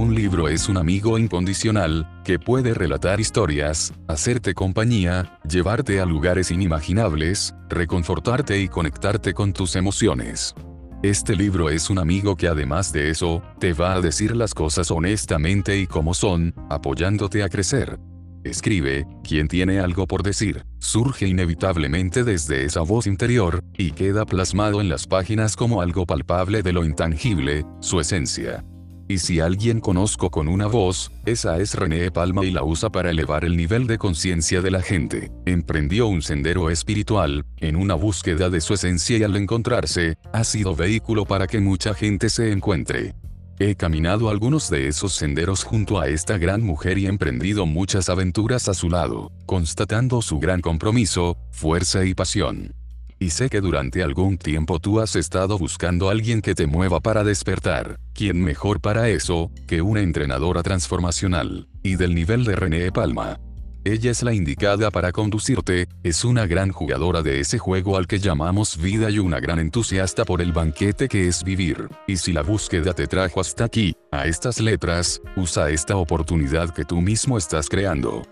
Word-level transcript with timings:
Un 0.00 0.14
libro 0.14 0.48
es 0.48 0.70
un 0.70 0.78
amigo 0.78 1.18
incondicional, 1.18 2.08
que 2.24 2.38
puede 2.38 2.72
relatar 2.72 3.20
historias, 3.20 3.92
hacerte 4.08 4.54
compañía, 4.54 5.38
llevarte 5.46 6.00
a 6.00 6.06
lugares 6.06 6.50
inimaginables, 6.50 7.54
reconfortarte 7.68 8.62
y 8.62 8.68
conectarte 8.68 9.34
con 9.34 9.52
tus 9.52 9.76
emociones. 9.76 10.54
Este 11.02 11.36
libro 11.36 11.68
es 11.68 11.90
un 11.90 11.98
amigo 11.98 12.34
que 12.34 12.48
además 12.48 12.94
de 12.94 13.10
eso, 13.10 13.42
te 13.58 13.74
va 13.74 13.92
a 13.92 14.00
decir 14.00 14.34
las 14.34 14.54
cosas 14.54 14.90
honestamente 14.90 15.78
y 15.78 15.86
como 15.86 16.14
son, 16.14 16.54
apoyándote 16.70 17.42
a 17.42 17.50
crecer. 17.50 17.98
Escribe, 18.42 19.06
quien 19.22 19.48
tiene 19.48 19.80
algo 19.80 20.06
por 20.06 20.22
decir, 20.22 20.64
surge 20.78 21.28
inevitablemente 21.28 22.24
desde 22.24 22.64
esa 22.64 22.80
voz 22.80 23.06
interior, 23.06 23.62
y 23.76 23.90
queda 23.90 24.24
plasmado 24.24 24.80
en 24.80 24.88
las 24.88 25.06
páginas 25.06 25.56
como 25.56 25.82
algo 25.82 26.06
palpable 26.06 26.62
de 26.62 26.72
lo 26.72 26.86
intangible, 26.86 27.66
su 27.80 28.00
esencia. 28.00 28.64
Y 29.10 29.18
si 29.18 29.40
alguien 29.40 29.80
conozco 29.80 30.30
con 30.30 30.46
una 30.46 30.68
voz, 30.68 31.10
esa 31.26 31.58
es 31.58 31.74
René 31.74 32.12
Palma 32.12 32.44
y 32.44 32.52
la 32.52 32.62
usa 32.62 32.90
para 32.90 33.10
elevar 33.10 33.44
el 33.44 33.56
nivel 33.56 33.88
de 33.88 33.98
conciencia 33.98 34.62
de 34.62 34.70
la 34.70 34.82
gente. 34.82 35.32
Emprendió 35.46 36.06
un 36.06 36.22
sendero 36.22 36.70
espiritual, 36.70 37.44
en 37.56 37.74
una 37.74 37.96
búsqueda 37.96 38.50
de 38.50 38.60
su 38.60 38.74
esencia 38.74 39.18
y 39.18 39.24
al 39.24 39.34
encontrarse, 39.34 40.16
ha 40.32 40.44
sido 40.44 40.76
vehículo 40.76 41.24
para 41.24 41.48
que 41.48 41.58
mucha 41.58 41.92
gente 41.92 42.30
se 42.30 42.52
encuentre. 42.52 43.16
He 43.58 43.74
caminado 43.74 44.30
algunos 44.30 44.70
de 44.70 44.86
esos 44.86 45.12
senderos 45.12 45.64
junto 45.64 45.98
a 45.98 46.06
esta 46.06 46.38
gran 46.38 46.62
mujer 46.62 46.96
y 46.96 47.06
emprendido 47.06 47.66
muchas 47.66 48.08
aventuras 48.10 48.68
a 48.68 48.74
su 48.74 48.88
lado, 48.88 49.32
constatando 49.44 50.22
su 50.22 50.38
gran 50.38 50.60
compromiso, 50.60 51.36
fuerza 51.50 52.04
y 52.04 52.14
pasión. 52.14 52.79
Y 53.22 53.30
sé 53.30 53.50
que 53.50 53.60
durante 53.60 54.02
algún 54.02 54.38
tiempo 54.38 54.80
tú 54.80 54.98
has 54.98 55.14
estado 55.14 55.58
buscando 55.58 56.08
alguien 56.08 56.40
que 56.40 56.54
te 56.54 56.66
mueva 56.66 57.00
para 57.00 57.22
despertar. 57.22 58.00
¿Quién 58.14 58.42
mejor 58.42 58.80
para 58.80 59.10
eso, 59.10 59.50
que 59.68 59.82
una 59.82 60.00
entrenadora 60.00 60.62
transformacional? 60.62 61.68
Y 61.82 61.96
del 61.96 62.14
nivel 62.14 62.44
de 62.44 62.56
René 62.56 62.90
Palma. 62.90 63.38
Ella 63.84 64.10
es 64.10 64.22
la 64.22 64.32
indicada 64.32 64.90
para 64.90 65.12
conducirte, 65.12 65.86
es 66.02 66.24
una 66.24 66.46
gran 66.46 66.70
jugadora 66.70 67.22
de 67.22 67.40
ese 67.40 67.58
juego 67.58 67.98
al 67.98 68.06
que 68.06 68.18
llamamos 68.18 68.78
vida 68.78 69.10
y 69.10 69.18
una 69.18 69.38
gran 69.38 69.58
entusiasta 69.58 70.24
por 70.24 70.40
el 70.40 70.52
banquete 70.52 71.06
que 71.06 71.28
es 71.28 71.44
vivir. 71.44 71.90
Y 72.06 72.16
si 72.16 72.32
la 72.32 72.42
búsqueda 72.42 72.94
te 72.94 73.06
trajo 73.06 73.40
hasta 73.40 73.64
aquí, 73.64 73.94
a 74.12 74.24
estas 74.24 74.60
letras, 74.60 75.20
usa 75.36 75.68
esta 75.68 75.96
oportunidad 75.96 76.70
que 76.70 76.86
tú 76.86 77.02
mismo 77.02 77.36
estás 77.36 77.68
creando. 77.68 78.22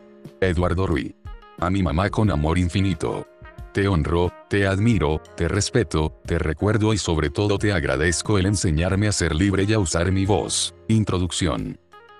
Eduardo 0.40 0.86
Ruiz. 0.86 1.14
A 1.60 1.68
mi 1.68 1.82
mamá 1.82 2.08
con 2.08 2.30
amor 2.30 2.56
infinito. 2.56 3.26
Te 3.72 3.86
honro, 3.86 4.32
te 4.48 4.66
admiro, 4.66 5.20
te 5.36 5.46
respeto, 5.46 6.20
te 6.24 6.38
recuerdo 6.38 6.94
y 6.94 6.98
sobre 6.98 7.30
todo 7.30 7.58
te 7.58 7.72
agradezco 7.72 8.38
el 8.38 8.46
enseñarme 8.46 9.08
a 9.08 9.12
ser 9.12 9.34
libre 9.34 9.64
y 9.64 9.74
a 9.74 9.78
usar 9.78 10.10
mi 10.10 10.24
voz. 10.24 10.74
Introducción. 10.88 11.78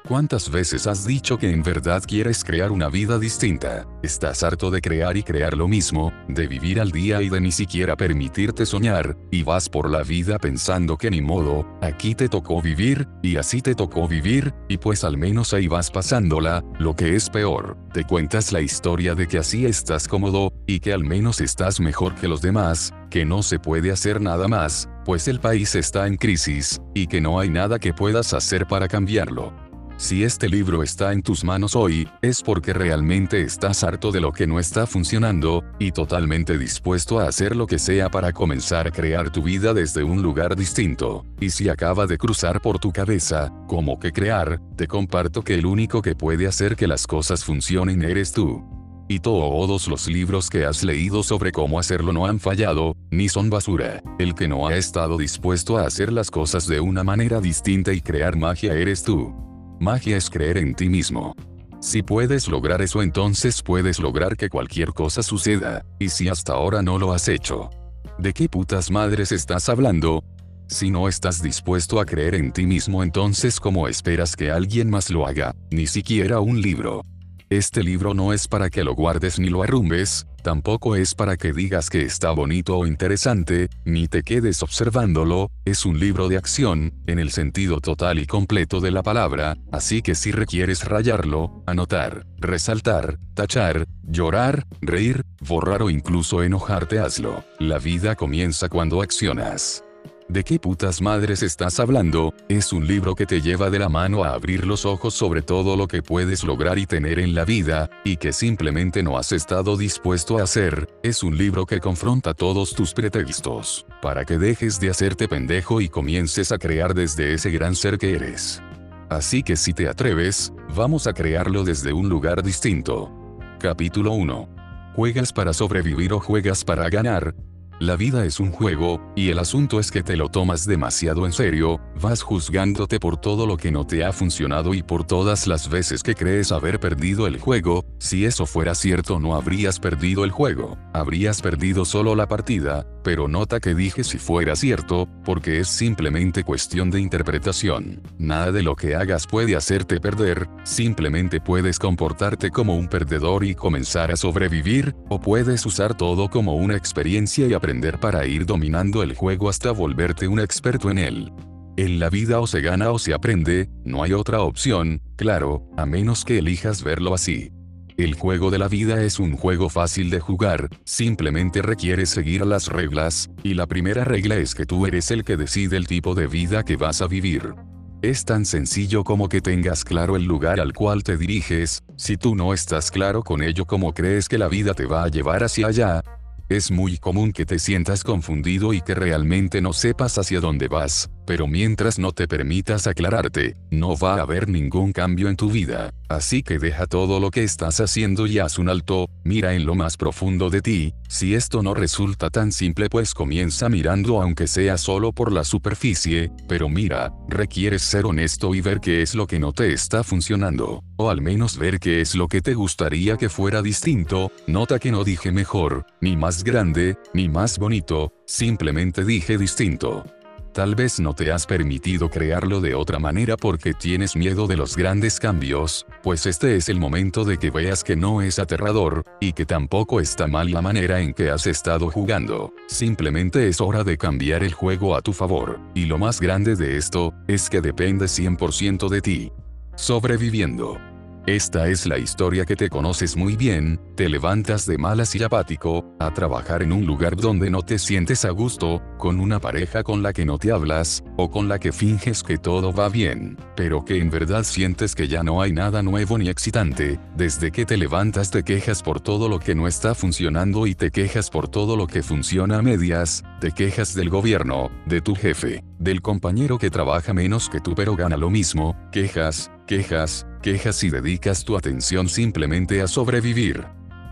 ¿Cuántas 0.09 0.51
veces 0.51 0.87
has 0.87 1.05
dicho 1.05 1.37
que 1.37 1.51
en 1.51 1.62
verdad 1.62 2.03
quieres 2.03 2.42
crear 2.42 2.73
una 2.73 2.89
vida 2.89 3.19
distinta? 3.19 3.87
Estás 4.03 4.42
harto 4.42 4.70
de 4.70 4.81
crear 4.81 5.19
y 5.19 5.23
crear 5.23 5.55
lo 5.55 5.69
mismo, 5.69 6.14
de 6.28 6.47
vivir 6.47 6.81
al 6.81 6.92
día 6.92 7.20
y 7.20 7.28
de 7.28 7.42
ni 7.42 7.53
siquiera 7.53 7.95
permitirte 7.95 8.64
soñar, 8.64 9.19
y 9.31 9.42
vas 9.42 9.69
por 9.69 9.91
la 9.91 10.03
vida 10.05 10.39
pensando 10.39 10.97
que 10.97 11.11
ni 11.11 11.20
modo, 11.20 11.67
aquí 11.83 12.14
te 12.14 12.31
tocó 12.31 12.62
vivir, 12.62 13.06
y 13.23 13.36
así 13.36 13.61
te 13.61 13.75
tocó 13.75 14.09
vivir, 14.09 14.55
y 14.67 14.79
pues 14.79 15.05
al 15.05 15.19
menos 15.19 15.53
ahí 15.53 15.69
vas 15.69 15.91
pasándola, 15.91 16.64
lo 16.79 16.97
que 16.97 17.14
es 17.14 17.29
peor, 17.29 17.77
te 17.92 18.05
cuentas 18.05 18.51
la 18.51 18.62
historia 18.62 19.14
de 19.14 19.29
que 19.29 19.36
así 19.36 19.67
estás 19.67 20.09
cómodo, 20.09 20.55
y 20.67 20.81
que 20.81 20.95
al 20.95 21.05
menos 21.05 21.42
estás 21.42 21.81
mejor 21.81 22.14
que 22.14 22.29
los 22.29 22.41
demás, 22.41 22.95
que 23.11 23.27
no 23.27 23.42
se 23.42 23.59
puede 23.59 23.91
hacer 23.91 24.23
nada 24.23 24.48
más, 24.48 24.89
pues 25.05 25.29
el 25.29 25.39
país 25.39 25.75
está 25.75 26.06
en 26.06 26.17
crisis, 26.17 26.81
y 26.95 27.09
que 27.09 27.20
no 27.20 27.39
hay 27.39 27.51
nada 27.51 27.79
que 27.79 27.92
puedas 27.92 28.33
hacer 28.33 28.67
para 28.67 28.89
cambiarlo. 28.89 29.67
Si 29.98 30.22
este 30.22 30.48
libro 30.48 30.84
está 30.84 31.12
en 31.12 31.22
tus 31.22 31.42
manos 31.42 31.74
hoy, 31.74 32.08
es 32.22 32.41
porque 32.41 32.73
realmente 32.73 33.42
estás 33.42 33.83
harto 33.83 34.12
de 34.12 34.20
lo 34.20 34.30
que 34.30 34.46
no 34.46 34.61
está 34.61 34.86
funcionando, 34.86 35.64
y 35.80 35.90
totalmente 35.90 36.56
dispuesto 36.56 37.18
a 37.18 37.27
hacer 37.27 37.56
lo 37.56 37.67
que 37.67 37.80
sea 37.80 38.08
para 38.08 38.33
comenzar 38.33 38.86
a 38.86 38.92
crear 38.92 39.33
tu 39.33 39.42
vida 39.42 39.74
desde 39.74 40.05
un 40.05 40.23
lugar 40.23 40.55
distinto. 40.55 41.27
Y 41.40 41.50
si 41.50 41.68
acaba 41.68 42.06
de 42.06 42.17
cruzar 42.17 42.62
por 42.62 42.78
tu 42.78 42.92
cabeza, 42.92 43.52
¿cómo 43.67 43.98
que 43.98 44.12
crear? 44.12 44.61
Te 44.77 44.86
comparto 44.86 45.42
que 45.42 45.55
el 45.55 45.67
único 45.67 46.00
que 46.00 46.14
puede 46.14 46.46
hacer 46.46 46.77
que 46.77 46.86
las 46.86 47.05
cosas 47.08 47.44
funcionen 47.44 48.02
eres 48.02 48.30
tú. 48.30 48.64
Y 49.08 49.18
todos 49.18 49.89
los 49.89 50.06
libros 50.06 50.48
que 50.48 50.64
has 50.64 50.84
leído 50.84 51.24
sobre 51.24 51.50
cómo 51.50 51.80
hacerlo 51.80 52.12
no 52.12 52.24
han 52.27 52.39
fallado, 52.39 52.94
ni 53.11 53.28
son 53.28 53.50
basura. 53.50 54.00
El 54.20 54.36
que 54.36 54.46
no 54.46 54.68
ha 54.68 54.77
estado 54.77 55.18
dispuesto 55.18 55.77
a 55.77 55.86
hacer 55.86 56.12
las 56.12 56.30
cosas 56.30 56.68
de 56.68 56.78
una 56.78 57.02
manera 57.02 57.40
distinta 57.40 57.92
y 57.92 58.00
crear 58.00 58.36
magia 58.36 58.74
eres 58.74 59.02
tú. 59.02 59.48
Magia 59.80 60.16
es 60.16 60.28
creer 60.28 60.58
en 60.58 60.74
ti 60.74 60.89
mismo. 60.89 61.36
Si 61.80 62.02
puedes 62.02 62.48
lograr 62.48 62.83
eso 62.83 63.00
entonces 63.00 63.62
puedes 63.62 64.00
lograr 64.00 64.36
que 64.36 64.48
cualquier 64.48 64.89
cosa 64.92 65.22
suceda, 65.22 65.84
y 66.00 66.08
si 66.08 66.28
hasta 66.28 66.55
ahora 66.55 66.83
no 66.83 66.98
lo 66.98 67.12
has 67.12 67.28
hecho. 67.28 67.70
¿De 68.18 68.33
qué 68.33 68.48
putas 68.48 68.90
madres 68.90 69.30
estás 69.30 69.68
hablando? 69.68 70.24
Si 70.67 70.90
no 70.90 71.08
estás 71.08 71.40
dispuesto 71.40 72.00
a 72.00 72.05
creer 72.05 72.34
en 72.34 72.52
ti 72.52 72.67
mismo 72.67 73.05
entonces 73.05 73.61
¿cómo 73.61 73.86
esperas 73.86 74.34
que 74.34 74.50
alguien 74.50 74.90
más 74.90 75.11
lo 75.11 75.27
haga? 75.27 75.55
Ni 75.70 75.86
siquiera 75.86 76.40
un 76.40 76.61
libro. 76.61 77.02
Este 77.51 77.83
libro 77.83 78.13
no 78.13 78.35
es 78.35 78.47
para 78.47 78.69
que 78.69 78.85
lo 78.85 78.95
guardes 78.95 79.39
ni 79.39 79.48
lo 79.48 79.63
arrumbes, 79.63 80.27
tampoco 80.42 80.97
es 80.97 81.14
para 81.14 81.39
que 81.39 81.55
digas 81.55 81.89
que 81.89 82.03
está 82.03 82.31
bonito 82.31 82.77
o 82.77 82.86
interesante, 82.86 83.70
ni 83.86 84.07
te 84.07 84.23
quedes 84.23 84.63
observándolo, 84.63 85.51
es 85.64 85.86
un 85.86 85.98
libro 85.98 86.29
de 86.29 86.36
acción, 86.36 86.92
en 87.07 87.19
el 87.19 87.31
sentido 87.31 87.81
total 87.81 88.19
y 88.19 88.27
completo 88.27 88.81
de 88.81 88.91
la 88.91 89.03
palabra, 89.03 89.57
así 89.73 90.03
que 90.03 90.14
si 90.14 90.31
requieres 90.31 90.85
rayarlo, 90.85 91.63
anotar, 91.64 92.27
resaltar, 92.36 93.19
tachar, 93.33 93.86
llorar, 94.03 94.67
reír, 94.83 95.23
borrar 95.41 95.83
o 95.83 95.89
incluso 95.89 96.42
enojarte 96.42 96.98
hazlo. 96.98 97.45
La 97.59 97.79
vida 97.79 98.15
comienza 98.15 98.69
cuando 98.69 99.01
accionas. 99.01 99.85
¿De 100.28 100.44
qué 100.44 100.58
putas 100.58 101.00
madres 101.00 101.42
estás 101.42 101.80
hablando? 101.80 102.34
Es 102.50 102.74
un 102.74 102.86
libro 102.86 103.14
que 103.14 103.24
te 103.24 103.40
lleva 103.40 103.70
de 103.70 103.78
la 103.78 103.89
mano 103.89 104.24
a 104.24 104.34
abrir 104.34 104.66
los 104.66 104.84
ojos 104.84 105.14
sobre 105.14 105.40
todo 105.40 105.74
lo 105.74 105.89
que 105.89 106.02
puedes 106.02 106.44
lograr 106.44 106.78
y 106.78 106.84
tener 106.84 107.18
en 107.18 107.34
la 107.34 107.46
vida, 107.46 107.89
y 108.05 108.18
que 108.18 108.34
simplemente 108.34 109.02
no 109.02 109.17
has 109.17 109.33
estado 109.33 109.78
dispuesto 109.78 110.38
a 110.38 110.42
hacer, 110.42 110.86
es 111.02 111.22
un 111.22 111.38
libro 111.38 111.64
que 111.64 111.80
confronta 111.80 112.34
todos 112.34 112.74
tus 112.74 112.92
pretextos, 112.92 113.86
para 114.02 114.27
que 114.27 114.36
dejes 114.36 114.78
de 114.78 114.90
hacerte 114.90 115.28
pendejo 115.28 115.80
y 115.80 115.88
comiences 115.88 116.52
a 116.52 116.58
crear 116.58 116.92
desde 116.92 117.33
ese 117.33 117.50
gran 117.50 117.74
ser 117.74 117.96
que 117.96 118.12
eres. 118.12 118.62
Así 119.08 119.42
que 119.42 119.56
si 119.56 119.72
te 119.72 119.88
atreves, 119.88 120.52
vamos 120.77 121.06
a 121.06 121.14
crearlo 121.14 121.64
desde 121.64 121.94
un 121.94 122.11
lugar 122.11 122.42
distinto. 122.42 123.11
Capítulo 123.58 124.12
1. 124.12 124.46
¿Juegas 124.94 125.33
para 125.33 125.55
sobrevivir 125.55 126.12
o 126.12 126.20
juegas 126.20 126.64
para 126.64 126.86
ganar? 126.90 127.34
La 127.80 127.94
vida 127.94 128.25
es 128.25 128.40
un 128.40 128.50
juego, 128.50 129.00
y 129.14 129.28
el 129.28 129.38
asunto 129.38 129.78
es 129.78 129.93
que 129.93 130.02
te 130.02 130.16
lo 130.16 130.28
tomas 130.28 130.66
demasiado 130.66 131.26
en 131.26 131.32
serio, 131.32 131.81
vas 132.02 132.22
juzgándote 132.22 132.99
por 132.99 133.19
todo 133.19 133.46
lo 133.46 133.56
que 133.56 133.70
no 133.70 133.87
te 133.87 134.05
ha 134.05 134.12
funcionado 134.12 134.75
y 134.75 134.82
por 134.82 135.05
todas 135.05 135.46
las 135.46 135.69
veces 135.69 136.02
que 136.02 136.17
crees 136.17 136.50
haber 136.50 136.81
perdido 136.81 137.28
el 137.28 137.38
juego, 137.38 137.84
si 138.00 138.25
eso 138.25 138.46
fuera 138.46 138.75
cierto 138.75 139.20
no 139.20 139.37
habrías 139.37 139.78
perdido 139.78 140.25
el 140.25 140.32
juego, 140.32 140.76
habrías 140.93 141.40
perdido 141.40 141.84
solo 141.84 142.17
la 142.17 142.26
partida, 142.26 142.84
pero 143.05 143.28
nota 143.28 143.61
que 143.61 143.76
dije 143.76 144.02
si 144.02 144.19
fuera 144.19 144.56
cierto, 144.56 145.08
porque 145.25 145.61
es 145.61 145.69
simplemente 145.69 146.43
cuestión 146.43 146.90
de 146.90 147.00
interpretación. 147.00 148.02
Nada 148.19 148.50
de 148.50 148.64
lo 148.64 148.75
que 148.75 148.96
hagas 148.96 149.28
puede 149.28 149.55
hacerte 149.55 150.00
perder, 150.00 150.49
simplemente 150.64 151.40
puedes 151.40 151.78
comportarte 151.78 152.50
como 152.50 152.76
un 152.76 152.88
perdedor 152.88 153.44
y 153.44 153.55
comenzar 153.55 154.11
a 154.11 154.17
sobrevivir, 154.17 154.96
o 155.08 155.20
puedes 155.20 155.64
usar 155.64 155.96
todo 155.96 156.28
como 156.28 156.56
una 156.56 156.76
experiencia 156.76 157.46
y 157.46 157.52
aprender 157.52 157.68
para 158.00 158.26
ir 158.26 158.46
dominando 158.46 159.02
el 159.02 159.14
juego 159.14 159.50
hasta 159.50 159.73
volverte 159.73 160.26
un 160.26 160.40
experto 160.40 160.91
en 160.91 160.99
él. 160.99 161.32
En 161.76 162.00
la 162.00 162.09
vida 162.09 162.41
o 162.41 162.47
se 162.47 162.62
gana 162.62 162.91
o 162.91 162.99
se 162.99 163.12
aprende, 163.12 163.69
no 163.85 164.03
hay 164.03 164.15
otra 164.15 164.41
opción, 164.41 165.03
claro, 165.17 165.69
a 165.76 165.85
menos 165.85 166.25
que 166.25 166.38
elijas 166.38 166.82
verlo 166.82 167.12
así. 167.15 167.50
El 167.99 168.15
juego 168.15 168.50
de 168.50 168.59
la 168.59 168.69
vida 168.69 169.03
es 169.03 169.19
un 169.19 169.37
juego 169.37 169.69
fácil 169.69 170.09
de 170.09 170.19
jugar, 170.19 170.70
simplemente 170.85 171.61
requiere 171.61 172.06
seguir 172.06 172.47
las 172.47 172.69
reglas, 172.69 173.29
y 173.43 173.53
la 173.53 173.67
primera 173.67 174.05
regla 174.05 174.37
es 174.37 174.55
que 174.55 174.65
tú 174.65 174.87
eres 174.87 175.11
el 175.11 175.25
que 175.25 175.37
decide 175.37 175.76
el 175.76 175.87
tipo 175.87 176.15
de 176.15 176.26
vida 176.26 176.65
que 176.65 176.76
vas 176.76 177.03
a 177.03 177.06
vivir. 177.06 177.55
Es 178.00 178.25
tan 178.25 178.47
sencillo 178.47 179.05
como 179.05 179.29
que 179.29 179.41
tengas 179.41 179.85
claro 179.85 180.17
el 180.17 180.25
lugar 180.25 180.61
al 180.61 180.73
cual 180.73 181.03
te 181.03 181.17
diriges, 181.17 181.82
si 181.97 182.17
tú 182.17 182.35
no 182.35 182.55
estás 182.55 182.91
claro 182.91 183.23
con 183.23 183.43
ello 183.43 183.67
como 183.67 183.93
crees 183.93 184.29
que 184.29 184.38
la 184.38 184.49
vida 184.49 184.73
te 184.73 184.87
va 184.87 185.03
a 185.05 185.09
llevar 185.09 185.43
hacia 185.43 185.67
allá, 185.67 186.03
es 186.49 186.71
muy 186.71 186.99
común 186.99 187.33
que 187.33 187.45
te 187.45 187.59
sientas 187.59 188.05
confundido 188.05 188.73
y 188.73 188.81
que 188.81 188.95
realmente 188.95 189.61
no 189.61 189.73
sepas 189.73 190.19
hacia 190.19 190.41
dónde 190.41 190.69
vas, 190.69 191.11
pero 191.29 191.47
mientras 191.47 191.99
no 191.99 192.13
te 192.13 192.27
permitas 192.27 192.87
aclararte, 192.87 193.55
no 193.71 193.99
va 193.99 194.15
a 194.15 194.23
haber 194.23 194.49
ningún 194.49 194.95
cambio 194.95 195.29
en 195.29 195.37
tu 195.37 195.51
vida. 195.51 195.93
Así 196.09 196.43
que 196.43 196.59
deja 196.59 196.87
todo 196.87 197.21
lo 197.21 197.31
que 197.31 197.45
estás 197.45 197.81
haciendo 197.81 198.27
y 198.27 198.39
haz 198.39 198.59
un 198.59 198.71
alto, 198.71 199.11
mira 199.25 199.53
en 199.53 199.67
lo 199.67 199.75
más 199.75 199.99
profundo 199.99 200.49
de 200.49 200.63
ti, 200.63 200.95
si 201.07 201.35
esto 201.35 201.63
no 201.63 201.75
resulta 201.75 202.31
tan 202.31 202.51
simple 202.51 202.89
pues 202.89 203.13
comienza 203.13 203.69
mirando 203.69 204.23
aunque 204.23 204.47
sea 204.47 204.79
solo 204.79 205.13
por 205.13 205.31
la 205.31 205.45
superficie, 205.45 206.33
pero 206.49 206.71
mira, 206.71 207.13
requieres 207.29 207.83
ser 207.83 208.07
honesto 208.07 208.55
y 208.55 208.63
ver 208.63 208.81
qué 208.81 209.03
es 209.03 209.15
lo 209.15 209.27
que 209.27 209.39
no 209.39 209.53
te 209.53 209.75
está 209.75 210.05
funcionando, 210.05 210.83
o 210.97 211.11
al 211.11 211.21
menos 211.21 211.59
ver 211.59 211.79
qué 211.79 212.01
es 212.01 212.15
lo 212.15 212.29
que 212.29 212.41
te 212.41 212.55
gustaría 212.55 213.19
que 213.19 213.29
fuera 213.29 213.61
distinto, 213.61 214.33
nota 214.47 214.79
que 214.79 214.91
no 214.91 215.05
dije 215.05 215.31
mejor, 215.31 215.85
ni 216.01 216.17
más 216.17 216.43
grande, 216.43 216.97
ni 217.13 217.29
más 217.29 217.59
bonito, 217.59 218.15
simplemente 218.25 219.05
dije 219.05 219.37
distinto. 219.37 220.07
Tal 220.53 220.75
vez 220.75 220.99
no 220.99 221.15
te 221.15 221.31
has 221.31 221.47
permitido 221.47 222.09
crearlo 222.11 222.61
de 222.61 222.75
otra 222.75 222.99
manera 222.99 223.37
porque 223.37 223.75
tienes 223.75 224.17
miedo 224.17 224.47
de 224.47 224.56
los 224.56 224.77
grandes 224.77 225.21
cambios, 225.21 225.87
pues 226.03 226.27
este 226.27 226.56
es 226.56 226.69
el 226.69 226.81
momento 226.81 227.25
de 227.25 227.39
que 227.39 227.50
veas 227.50 227.85
que 227.85 227.97
no 227.97 228.23
es 228.23 228.39
aterrador, 228.39 229.05
y 229.21 229.33
que 229.33 229.47
tampoco 229.47 230.00
está 230.00 230.27
mal 230.27 230.50
la 230.50 230.62
manera 230.62 231.00
en 231.00 231.15
que 231.15 231.31
has 231.31 231.47
estado 231.47 231.91
jugando. 231.91 232.53
Simplemente 232.67 233.49
es 233.49 233.61
hora 233.61 233.85
de 233.85 233.99
cambiar 233.99 234.43
el 234.43 234.53
juego 234.53 234.97
a 234.97 235.03
tu 235.03 235.12
favor, 235.12 235.61
y 235.75 235.85
lo 235.85 235.99
más 235.99 236.21
grande 236.21 236.56
de 236.56 236.77
esto, 236.77 237.15
es 237.29 237.49
que 237.49 237.61
depende 237.61 238.06
100% 238.06 238.89
de 238.89 239.01
ti. 239.01 239.33
Sobreviviendo. 239.77 240.98
Esta 241.29 241.69
es 241.69 241.85
la 241.85 241.99
historia 241.99 242.47
que 242.47 242.57
te 242.57 242.71
conoces 242.71 243.15
muy 243.15 243.37
bien, 243.37 243.79
te 243.97 244.09
levantas 244.09 244.65
de 244.65 244.79
malas 244.79 245.15
y 245.15 245.23
apático, 245.23 245.85
a 245.99 246.15
trabajar 246.15 246.63
en 246.63 246.73
un 246.73 246.87
lugar 246.87 247.17
donde 247.17 247.51
no 247.51 247.61
te 247.61 247.79
sientes 247.79 248.25
a 248.25 248.31
gusto, 248.31 248.81
con 248.97 249.21
una 249.21 249.39
pareja 249.39 249.83
con 249.83 250.03
la 250.03 250.15
que 250.15 250.25
no 250.25 250.39
te 250.39 250.53
hablas, 250.53 251.05
o 251.19 251.31
con 251.31 251.47
la 251.47 251.59
que 251.59 251.71
finges 251.71 252.23
que 252.23 252.39
todo 252.39 252.73
va 252.73 252.89
bien, 252.89 253.37
pero 253.57 253.85
que 253.85 253.99
en 253.99 254.09
verdad 254.09 254.43
sientes 254.43 254.95
que 254.95 255.07
ya 255.07 255.23
no 255.23 255.43
hay 255.43 255.53
nada 255.53 255.83
nuevo 255.83 256.17
ni 256.17 256.31
excitante, 256.31 256.99
desde 257.15 257.51
que 257.51 257.67
te 257.67 257.77
levantas 257.77 258.31
te 258.31 258.43
quejas 258.43 258.83
por 258.83 259.03
todo 259.03 259.29
lo 259.29 259.39
que 259.39 259.55
no 259.55 259.69
está 259.69 259.95
funcionando 259.95 260.67
y 260.67 260.75
te 260.75 260.91
quejas 260.91 261.29
por 261.29 261.47
todo 261.47 261.77
lo 261.77 261.87
que 261.87 262.03
funciona 262.03 262.57
a 262.57 262.63
medias, 262.63 263.23
te 263.39 263.53
quejas 263.53 263.95
del 263.95 264.09
gobierno, 264.09 264.71
de 264.87 265.03
tu 265.03 265.15
jefe, 265.15 265.63
del 265.79 266.01
compañero 266.01 266.57
que 266.57 266.71
trabaja 266.71 267.13
menos 267.13 267.51
que 267.51 267.61
tú 267.61 267.75
pero 267.75 267.97
gana 267.97 268.17
lo 268.17 268.31
mismo, 268.31 268.75
quejas, 268.93 269.51
quejas, 269.69 270.26
quejas 270.43 270.82
y 270.82 270.88
dedicas 270.88 271.44
tu 271.44 271.56
atención 271.56 272.09
simplemente 272.09 272.81
a 272.81 272.88
sobrevivir. 272.88 273.67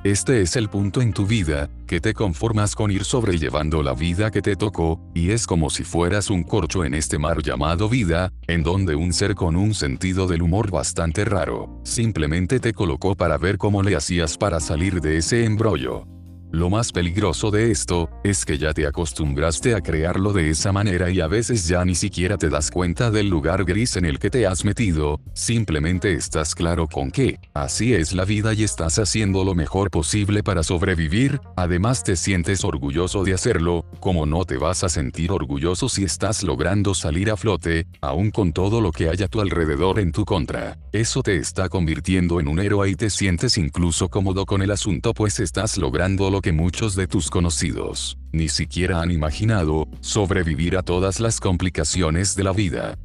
Este 0.04 0.42
es 0.42 0.54
el 0.54 0.68
punto 0.68 1.00
en 1.00 1.12
tu 1.12 1.26
vida, 1.26 1.70
que 1.86 1.98
te 1.98 2.12
conformas 2.12 2.76
con 2.76 2.90
ir 2.90 3.04
sobrellevando 3.04 3.82
la 3.82 3.94
vida 3.94 4.30
que 4.30 4.42
te 4.42 4.54
tocó, 4.54 5.00
y 5.14 5.30
es 5.30 5.46
como 5.46 5.70
si 5.70 5.82
fueras 5.82 6.30
un 6.30 6.44
corcho 6.44 6.84
en 6.84 6.94
este 6.94 7.18
mar 7.18 7.42
llamado 7.42 7.88
vida, 7.88 8.30
en 8.46 8.62
donde 8.62 8.94
un 8.94 9.12
ser 9.14 9.34
con 9.34 9.56
un 9.56 9.74
sentido 9.74 10.28
del 10.28 10.42
humor 10.42 10.70
bastante 10.70 11.24
raro, 11.24 11.80
simplemente 11.82 12.60
te 12.60 12.74
colocó 12.74 13.16
para 13.16 13.38
ver 13.38 13.56
cómo 13.56 13.82
le 13.82 13.96
hacías 13.96 14.36
para 14.36 14.60
salir 14.60 15.00
de 15.00 15.16
ese 15.16 15.44
embrollo. 15.44 16.15
Lo 16.56 16.70
más 16.70 16.90
peligroso 16.90 17.50
de 17.50 17.70
esto, 17.70 18.08
es 18.24 18.46
que 18.46 18.56
ya 18.56 18.72
te 18.72 18.86
acostumbraste 18.86 19.74
a 19.74 19.82
crearlo 19.82 20.32
de 20.32 20.48
esa 20.48 20.72
manera 20.72 21.10
y 21.10 21.20
a 21.20 21.26
veces 21.26 21.68
ya 21.68 21.84
ni 21.84 21.94
siquiera 21.94 22.38
te 22.38 22.48
das 22.48 22.70
cuenta 22.70 23.10
del 23.10 23.28
lugar 23.28 23.66
gris 23.66 23.96
en 23.98 24.06
el 24.06 24.18
que 24.18 24.30
te 24.30 24.46
has 24.46 24.64
metido, 24.64 25.20
simplemente 25.34 26.14
estás 26.14 26.54
claro 26.54 26.88
con 26.88 27.10
que, 27.10 27.38
así 27.52 27.92
es 27.92 28.14
la 28.14 28.24
vida 28.24 28.54
y 28.54 28.62
estás 28.64 28.98
haciendo 28.98 29.44
lo 29.44 29.54
mejor 29.54 29.90
posible 29.90 30.42
para 30.42 30.62
sobrevivir, 30.62 31.42
además 31.56 32.02
te 32.02 32.16
sientes 32.16 32.64
orgulloso 32.64 33.22
de 33.22 33.34
hacerlo, 33.34 33.84
como 34.00 34.24
no 34.24 34.46
te 34.46 34.56
vas 34.56 34.82
a 34.82 34.88
sentir 34.88 35.32
orgulloso 35.32 35.90
si 35.90 36.04
estás 36.04 36.42
logrando 36.42 36.94
salir 36.94 37.30
a 37.30 37.36
flote, 37.36 37.86
aún 38.00 38.30
con 38.30 38.54
todo 38.54 38.80
lo 38.80 38.92
que 38.92 39.10
hay 39.10 39.22
a 39.22 39.28
tu 39.28 39.42
alrededor 39.42 40.00
en 40.00 40.10
tu 40.10 40.24
contra. 40.24 40.78
Eso 40.90 41.22
te 41.22 41.36
está 41.36 41.68
convirtiendo 41.68 42.40
en 42.40 42.48
un 42.48 42.60
héroe 42.60 42.88
y 42.88 42.94
te 42.94 43.10
sientes 43.10 43.58
incluso 43.58 44.08
cómodo 44.08 44.46
con 44.46 44.62
el 44.62 44.70
asunto 44.70 45.12
pues 45.12 45.38
estás 45.38 45.76
logrando 45.76 46.30
lo 46.30 46.40
que 46.46 46.52
muchos 46.52 46.94
de 46.94 47.08
tus 47.08 47.28
conocidos 47.28 48.18
ni 48.30 48.48
siquiera 48.48 49.00
han 49.00 49.10
imaginado, 49.10 49.88
sobrevivir 50.00 50.76
a 50.76 50.84
todas 50.84 51.18
las 51.18 51.40
complicaciones 51.40 52.36
de 52.36 52.44
la 52.44 52.52
vida. 52.52 52.96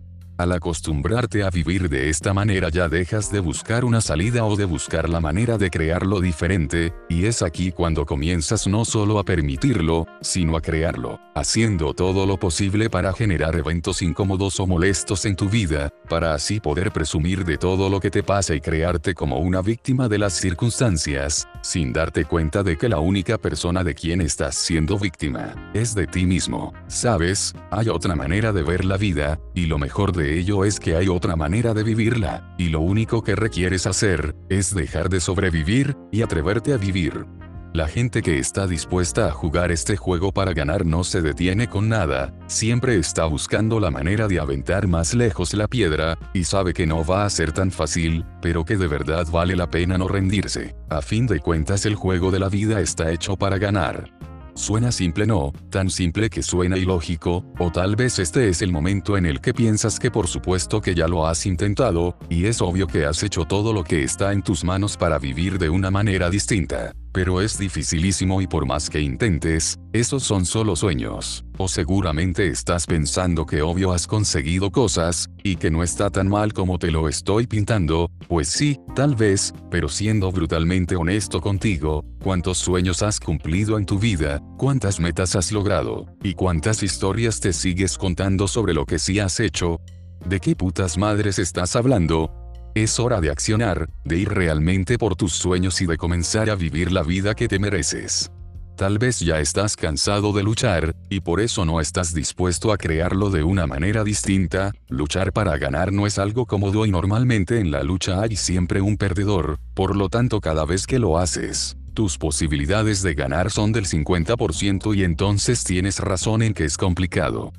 Al 0.41 0.53
acostumbrarte 0.53 1.43
a 1.43 1.51
vivir 1.51 1.87
de 1.87 2.09
esta 2.09 2.33
manera 2.33 2.69
ya 2.69 2.89
dejas 2.89 3.31
de 3.31 3.39
buscar 3.39 3.85
una 3.85 4.01
salida 4.01 4.43
o 4.43 4.55
de 4.55 4.65
buscar 4.65 5.07
la 5.07 5.19
manera 5.19 5.59
de 5.59 5.69
crearlo 5.69 6.19
diferente, 6.19 6.95
y 7.09 7.25
es 7.25 7.43
aquí 7.43 7.71
cuando 7.71 8.07
comienzas 8.07 8.65
no 8.65 8.83
solo 8.83 9.19
a 9.19 9.23
permitirlo, 9.23 10.07
sino 10.19 10.57
a 10.57 10.61
crearlo, 10.61 11.19
haciendo 11.35 11.93
todo 11.93 12.25
lo 12.25 12.39
posible 12.39 12.89
para 12.89 13.13
generar 13.13 13.55
eventos 13.55 14.01
incómodos 14.01 14.59
o 14.59 14.65
molestos 14.65 15.25
en 15.25 15.35
tu 15.35 15.47
vida, 15.47 15.93
para 16.09 16.33
así 16.33 16.59
poder 16.59 16.91
presumir 16.91 17.45
de 17.45 17.59
todo 17.59 17.87
lo 17.87 17.99
que 17.99 18.09
te 18.09 18.23
pasa 18.23 18.55
y 18.55 18.61
crearte 18.61 19.13
como 19.13 19.37
una 19.37 19.61
víctima 19.61 20.09
de 20.09 20.17
las 20.17 20.33
circunstancias, 20.33 21.47
sin 21.61 21.93
darte 21.93 22.25
cuenta 22.25 22.63
de 22.63 22.79
que 22.79 22.89
la 22.89 22.97
única 22.97 23.37
persona 23.37 23.83
de 23.83 23.93
quien 23.93 24.21
estás 24.21 24.55
siendo 24.55 24.97
víctima, 24.97 25.53
es 25.75 25.93
de 25.93 26.07
ti 26.07 26.25
mismo. 26.25 26.73
Sabes, 26.87 27.53
hay 27.69 27.89
otra 27.89 28.15
manera 28.15 28.51
de 28.51 28.63
ver 28.63 28.85
la 28.85 28.97
vida, 28.97 29.39
y 29.53 29.67
lo 29.67 29.77
mejor 29.77 30.13
de 30.13 30.30
ello 30.39 30.65
es 30.65 30.79
que 30.79 30.95
hay 30.95 31.07
otra 31.07 31.35
manera 31.35 31.73
de 31.73 31.83
vivirla, 31.83 32.55
y 32.57 32.69
lo 32.69 32.81
único 32.81 33.23
que 33.23 33.35
requieres 33.35 33.87
hacer, 33.87 34.35
es 34.49 34.73
dejar 34.73 35.09
de 35.09 35.19
sobrevivir, 35.19 35.95
y 36.11 36.21
atreverte 36.21 36.73
a 36.73 36.77
vivir. 36.77 37.25
La 37.73 37.87
gente 37.87 38.21
que 38.21 38.37
está 38.37 38.67
dispuesta 38.67 39.27
a 39.27 39.31
jugar 39.31 39.71
este 39.71 39.95
juego 39.95 40.33
para 40.33 40.51
ganar 40.51 40.85
no 40.85 41.05
se 41.05 41.21
detiene 41.21 41.69
con 41.69 41.87
nada, 41.87 42.33
siempre 42.47 42.97
está 42.97 43.23
buscando 43.25 43.79
la 43.79 43.89
manera 43.89 44.27
de 44.27 44.41
aventar 44.41 44.87
más 44.87 45.13
lejos 45.13 45.53
la 45.53 45.69
piedra, 45.69 46.19
y 46.33 46.43
sabe 46.43 46.73
que 46.73 46.85
no 46.85 47.05
va 47.05 47.23
a 47.23 47.29
ser 47.29 47.53
tan 47.53 47.71
fácil, 47.71 48.25
pero 48.41 48.65
que 48.65 48.75
de 48.75 48.87
verdad 48.87 49.25
vale 49.31 49.55
la 49.55 49.69
pena 49.69 49.97
no 49.97 50.09
rendirse. 50.09 50.75
A 50.89 51.01
fin 51.01 51.27
de 51.27 51.39
cuentas 51.39 51.85
el 51.85 51.95
juego 51.95 52.29
de 52.29 52.39
la 52.39 52.49
vida 52.49 52.81
está 52.81 53.09
hecho 53.09 53.37
para 53.37 53.57
ganar. 53.57 54.20
Suena 54.61 54.91
simple 54.91 55.25
no, 55.25 55.53
tan 55.71 55.89
simple 55.89 56.29
que 56.29 56.43
suena 56.43 56.77
ilógico, 56.77 57.43
o 57.57 57.71
tal 57.71 57.95
vez 57.95 58.19
este 58.19 58.47
es 58.47 58.61
el 58.61 58.71
momento 58.71 59.17
en 59.17 59.25
el 59.25 59.41
que 59.41 59.55
piensas 59.55 59.99
que 59.99 60.11
por 60.11 60.27
supuesto 60.27 60.81
que 60.81 60.93
ya 60.93 61.07
lo 61.07 61.25
has 61.25 61.47
intentado, 61.47 62.15
y 62.29 62.45
es 62.45 62.61
obvio 62.61 62.85
que 62.85 63.07
has 63.07 63.23
hecho 63.23 63.45
todo 63.45 63.73
lo 63.73 63.83
que 63.83 64.03
está 64.03 64.33
en 64.33 64.43
tus 64.43 64.63
manos 64.63 64.97
para 64.97 65.17
vivir 65.17 65.57
de 65.57 65.71
una 65.71 65.89
manera 65.89 66.29
distinta. 66.29 66.93
Pero 67.13 67.41
es 67.41 67.57
dificilísimo 67.57 68.41
y 68.41 68.47
por 68.47 68.65
más 68.65 68.89
que 68.89 69.01
intentes, 69.01 69.77
esos 69.91 70.23
son 70.23 70.45
solo 70.45 70.75
sueños. 70.75 71.43
O 71.57 71.67
seguramente 71.67 72.47
estás 72.47 72.85
pensando 72.85 73.45
que 73.45 73.61
obvio 73.61 73.91
has 73.91 74.07
conseguido 74.07 74.71
cosas, 74.71 75.29
y 75.43 75.57
que 75.57 75.69
no 75.69 75.83
está 75.83 76.09
tan 76.09 76.29
mal 76.29 76.53
como 76.53 76.79
te 76.79 76.89
lo 76.89 77.09
estoy 77.09 77.47
pintando, 77.47 78.09
pues 78.27 78.47
sí, 78.47 78.79
tal 78.95 79.15
vez, 79.15 79.53
pero 79.69 79.89
siendo 79.89 80.31
brutalmente 80.31 80.95
honesto 80.95 81.41
contigo, 81.41 82.05
¿cuántos 82.23 82.57
sueños 82.57 83.03
has 83.03 83.19
cumplido 83.19 83.77
en 83.77 83.85
tu 83.85 83.99
vida? 83.99 84.39
¿Cuántas 84.57 84.99
metas 84.99 85.35
has 85.35 85.51
logrado? 85.51 86.05
¿Y 86.23 86.33
cuántas 86.33 86.81
historias 86.81 87.39
te 87.39 87.51
sigues 87.51 87.97
contando 87.97 88.47
sobre 88.47 88.73
lo 88.73 88.85
que 88.85 88.99
sí 88.99 89.19
has 89.19 89.39
hecho? 89.39 89.81
¿De 90.25 90.39
qué 90.39 90.55
putas 90.55 90.97
madres 90.97 91.39
estás 91.39 91.75
hablando? 91.75 92.40
Es 92.73 92.99
hora 92.99 93.19
de 93.19 93.29
accionar, 93.29 93.89
de 94.05 94.17
ir 94.17 94.29
realmente 94.29 94.97
por 94.97 95.17
tus 95.17 95.33
sueños 95.33 95.81
y 95.81 95.85
de 95.85 95.97
comenzar 95.97 96.49
a 96.49 96.55
vivir 96.55 96.91
la 96.91 97.03
vida 97.03 97.35
que 97.35 97.49
te 97.49 97.59
mereces. 97.59 98.31
Tal 98.77 98.97
vez 98.97 99.19
ya 99.19 99.39
estás 99.39 99.75
cansado 99.75 100.31
de 100.31 100.41
luchar, 100.41 100.95
y 101.09 101.19
por 101.19 101.41
eso 101.41 101.65
no 101.65 101.81
estás 101.81 102.13
dispuesto 102.13 102.71
a 102.71 102.77
crearlo 102.77 103.29
de 103.29 103.43
una 103.43 103.67
manera 103.67 104.05
distinta, 104.05 104.71
luchar 104.87 105.33
para 105.33 105.57
ganar 105.57 105.91
no 105.91 106.07
es 106.07 106.17
algo 106.17 106.45
cómodo 106.45 106.85
y 106.85 106.91
normalmente 106.91 107.59
en 107.59 107.71
la 107.71 107.83
lucha 107.83 108.21
hay 108.21 108.37
siempre 108.37 108.81
un 108.81 108.95
perdedor, 108.95 109.59
por 109.75 109.95
lo 109.95 110.07
tanto 110.07 110.39
cada 110.39 110.65
vez 110.65 110.87
que 110.87 110.97
lo 110.97 111.19
haces, 111.19 111.77
tus 111.93 112.17
posibilidades 112.17 113.03
de 113.03 113.13
ganar 113.15 113.51
son 113.51 113.73
del 113.73 113.85
50% 113.85 114.95
y 114.95 115.03
entonces 115.03 115.65
tienes 115.65 115.99
razón 115.99 116.41
en 116.41 116.53
que 116.53 116.63
es 116.63 116.77
complicado. 116.77 117.51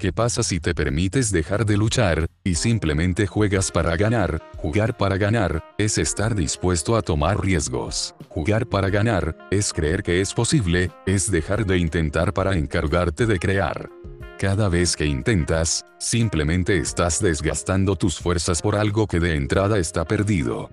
¿Qué 0.00 0.14
pasa 0.14 0.42
si 0.42 0.60
te 0.60 0.74
permites 0.74 1.30
dejar 1.30 1.66
de 1.66 1.76
luchar, 1.76 2.26
y 2.42 2.54
simplemente 2.54 3.26
juegas 3.26 3.70
para 3.70 3.94
ganar? 3.98 4.42
Jugar 4.56 4.96
para 4.96 5.18
ganar, 5.18 5.62
es 5.76 5.98
estar 5.98 6.34
dispuesto 6.34 6.96
a 6.96 7.02
tomar 7.02 7.38
riesgos. 7.38 8.14
Jugar 8.30 8.66
para 8.66 8.88
ganar, 8.88 9.36
es 9.50 9.74
creer 9.74 10.02
que 10.02 10.22
es 10.22 10.32
posible, 10.32 10.90
es 11.04 11.30
dejar 11.30 11.66
de 11.66 11.76
intentar 11.76 12.32
para 12.32 12.56
encargarte 12.56 13.26
de 13.26 13.38
crear. 13.38 13.90
Cada 14.38 14.70
vez 14.70 14.96
que 14.96 15.04
intentas, 15.04 15.84
simplemente 15.98 16.78
estás 16.78 17.20
desgastando 17.20 17.94
tus 17.94 18.18
fuerzas 18.18 18.62
por 18.62 18.76
algo 18.76 19.06
que 19.06 19.20
de 19.20 19.34
entrada 19.34 19.78
está 19.78 20.06
perdido. 20.06 20.70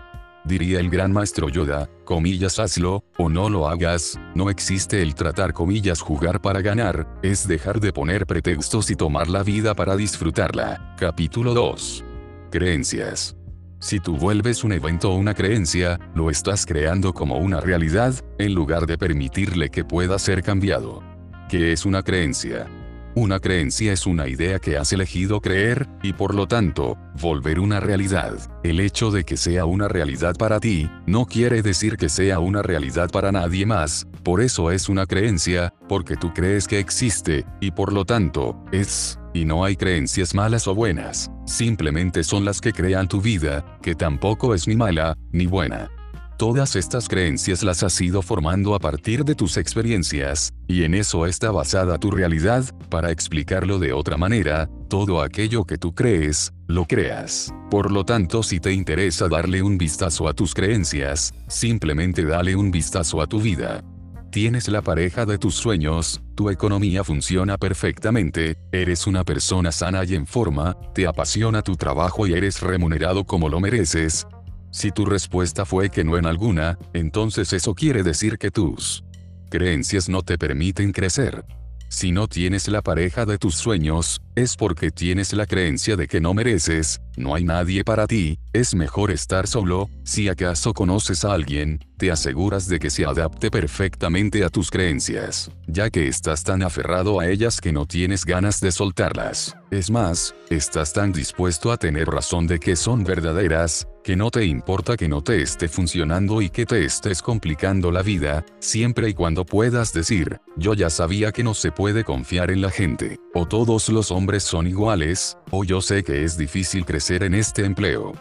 Diría 0.47 0.79
el 0.79 0.89
gran 0.89 1.11
maestro 1.11 1.49
Yoda, 1.49 1.89
comillas 2.05 2.57
hazlo, 2.57 3.03
o 3.17 3.27
no 3.27 3.49
lo 3.49 3.67
hagas, 3.67 4.17
no 4.33 4.49
existe 4.49 5.01
el 5.01 5.13
tratar 5.13 5.51
comillas 5.51 5.99
jugar 5.99 6.41
para 6.41 6.61
ganar, 6.61 7.05
es 7.21 7.45
dejar 7.49 7.81
de 7.81 7.91
poner 7.91 8.25
pretextos 8.25 8.89
y 8.89 8.95
tomar 8.95 9.27
la 9.27 9.43
vida 9.43 9.75
para 9.75 9.97
disfrutarla. 9.97 10.95
Capítulo 10.97 11.53
2. 11.53 12.05
Creencias. 12.49 13.35
Si 13.81 13.99
tú 13.99 14.15
vuelves 14.15 14.63
un 14.63 14.71
evento 14.71 15.11
o 15.11 15.15
una 15.15 15.33
creencia, 15.33 15.99
lo 16.15 16.29
estás 16.29 16.65
creando 16.65 17.13
como 17.13 17.37
una 17.39 17.59
realidad, 17.59 18.15
en 18.37 18.53
lugar 18.53 18.85
de 18.87 18.97
permitirle 18.97 19.69
que 19.69 19.83
pueda 19.83 20.17
ser 20.17 20.43
cambiado. 20.43 21.03
¿Qué 21.49 21.73
es 21.73 21.85
una 21.85 22.03
creencia? 22.03 22.67
Una 23.17 23.39
creencia 23.39 23.93
es 23.93 24.05
una 24.05 24.27
idea 24.27 24.59
que 24.59 24.77
has 24.77 24.93
elegido 24.93 25.41
creer, 25.41 25.89
y 26.03 26.13
por 26.13 26.35
lo 26.35 26.47
tanto, 26.47 26.99
volver 27.19 27.59
una 27.59 27.79
realidad. 27.79 28.37
El 28.63 28.79
hecho 28.79 29.09
de 29.09 29.23
que 29.23 29.37
sea 29.37 29.65
una 29.65 29.87
realidad 29.87 30.35
para 30.35 30.59
ti, 30.59 30.87
no 31.07 31.25
quiere 31.25 31.63
decir 31.63 31.97
que 31.97 32.09
sea 32.09 32.37
una 32.37 32.61
realidad 32.61 33.09
para 33.09 33.31
nadie 33.31 33.65
más, 33.65 34.05
por 34.21 34.39
eso 34.39 34.69
es 34.69 34.87
una 34.87 35.07
creencia, 35.07 35.73
porque 35.89 36.15
tú 36.15 36.31
crees 36.31 36.67
que 36.67 36.77
existe, 36.77 37.43
y 37.59 37.71
por 37.71 37.91
lo 37.91 38.05
tanto, 38.05 38.63
es, 38.71 39.17
y 39.33 39.45
no 39.45 39.65
hay 39.65 39.75
creencias 39.75 40.35
malas 40.35 40.67
o 40.67 40.75
buenas, 40.75 41.31
simplemente 41.47 42.23
son 42.23 42.45
las 42.45 42.61
que 42.61 42.71
crean 42.71 43.07
tu 43.07 43.19
vida, 43.19 43.79
que 43.81 43.95
tampoco 43.95 44.53
es 44.53 44.67
ni 44.67 44.75
mala, 44.75 45.17
ni 45.31 45.47
buena. 45.47 45.89
Todas 46.37 46.75
estas 46.75 47.07
creencias 47.09 47.63
las 47.63 47.81
has 47.81 47.99
ido 47.99 48.21
formando 48.21 48.75
a 48.75 48.79
partir 48.79 49.25
de 49.25 49.33
tus 49.33 49.57
experiencias, 49.57 50.53
y 50.67 50.83
en 50.83 50.93
eso 50.93 51.25
está 51.25 51.49
basada 51.49 51.97
tu 51.97 52.11
realidad, 52.11 52.63
para 52.89 53.09
explicarlo 53.09 53.79
de 53.79 53.91
otra 53.91 54.17
manera, 54.17 54.69
todo 54.87 55.23
aquello 55.23 55.65
que 55.65 55.79
tú 55.79 55.95
crees, 55.95 56.53
lo 56.67 56.85
creas. 56.85 57.51
Por 57.71 57.91
lo 57.91 58.05
tanto, 58.05 58.43
si 58.43 58.59
te 58.59 58.71
interesa 58.71 59.27
darle 59.27 59.63
un 59.63 59.79
vistazo 59.79 60.27
a 60.27 60.33
tus 60.33 60.53
creencias, 60.53 61.33
simplemente 61.47 62.23
dale 62.23 62.55
un 62.55 62.69
vistazo 62.69 63.19
a 63.19 63.25
tu 63.25 63.41
vida. 63.41 63.83
Tienes 64.31 64.67
la 64.67 64.83
pareja 64.83 65.25
de 65.25 65.39
tus 65.39 65.55
sueños, 65.55 66.21
tu 66.35 66.51
economía 66.51 67.03
funciona 67.03 67.57
perfectamente, 67.57 68.57
eres 68.71 69.07
una 69.07 69.23
persona 69.23 69.71
sana 69.71 70.03
y 70.05 70.13
en 70.13 70.27
forma, 70.27 70.77
te 70.93 71.07
apasiona 71.07 71.63
tu 71.63 71.77
trabajo 71.77 72.27
y 72.27 72.33
eres 72.33 72.61
remunerado 72.61 73.23
como 73.23 73.49
lo 73.49 73.59
mereces, 73.59 74.27
si 74.71 74.91
tu 74.91 75.05
respuesta 75.05 75.65
fue 75.65 75.89
que 75.89 76.03
no 76.03 76.17
en 76.17 76.25
alguna, 76.25 76.77
entonces 76.93 77.53
eso 77.53 77.73
quiere 77.73 78.03
decir 78.03 78.37
que 78.37 78.51
tus 78.51 79.03
creencias 79.49 80.09
no 80.09 80.23
te 80.23 80.37
permiten 80.37 80.91
crecer. 80.91 81.45
Si 81.89 82.11
no 82.11 82.27
tienes 82.27 82.67
la 82.67 82.81
pareja 82.81 83.25
de 83.25 83.37
tus 83.37 83.55
sueños, 83.55 84.21
es 84.35 84.57
porque 84.57 84.91
tienes 84.91 85.31
la 85.31 85.45
creencia 85.45 85.95
de 85.95 86.07
que 86.07 86.19
no 86.19 86.33
mereces, 86.33 87.01
no 87.17 87.33
hay 87.33 87.43
nadie 87.43 87.83
para 87.83 88.05
ti, 88.05 88.39
es 88.53 88.75
mejor 88.75 89.11
estar 89.11 89.47
solo, 89.47 89.89
si 90.03 90.29
acaso 90.29 90.73
conoces 90.73 91.25
a 91.25 91.33
alguien, 91.33 91.83
te 91.97 92.11
aseguras 92.11 92.67
de 92.67 92.79
que 92.79 92.91
se 92.91 93.05
adapte 93.05 93.49
perfectamente 93.49 94.43
a 94.43 94.49
tus 94.49 94.69
creencias, 94.69 95.49
ya 95.65 95.89
que 95.89 96.07
estás 96.07 96.43
tan 96.43 96.61
aferrado 96.61 97.19
a 97.19 97.27
ellas 97.27 97.59
que 97.59 97.73
no 97.73 97.87
tienes 97.87 98.23
ganas 98.23 98.61
de 98.61 98.71
soltarlas. 98.71 99.57
Es 99.71 99.89
más, 99.89 100.33
estás 100.49 100.93
tan 100.93 101.11
dispuesto 101.11 101.71
a 101.71 101.77
tener 101.77 102.07
razón 102.07 102.47
de 102.47 102.59
que 102.59 102.75
son 102.75 103.03
verdaderas, 103.03 103.87
que 104.03 104.15
no 104.15 104.31
te 104.31 104.45
importa 104.45 104.95
que 104.95 105.09
no 105.09 105.21
te 105.21 105.41
esté 105.41 105.67
funcionando 105.67 106.41
y 106.41 106.49
que 106.49 106.65
te 106.65 106.85
estés 106.85 107.21
complicando 107.21 107.91
la 107.91 108.03
vida, 108.03 108.45
siempre 108.59 109.09
y 109.09 109.13
cuando 109.13 109.43
puedas 109.43 109.91
decir, 109.91 110.39
yo 110.55 110.73
ya 110.73 110.89
sabía 110.89 111.33
que 111.33 111.43
no 111.43 111.53
se 111.53 111.73
puede 111.73 112.05
confiar 112.05 112.49
en 112.51 112.61
la 112.61 112.69
gente, 112.69 113.19
o 113.33 113.45
todos 113.45 113.89
los 113.89 114.11
hombres 114.11 114.43
son 114.43 114.67
iguales, 114.67 115.37
o 115.51 115.65
yo 115.65 115.81
sé 115.81 116.03
que 116.03 116.23
es 116.23 116.37
difícil 116.37 116.85
crecer 116.85 117.06
en 117.15 117.33
este 117.33 117.63
empleo. 117.63 118.11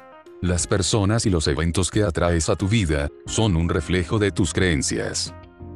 Las 0.41 0.67
personas 0.67 1.27
y 1.27 1.31
los 1.31 1.49
eventos 1.49 1.91
que 1.91 2.05
atraes 2.05 2.49
a 2.49 2.57
tu 2.57 2.69
vida, 2.69 3.09
son 3.27 3.57
un 3.57 3.69
reflejo 3.69 4.19
de 4.19 4.31
tus 4.31 4.53
creencias. 4.53 5.35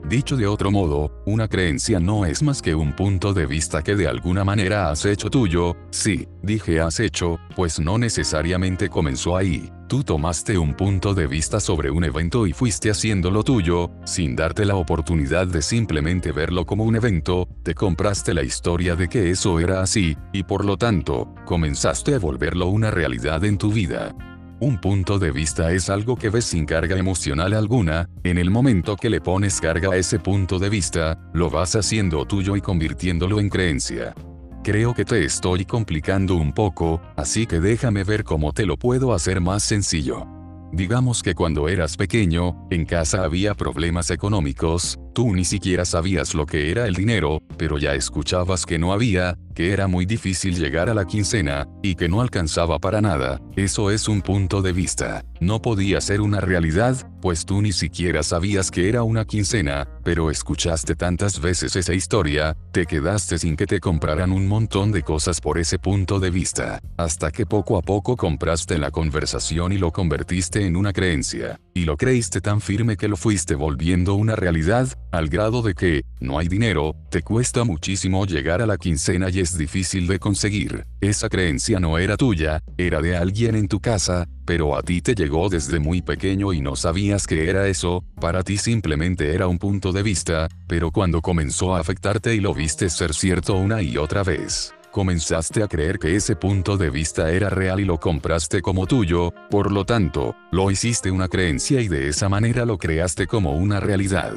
Dicho 0.08 0.36
de 0.36 0.46
otro 0.46 0.70
modo, 0.70 1.22
una 1.26 1.46
creencia 1.46 2.00
no 2.00 2.24
es 2.24 2.42
más 2.42 2.62
que 2.62 2.74
un 2.74 2.96
punto 2.96 3.32
de 3.32 3.46
vista 3.46 3.82
que 3.82 3.94
de 3.94 4.08
alguna 4.08 4.44
manera 4.44 4.90
has 4.90 5.04
hecho 5.04 5.30
tuyo, 5.30 5.76
sí, 5.90 6.26
dije 6.42 6.80
has 6.80 7.00
hecho, 7.00 7.38
pues 7.54 7.78
no 7.78 7.98
necesariamente 7.98 8.88
comenzó 8.88 9.36
ahí. 9.36 9.70
Tú 9.88 10.04
tomaste 10.04 10.56
un 10.56 10.74
punto 10.74 11.14
de 11.14 11.26
vista 11.26 11.58
sobre 11.58 11.90
un 11.90 12.04
evento 12.04 12.46
y 12.46 12.52
fuiste 12.52 12.90
haciéndolo 12.90 13.42
tuyo, 13.42 13.90
sin 14.04 14.36
darte 14.36 14.64
la 14.64 14.76
oportunidad 14.76 15.48
de 15.48 15.62
simplemente 15.62 16.32
verlo 16.32 16.64
como 16.64 16.84
un 16.84 16.96
evento, 16.96 17.48
te 17.64 17.74
compraste 17.74 18.32
la 18.32 18.42
historia 18.42 18.94
de 18.94 19.08
que 19.08 19.30
eso 19.30 19.58
era 19.58 19.82
así, 19.82 20.16
y 20.32 20.44
por 20.44 20.64
lo 20.64 20.76
tanto, 20.76 21.34
comenzaste 21.44 22.14
a 22.14 22.18
volverlo 22.20 22.68
una 22.68 22.90
realidad 22.90 23.44
en 23.44 23.58
tu 23.58 23.72
vida. 23.72 24.14
Un 24.62 24.78
punto 24.78 25.18
de 25.18 25.30
vista 25.30 25.72
es 25.72 25.88
algo 25.88 26.16
que 26.16 26.28
ves 26.28 26.44
sin 26.44 26.66
carga 26.66 26.98
emocional 26.98 27.54
alguna, 27.54 28.10
en 28.24 28.36
el 28.36 28.50
momento 28.50 28.94
que 28.94 29.08
le 29.08 29.22
pones 29.22 29.58
carga 29.58 29.92
a 29.92 29.96
ese 29.96 30.18
punto 30.18 30.58
de 30.58 30.68
vista, 30.68 31.18
lo 31.32 31.48
vas 31.48 31.76
haciendo 31.76 32.26
tuyo 32.26 32.56
y 32.56 32.60
convirtiéndolo 32.60 33.40
en 33.40 33.48
creencia. 33.48 34.14
Creo 34.62 34.92
que 34.92 35.06
te 35.06 35.24
estoy 35.24 35.64
complicando 35.64 36.36
un 36.36 36.52
poco, 36.52 37.00
así 37.16 37.46
que 37.46 37.58
déjame 37.58 38.04
ver 38.04 38.22
cómo 38.22 38.52
te 38.52 38.66
lo 38.66 38.76
puedo 38.76 39.14
hacer 39.14 39.40
más 39.40 39.62
sencillo. 39.62 40.26
Digamos 40.72 41.22
que 41.22 41.34
cuando 41.34 41.66
eras 41.66 41.96
pequeño, 41.96 42.68
en 42.70 42.84
casa 42.84 43.24
había 43.24 43.54
problemas 43.54 44.10
económicos, 44.10 44.98
tú 45.12 45.34
ni 45.34 45.44
siquiera 45.44 45.84
sabías 45.84 46.34
lo 46.34 46.46
que 46.46 46.70
era 46.70 46.86
el 46.86 46.94
dinero, 46.94 47.42
pero 47.56 47.78
ya 47.78 47.94
escuchabas 47.94 48.66
que 48.66 48.78
no 48.78 48.92
había, 48.92 49.36
que 49.54 49.72
era 49.72 49.86
muy 49.86 50.06
difícil 50.06 50.58
llegar 50.58 50.88
a 50.88 50.94
la 50.94 51.04
quincena, 51.04 51.68
y 51.82 51.94
que 51.94 52.08
no 52.08 52.20
alcanzaba 52.20 52.78
para 52.78 53.00
nada, 53.00 53.40
eso 53.56 53.90
es 53.90 54.08
un 54.08 54.22
punto 54.22 54.62
de 54.62 54.72
vista. 54.72 55.22
No 55.40 55.60
podía 55.60 56.00
ser 56.00 56.20
una 56.20 56.40
realidad, 56.40 56.96
pues 57.20 57.44
tú 57.44 57.60
ni 57.60 57.72
siquiera 57.72 58.22
sabías 58.22 58.70
que 58.70 58.88
era 58.88 59.02
una 59.02 59.24
quincena, 59.24 59.86
pero 60.04 60.30
escuchaste 60.30 60.94
tantas 60.94 61.40
veces 61.40 61.76
esa 61.76 61.94
historia, 61.94 62.56
te 62.72 62.86
quedaste 62.86 63.38
sin 63.38 63.56
que 63.56 63.66
te 63.66 63.80
compraran 63.80 64.32
un 64.32 64.46
montón 64.46 64.92
de 64.92 65.02
cosas 65.02 65.40
por 65.40 65.58
ese 65.58 65.78
punto 65.78 66.20
de 66.20 66.30
vista, 66.30 66.80
hasta 66.96 67.30
que 67.30 67.46
poco 67.46 67.76
a 67.76 67.82
poco 67.82 68.16
compraste 68.16 68.78
la 68.78 68.90
conversación 68.90 69.72
y 69.72 69.78
lo 69.78 69.92
convertiste 69.92 70.66
en 70.66 70.76
una 70.76 70.92
creencia, 70.92 71.60
y 71.74 71.84
lo 71.84 71.96
creíste 71.96 72.40
tan 72.40 72.60
firme 72.60 72.96
que 72.96 73.08
lo 73.08 73.16
fuiste 73.16 73.54
volviendo 73.54 74.14
una 74.14 74.36
realidad, 74.36 74.88
al 75.10 75.28
grado 75.28 75.62
de 75.62 75.74
que, 75.74 76.02
no 76.20 76.38
hay 76.38 76.48
dinero, 76.48 76.94
te 77.10 77.22
cuesta 77.22 77.64
muchísimo 77.64 78.26
llegar 78.26 78.62
a 78.62 78.66
la 78.66 78.76
quincena 78.76 79.30
y 79.30 79.40
es 79.40 79.56
difícil 79.56 80.06
de 80.06 80.18
conseguir. 80.18 80.86
Esa 81.00 81.28
creencia 81.28 81.80
no 81.80 81.98
era 81.98 82.16
tuya, 82.16 82.60
era 82.76 83.00
de 83.00 83.16
alguien 83.16 83.54
en 83.56 83.68
tu 83.68 83.80
casa, 83.80 84.26
pero 84.44 84.76
a 84.76 84.82
ti 84.82 85.00
te 85.00 85.14
llegó 85.14 85.48
desde 85.48 85.80
muy 85.80 86.02
pequeño 86.02 86.52
y 86.52 86.60
no 86.60 86.76
sabías 86.76 87.26
que 87.26 87.48
era 87.48 87.68
eso, 87.68 88.04
para 88.20 88.42
ti 88.42 88.56
simplemente 88.56 89.34
era 89.34 89.46
un 89.46 89.58
punto 89.58 89.92
de 89.92 90.02
vista, 90.02 90.48
pero 90.66 90.90
cuando 90.90 91.20
comenzó 91.22 91.74
a 91.74 91.80
afectarte 91.80 92.34
y 92.34 92.40
lo 92.40 92.54
viste 92.54 92.90
ser 92.90 93.14
cierto 93.14 93.54
una 93.54 93.82
y 93.82 93.96
otra 93.96 94.22
vez, 94.22 94.74
comenzaste 94.90 95.62
a 95.62 95.68
creer 95.68 95.98
que 95.98 96.16
ese 96.16 96.36
punto 96.36 96.76
de 96.76 96.90
vista 96.90 97.30
era 97.30 97.48
real 97.48 97.80
y 97.80 97.84
lo 97.84 97.98
compraste 97.98 98.60
como 98.60 98.86
tuyo, 98.86 99.32
por 99.50 99.72
lo 99.72 99.84
tanto, 99.84 100.34
lo 100.50 100.70
hiciste 100.70 101.10
una 101.10 101.28
creencia 101.28 101.80
y 101.80 101.88
de 101.88 102.08
esa 102.08 102.28
manera 102.28 102.64
lo 102.64 102.78
creaste 102.78 103.26
como 103.26 103.54
una 103.54 103.80
realidad. 103.80 104.36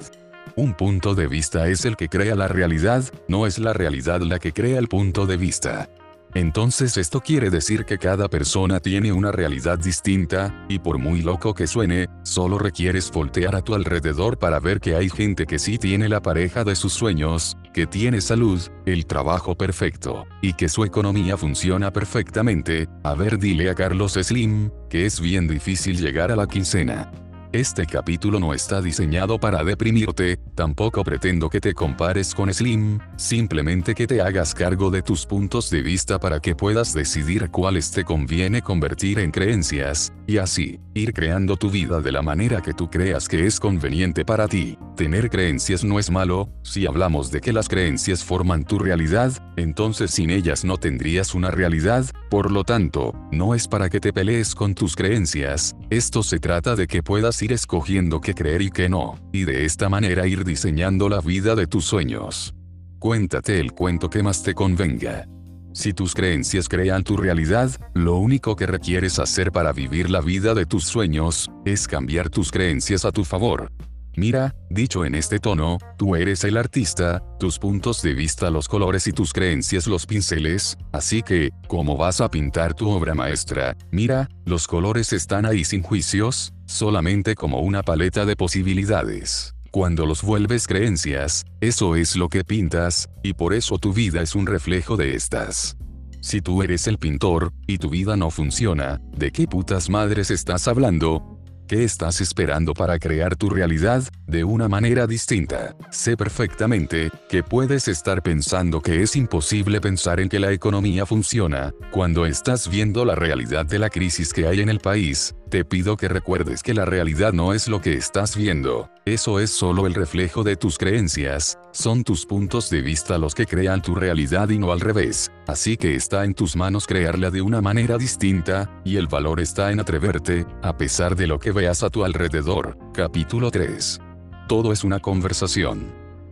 Un 0.55 0.73
punto 0.73 1.15
de 1.15 1.27
vista 1.27 1.67
es 1.67 1.85
el 1.85 1.95
que 1.95 2.09
crea 2.09 2.35
la 2.35 2.47
realidad, 2.47 3.03
no 3.27 3.47
es 3.47 3.59
la 3.59 3.73
realidad 3.73 4.21
la 4.21 4.39
que 4.39 4.53
crea 4.53 4.77
el 4.77 4.87
punto 4.87 5.25
de 5.25 5.37
vista. 5.37 5.89
Entonces 6.35 6.97
esto 6.97 7.21
quiere 7.21 7.51
decir 7.51 7.85
que 7.85 7.99
cada 7.99 8.27
persona 8.27 8.79
tiene 8.79 9.11
una 9.11 9.31
realidad 9.31 9.77
distinta, 9.77 10.65
y 10.67 10.79
por 10.79 10.97
muy 10.97 11.21
loco 11.21 11.53
que 11.53 11.67
suene, 11.67 12.07
solo 12.23 12.57
requieres 12.57 13.11
voltear 13.11 13.55
a 13.55 13.61
tu 13.61 13.75
alrededor 13.75 14.39
para 14.39 14.59
ver 14.59 14.79
que 14.79 14.95
hay 14.95 15.09
gente 15.09 15.45
que 15.45 15.59
sí 15.59 15.77
tiene 15.77 16.09
la 16.09 16.21
pareja 16.21 16.63
de 16.63 16.75
sus 16.75 16.93
sueños, 16.93 17.55
que 17.71 17.85
tiene 17.85 18.19
salud, 18.19 18.59
el 18.87 19.05
trabajo 19.05 19.55
perfecto, 19.55 20.25
y 20.41 20.53
que 20.53 20.69
su 20.69 20.83
economía 20.83 21.37
funciona 21.37 21.93
perfectamente. 21.93 22.87
A 23.03 23.13
ver 23.13 23.37
dile 23.37 23.69
a 23.69 23.75
Carlos 23.75 24.13
Slim, 24.13 24.71
que 24.89 25.05
es 25.05 25.19
bien 25.19 25.47
difícil 25.47 25.99
llegar 25.99 26.31
a 26.31 26.35
la 26.35 26.47
quincena. 26.47 27.11
Este 27.53 27.85
capítulo 27.85 28.39
no 28.39 28.51
está 28.55 28.81
diseñado 28.81 29.39
para 29.39 29.63
deprimirte, 29.63 30.39
tampoco 30.55 31.03
pretendo 31.03 31.51
que 31.51 31.61
te 31.61 31.75
compares 31.75 32.33
con 32.33 32.51
Slim, 32.51 32.97
simplemente 33.15 33.93
que 33.93 34.07
te 34.07 34.21
hagas 34.21 34.55
cargo 34.55 34.89
de 34.89 35.03
tus 35.03 35.27
puntos 35.27 35.69
de 35.69 35.83
vista 35.83 36.19
para 36.19 36.39
que 36.39 36.55
puedas 36.55 36.95
decidir 36.95 37.51
cuáles 37.51 37.91
te 37.91 38.03
conviene 38.03 38.63
convertir 38.63 39.19
en 39.19 39.29
creencias, 39.29 40.11
y 40.25 40.39
así, 40.39 40.79
ir 40.95 41.13
creando 41.13 41.55
tu 41.55 41.69
vida 41.69 42.01
de 42.01 42.11
la 42.11 42.23
manera 42.23 42.59
que 42.59 42.73
tú 42.73 42.89
creas 42.89 43.27
que 43.27 43.45
es 43.45 43.59
conveniente 43.59 44.25
para 44.25 44.47
ti. 44.47 44.75
Tener 44.95 45.29
creencias 45.29 45.83
no 45.83 45.99
es 45.99 46.09
malo, 46.09 46.49
si 46.63 46.87
hablamos 46.87 47.29
de 47.29 47.39
que 47.39 47.53
las 47.53 47.67
creencias 47.67 48.23
forman 48.23 48.63
tu 48.63 48.79
realidad, 48.79 49.31
entonces 49.57 50.09
sin 50.09 50.31
ellas 50.31 50.65
no 50.65 50.77
tendrías 50.77 51.35
una 51.35 51.51
realidad, 51.51 52.05
por 52.31 52.49
lo 52.49 52.63
tanto, 52.63 53.13
no 53.31 53.53
es 53.53 53.67
para 53.67 53.91
que 53.91 53.99
te 53.99 54.11
pelees 54.11 54.55
con 54.55 54.73
tus 54.73 54.95
creencias, 54.95 55.75
esto 55.91 56.23
se 56.23 56.39
trata 56.39 56.75
de 56.75 56.87
que 56.87 57.03
puedas 57.03 57.42
ir 57.43 57.53
escogiendo 57.53 58.21
qué 58.21 58.33
creer 58.33 58.61
y 58.61 58.71
qué 58.71 58.89
no, 58.89 59.19
y 59.31 59.43
de 59.43 59.65
esta 59.65 59.89
manera 59.89 60.25
ir 60.27 60.43
diseñando 60.43 61.09
la 61.09 61.19
vida 61.19 61.55
de 61.55 61.67
tus 61.67 61.85
sueños. 61.85 62.53
Cuéntate 62.99 63.59
el 63.59 63.73
cuento 63.73 64.09
que 64.09 64.23
más 64.23 64.43
te 64.43 64.53
convenga. 64.53 65.27
Si 65.73 65.91
tus 65.91 66.13
creencias 66.13 66.69
crean 66.69 67.03
tu 67.03 67.17
realidad, 67.17 67.71
lo 67.93 68.17
único 68.17 68.55
que 68.55 68.67
requieres 68.67 69.19
hacer 69.19 69.51
para 69.51 69.73
vivir 69.73 70.09
la 70.09 70.21
vida 70.21 70.53
de 70.53 70.65
tus 70.65 70.85
sueños, 70.85 71.49
es 71.65 71.87
cambiar 71.87 72.29
tus 72.29 72.51
creencias 72.51 73.05
a 73.05 73.11
tu 73.11 73.25
favor. 73.25 73.71
Mira, 74.15 74.53
dicho 74.69 75.05
en 75.05 75.15
este 75.15 75.39
tono, 75.39 75.79
tú 75.97 76.15
eres 76.15 76.43
el 76.43 76.57
artista, 76.57 77.23
tus 77.39 77.57
puntos 77.57 78.03
de 78.03 78.13
vista 78.13 78.51
los 78.51 78.67
colores 78.67 79.07
y 79.07 79.11
tus 79.11 79.33
creencias 79.33 79.87
los 79.87 80.05
pinceles, 80.05 80.77
así 80.91 81.23
que, 81.23 81.49
¿cómo 81.67 81.97
vas 81.97 82.21
a 82.21 82.29
pintar 82.29 82.75
tu 82.75 82.89
obra 82.89 83.15
maestra? 83.15 83.75
Mira, 83.89 84.29
los 84.45 84.67
colores 84.67 85.13
están 85.13 85.47
ahí 85.47 85.63
sin 85.63 85.81
juicios, 85.81 86.53
solamente 86.73 87.35
como 87.35 87.59
una 87.61 87.83
paleta 87.83 88.25
de 88.25 88.35
posibilidades. 88.35 89.55
Cuando 89.71 90.05
los 90.05 90.21
vuelves 90.21 90.67
creencias, 90.67 91.45
eso 91.61 91.95
es 91.95 92.15
lo 92.15 92.29
que 92.29 92.43
pintas, 92.43 93.09
y 93.23 93.33
por 93.33 93.53
eso 93.53 93.77
tu 93.77 93.93
vida 93.93 94.21
es 94.21 94.35
un 94.35 94.45
reflejo 94.45 94.97
de 94.97 95.15
estas. 95.15 95.77
Si 96.21 96.41
tú 96.41 96.61
eres 96.63 96.87
el 96.87 96.97
pintor, 96.97 97.51
y 97.67 97.77
tu 97.77 97.89
vida 97.89 98.15
no 98.15 98.29
funciona, 98.29 98.99
¿de 99.17 99.31
qué 99.31 99.47
putas 99.47 99.89
madres 99.89 100.31
estás 100.31 100.67
hablando? 100.67 101.32
¿Qué 101.67 101.85
estás 101.85 102.19
esperando 102.19 102.73
para 102.73 102.99
crear 102.99 103.37
tu 103.37 103.49
realidad 103.49 104.03
de 104.27 104.43
una 104.43 104.67
manera 104.67 105.07
distinta? 105.07 105.75
Sé 105.91 106.17
perfectamente 106.17 107.09
que 107.29 107.41
puedes 107.41 107.87
estar 107.87 108.21
pensando 108.21 108.81
que 108.81 109.01
es 109.01 109.15
imposible 109.15 109.79
pensar 109.79 110.19
en 110.19 110.27
que 110.27 110.41
la 110.41 110.51
economía 110.51 111.05
funciona, 111.05 111.73
cuando 111.91 112.25
estás 112.25 112.69
viendo 112.69 113.05
la 113.05 113.15
realidad 113.15 113.65
de 113.65 113.79
la 113.79 113.89
crisis 113.89 114.33
que 114.33 114.45
hay 114.45 114.59
en 114.59 114.67
el 114.67 114.79
país, 114.79 115.35
te 115.49 115.63
pido 115.63 115.95
que 115.95 116.09
recuerdes 116.09 116.63
que 116.63 116.73
la 116.73 116.83
realidad 116.83 117.31
no 117.31 117.53
es 117.53 117.69
lo 117.69 117.79
que 117.79 117.93
estás 117.93 118.35
viendo, 118.35 118.89
eso 119.05 119.39
es 119.39 119.49
solo 119.49 119.85
el 119.85 119.93
reflejo 119.93 120.43
de 120.43 120.55
tus 120.55 120.77
creencias, 120.77 121.59
son 121.71 122.03
tus 122.03 122.25
puntos 122.25 122.69
de 122.69 122.81
vista 122.81 123.17
los 123.17 123.35
que 123.35 123.45
crean 123.45 123.81
tu 123.81 123.95
realidad 123.95 124.49
y 124.49 124.57
no 124.57 124.71
al 124.71 124.79
revés, 124.79 125.31
así 125.45 125.75
que 125.75 125.95
está 125.95 126.23
en 126.23 126.33
tus 126.33 126.55
manos 126.55 126.87
crearla 126.87 127.29
de 127.29 127.41
una 127.41 127.61
manera 127.61 127.97
distinta, 127.97 128.69
y 128.85 128.95
el 128.95 129.07
valor 129.07 129.41
está 129.41 129.71
en 129.71 129.81
atreverte, 129.81 130.45
a 130.61 130.77
pesar 130.77 131.15
de 131.17 131.27
lo 131.27 131.37
que 131.37 131.51
veas 131.51 131.83
a 131.83 131.89
tu 131.89 132.05
alrededor. 132.05 132.77
Capítulo 132.93 133.51
3. 133.51 133.99
Todo 134.47 134.71
es 134.71 134.83
una 134.85 134.99
conversación. 134.99 135.91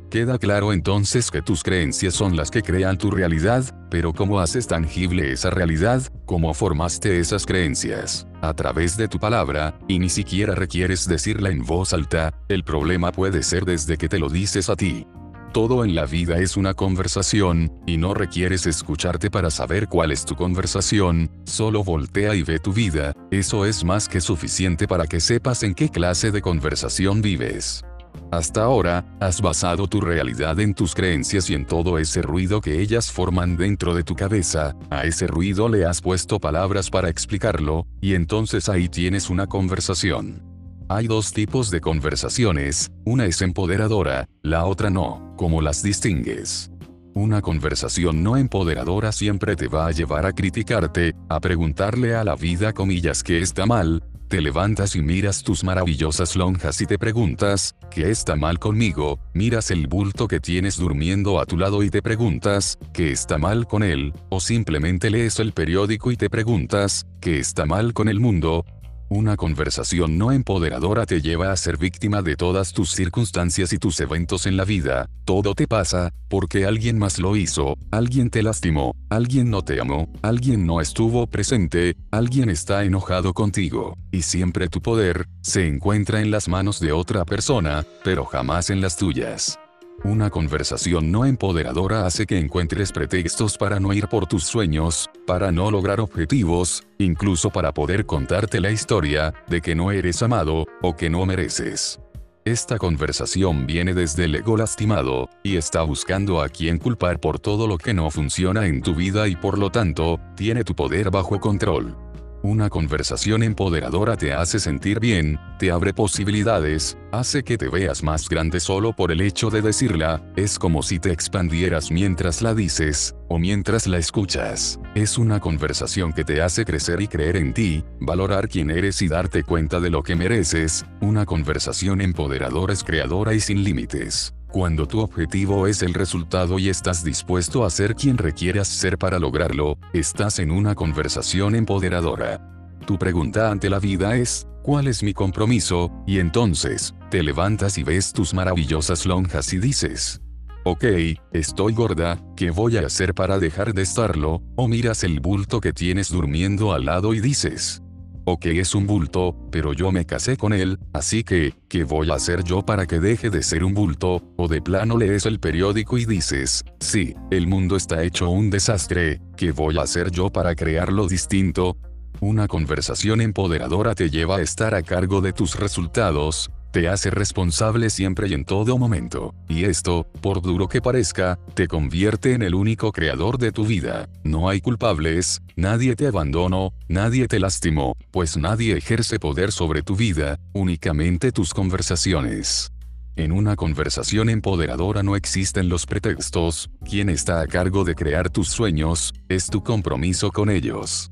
Queda 0.09 0.37
claro 0.37 0.71
entonces 0.73 1.29
que 1.31 1.41
tus 1.41 1.63
creencias 1.63 2.13
son 2.13 2.35
las 2.35 2.51
que 2.51 2.61
crean 2.61 2.97
tu 2.97 3.11
realidad, 3.11 3.63
pero 3.89 4.13
¿cómo 4.13 4.39
haces 4.39 4.67
tangible 4.67 5.31
esa 5.31 5.49
realidad? 5.49 6.03
¿Cómo 6.25 6.53
formaste 6.53 7.19
esas 7.19 7.45
creencias? 7.45 8.27
A 8.41 8.55
través 8.55 8.97
de 8.97 9.07
tu 9.07 9.19
palabra, 9.19 9.75
y 9.87 9.99
ni 9.99 10.09
siquiera 10.09 10.55
requieres 10.55 11.07
decirla 11.07 11.51
en 11.51 11.63
voz 11.63 11.93
alta, 11.93 12.33
el 12.47 12.63
problema 12.63 13.11
puede 13.11 13.43
ser 13.43 13.65
desde 13.65 13.97
que 13.97 14.09
te 14.09 14.17
lo 14.17 14.29
dices 14.29 14.67
a 14.67 14.75
ti. 14.75 15.05
Todo 15.53 15.83
en 15.85 15.93
la 15.93 16.05
vida 16.05 16.39
es 16.39 16.57
una 16.57 16.73
conversación, 16.73 17.71
y 17.85 17.97
no 17.97 18.15
requieres 18.15 18.65
escucharte 18.65 19.29
para 19.29 19.51
saber 19.51 19.87
cuál 19.87 20.11
es 20.11 20.25
tu 20.25 20.35
conversación, 20.35 21.29
solo 21.43 21.83
voltea 21.83 22.33
y 22.33 22.41
ve 22.41 22.57
tu 22.57 22.73
vida, 22.73 23.13
eso 23.29 23.65
es 23.65 23.83
más 23.83 24.09
que 24.09 24.21
suficiente 24.21 24.87
para 24.87 25.05
que 25.05 25.19
sepas 25.19 25.61
en 25.61 25.75
qué 25.75 25.89
clase 25.89 26.31
de 26.31 26.41
conversación 26.41 27.21
vives. 27.21 27.83
Hasta 28.31 28.63
ahora, 28.63 29.05
has 29.19 29.41
basado 29.41 29.87
tu 29.87 29.99
realidad 29.99 30.59
en 30.59 30.73
tus 30.73 30.95
creencias 30.95 31.49
y 31.49 31.53
en 31.53 31.65
todo 31.65 31.97
ese 31.97 32.21
ruido 32.21 32.61
que 32.61 32.79
ellas 32.79 33.11
forman 33.11 33.57
dentro 33.57 33.93
de 33.93 34.03
tu 34.03 34.15
cabeza, 34.15 34.75
a 34.89 35.03
ese 35.03 35.27
ruido 35.27 35.67
le 35.67 35.85
has 35.85 36.01
puesto 36.01 36.39
palabras 36.39 36.89
para 36.89 37.09
explicarlo, 37.09 37.85
y 37.99 38.13
entonces 38.13 38.69
ahí 38.69 38.87
tienes 38.87 39.29
una 39.29 39.47
conversación. 39.47 40.41
Hay 40.87 41.07
dos 41.07 41.31
tipos 41.31 41.71
de 41.71 41.81
conversaciones, 41.81 42.91
una 43.05 43.25
es 43.25 43.41
empoderadora, 43.41 44.27
la 44.43 44.65
otra 44.65 44.89
no, 44.89 45.33
¿cómo 45.37 45.61
las 45.61 45.83
distingues? 45.83 46.71
Una 47.13 47.41
conversación 47.41 48.23
no 48.23 48.37
empoderadora 48.37 49.11
siempre 49.11 49.57
te 49.57 49.67
va 49.67 49.87
a 49.87 49.91
llevar 49.91 50.25
a 50.25 50.31
criticarte, 50.31 51.13
a 51.27 51.41
preguntarle 51.41 52.15
a 52.15 52.23
la 52.23 52.35
vida 52.35 52.71
comillas 52.71 53.21
que 53.21 53.39
está 53.39 53.65
mal, 53.65 54.01
te 54.31 54.39
levantas 54.39 54.95
y 54.95 55.01
miras 55.01 55.43
tus 55.43 55.61
maravillosas 55.61 56.37
lonjas 56.37 56.79
y 56.79 56.85
te 56.85 56.97
preguntas, 56.97 57.75
¿qué 57.89 58.09
está 58.11 58.37
mal 58.37 58.59
conmigo? 58.59 59.19
Miras 59.33 59.71
el 59.71 59.87
bulto 59.87 60.29
que 60.29 60.39
tienes 60.39 60.77
durmiendo 60.77 61.37
a 61.41 61.45
tu 61.45 61.57
lado 61.57 61.83
y 61.83 61.89
te 61.89 62.01
preguntas, 62.01 62.79
¿qué 62.93 63.11
está 63.11 63.37
mal 63.37 63.67
con 63.67 63.83
él? 63.83 64.13
O 64.29 64.39
simplemente 64.39 65.09
lees 65.09 65.37
el 65.39 65.51
periódico 65.51 66.13
y 66.13 66.15
te 66.15 66.29
preguntas, 66.29 67.05
¿qué 67.19 67.39
está 67.39 67.65
mal 67.65 67.93
con 67.93 68.07
el 68.07 68.21
mundo? 68.21 68.63
Una 69.13 69.35
conversación 69.35 70.17
no 70.17 70.31
empoderadora 70.31 71.05
te 71.05 71.19
lleva 71.19 71.51
a 71.51 71.57
ser 71.57 71.77
víctima 71.77 72.21
de 72.21 72.37
todas 72.37 72.71
tus 72.71 72.91
circunstancias 72.91 73.73
y 73.73 73.77
tus 73.77 73.99
eventos 73.99 74.45
en 74.45 74.55
la 74.55 74.63
vida. 74.63 75.09
Todo 75.25 75.53
te 75.53 75.67
pasa, 75.67 76.13
porque 76.29 76.65
alguien 76.65 76.97
más 76.97 77.19
lo 77.19 77.35
hizo, 77.35 77.77
alguien 77.91 78.29
te 78.29 78.41
lastimó, 78.41 78.95
alguien 79.09 79.49
no 79.49 79.63
te 79.63 79.81
amó, 79.81 80.07
alguien 80.21 80.65
no 80.65 80.79
estuvo 80.79 81.27
presente, 81.27 81.97
alguien 82.09 82.49
está 82.49 82.85
enojado 82.85 83.33
contigo. 83.33 83.97
Y 84.11 84.21
siempre 84.21 84.69
tu 84.69 84.81
poder, 84.81 85.27
se 85.41 85.67
encuentra 85.67 86.21
en 86.21 86.31
las 86.31 86.47
manos 86.47 86.79
de 86.79 86.93
otra 86.93 87.25
persona, 87.25 87.85
pero 88.05 88.23
jamás 88.23 88.69
en 88.69 88.79
las 88.79 88.95
tuyas. 88.95 89.59
Una 90.03 90.31
conversación 90.31 91.11
no 91.11 91.25
empoderadora 91.25 92.07
hace 92.07 92.25
que 92.25 92.39
encuentres 92.39 92.91
pretextos 92.91 93.55
para 93.55 93.79
no 93.79 93.93
ir 93.93 94.07
por 94.07 94.25
tus 94.25 94.43
sueños, 94.43 95.11
para 95.27 95.51
no 95.51 95.69
lograr 95.69 95.99
objetivos, 95.99 96.83
incluso 96.97 97.51
para 97.51 97.71
poder 97.71 98.07
contarte 98.07 98.59
la 98.59 98.71
historia 98.71 99.31
de 99.47 99.61
que 99.61 99.75
no 99.75 99.91
eres 99.91 100.23
amado, 100.23 100.65
o 100.81 100.95
que 100.95 101.11
no 101.11 101.23
mereces. 101.27 101.99
Esta 102.45 102.79
conversación 102.79 103.67
viene 103.67 103.93
desde 103.93 104.25
el 104.25 104.33
ego 104.33 104.57
lastimado, 104.57 105.29
y 105.43 105.57
está 105.57 105.83
buscando 105.83 106.41
a 106.41 106.49
quien 106.49 106.79
culpar 106.79 107.19
por 107.19 107.37
todo 107.37 107.67
lo 107.67 107.77
que 107.77 107.93
no 107.93 108.09
funciona 108.09 108.65
en 108.65 108.81
tu 108.81 108.95
vida 108.95 109.27
y 109.27 109.35
por 109.35 109.59
lo 109.59 109.69
tanto, 109.69 110.19
tiene 110.35 110.63
tu 110.63 110.73
poder 110.73 111.11
bajo 111.11 111.39
control. 111.39 111.95
Una 112.43 112.69
conversación 112.69 113.43
empoderadora 113.43 114.17
te 114.17 114.33
hace 114.33 114.59
sentir 114.59 114.99
bien, 114.99 115.39
te 115.59 115.69
abre 115.69 115.93
posibilidades, 115.93 116.97
hace 117.11 117.43
que 117.43 117.55
te 117.55 117.69
veas 117.69 118.01
más 118.01 118.27
grande 118.27 118.59
solo 118.59 118.93
por 118.93 119.11
el 119.11 119.21
hecho 119.21 119.51
de 119.51 119.61
decirla, 119.61 120.23
es 120.35 120.57
como 120.57 120.81
si 120.81 120.97
te 120.97 121.11
expandieras 121.11 121.91
mientras 121.91 122.41
la 122.41 122.55
dices, 122.55 123.15
o 123.27 123.37
mientras 123.37 123.85
la 123.85 123.99
escuchas. 123.99 124.79
Es 124.95 125.19
una 125.19 125.39
conversación 125.39 126.13
que 126.13 126.23
te 126.23 126.41
hace 126.41 126.65
crecer 126.65 126.99
y 127.01 127.07
creer 127.07 127.37
en 127.37 127.53
ti, 127.53 127.83
valorar 127.99 128.49
quién 128.49 128.71
eres 128.71 129.03
y 129.03 129.07
darte 129.07 129.43
cuenta 129.43 129.79
de 129.79 129.91
lo 129.91 130.01
que 130.01 130.15
mereces, 130.15 130.83
una 130.99 131.27
conversación 131.27 132.01
empoderadora 132.01 132.73
es 132.73 132.83
creadora 132.83 133.35
y 133.35 133.39
sin 133.39 133.63
límites. 133.63 134.33
Cuando 134.51 134.85
tu 134.85 134.99
objetivo 134.99 135.65
es 135.65 135.81
el 135.81 135.93
resultado 135.93 136.59
y 136.59 136.67
estás 136.67 137.05
dispuesto 137.05 137.63
a 137.63 137.69
ser 137.69 137.95
quien 137.95 138.17
requieras 138.17 138.67
ser 138.67 138.97
para 138.97 139.17
lograrlo, 139.17 139.77
estás 139.93 140.39
en 140.39 140.51
una 140.51 140.75
conversación 140.75 141.55
empoderadora. 141.55 142.41
Tu 142.85 142.97
pregunta 142.99 143.49
ante 143.49 143.69
la 143.69 143.79
vida 143.79 144.17
es, 144.17 144.47
¿cuál 144.61 144.87
es 144.87 145.03
mi 145.03 145.13
compromiso? 145.13 145.89
Y 146.05 146.19
entonces, 146.19 146.93
te 147.09 147.23
levantas 147.23 147.77
y 147.77 147.83
ves 147.83 148.11
tus 148.11 148.33
maravillosas 148.33 149.05
lonjas 149.05 149.53
y 149.53 149.59
dices, 149.59 150.21
Ok, 150.63 150.83
estoy 151.31 151.73
gorda, 151.73 152.19
¿qué 152.35 152.51
voy 152.51 152.77
a 152.77 152.85
hacer 152.85 153.15
para 153.15 153.39
dejar 153.39 153.73
de 153.73 153.81
estarlo? 153.81 154.43
O 154.57 154.67
miras 154.67 155.03
el 155.03 155.19
bulto 155.19 155.61
que 155.61 155.73
tienes 155.73 156.11
durmiendo 156.11 156.73
al 156.73 156.85
lado 156.85 157.15
y 157.15 157.21
dices, 157.21 157.81
o 158.25 158.39
que 158.39 158.59
es 158.59 158.75
un 158.75 158.87
bulto, 158.87 159.35
pero 159.51 159.73
yo 159.73 159.91
me 159.91 160.05
casé 160.05 160.37
con 160.37 160.53
él, 160.53 160.79
así 160.93 161.23
que, 161.23 161.53
¿qué 161.67 161.83
voy 161.83 162.09
a 162.11 162.15
hacer 162.15 162.43
yo 162.43 162.63
para 162.63 162.85
que 162.85 162.99
deje 162.99 163.29
de 163.29 163.43
ser 163.43 163.63
un 163.63 163.73
bulto? 163.73 164.21
O 164.37 164.47
de 164.47 164.61
plano 164.61 164.97
lees 164.97 165.25
el 165.25 165.39
periódico 165.39 165.97
y 165.97 166.05
dices, 166.05 166.63
sí, 166.79 167.15
el 167.31 167.47
mundo 167.47 167.75
está 167.75 168.03
hecho 168.03 168.29
un 168.29 168.49
desastre, 168.49 169.21
¿qué 169.37 169.51
voy 169.51 169.77
a 169.77 169.81
hacer 169.81 170.11
yo 170.11 170.29
para 170.29 170.55
crearlo 170.55 171.07
distinto? 171.07 171.77
Una 172.19 172.47
conversación 172.47 173.21
empoderadora 173.21 173.95
te 173.95 174.09
lleva 174.09 174.37
a 174.37 174.41
estar 174.41 174.75
a 174.75 174.83
cargo 174.83 175.21
de 175.21 175.33
tus 175.33 175.55
resultados, 175.55 176.51
te 176.71 176.87
hace 176.87 177.11
responsable 177.11 177.89
siempre 177.89 178.27
y 178.29 178.33
en 178.33 178.45
todo 178.45 178.77
momento. 178.77 179.35
Y 179.47 179.65
esto, 179.65 180.07
por 180.21 180.41
duro 180.41 180.67
que 180.67 180.81
parezca, 180.81 181.37
te 181.53 181.67
convierte 181.67 182.33
en 182.33 182.41
el 182.41 182.55
único 182.55 182.91
creador 182.91 183.37
de 183.37 183.51
tu 183.51 183.65
vida. 183.65 184.07
No 184.23 184.49
hay 184.49 184.61
culpables, 184.61 185.41
nadie 185.55 185.95
te 185.95 186.07
abandonó, 186.07 186.73
nadie 186.87 187.27
te 187.27 187.39
lastimó, 187.39 187.95
pues 188.11 188.37
nadie 188.37 188.77
ejerce 188.77 189.19
poder 189.19 189.51
sobre 189.51 189.83
tu 189.83 189.95
vida, 189.95 190.39
únicamente 190.53 191.31
tus 191.31 191.53
conversaciones. 191.53 192.71
En 193.17 193.33
una 193.33 193.57
conversación 193.57 194.29
empoderadora 194.29 195.03
no 195.03 195.17
existen 195.17 195.67
los 195.67 195.85
pretextos, 195.85 196.69
quien 196.89 197.09
está 197.09 197.41
a 197.41 197.47
cargo 197.47 197.83
de 197.83 197.93
crear 197.93 198.29
tus 198.29 198.47
sueños, 198.47 199.13
es 199.27 199.47
tu 199.47 199.63
compromiso 199.63 200.31
con 200.31 200.49
ellos. 200.49 201.10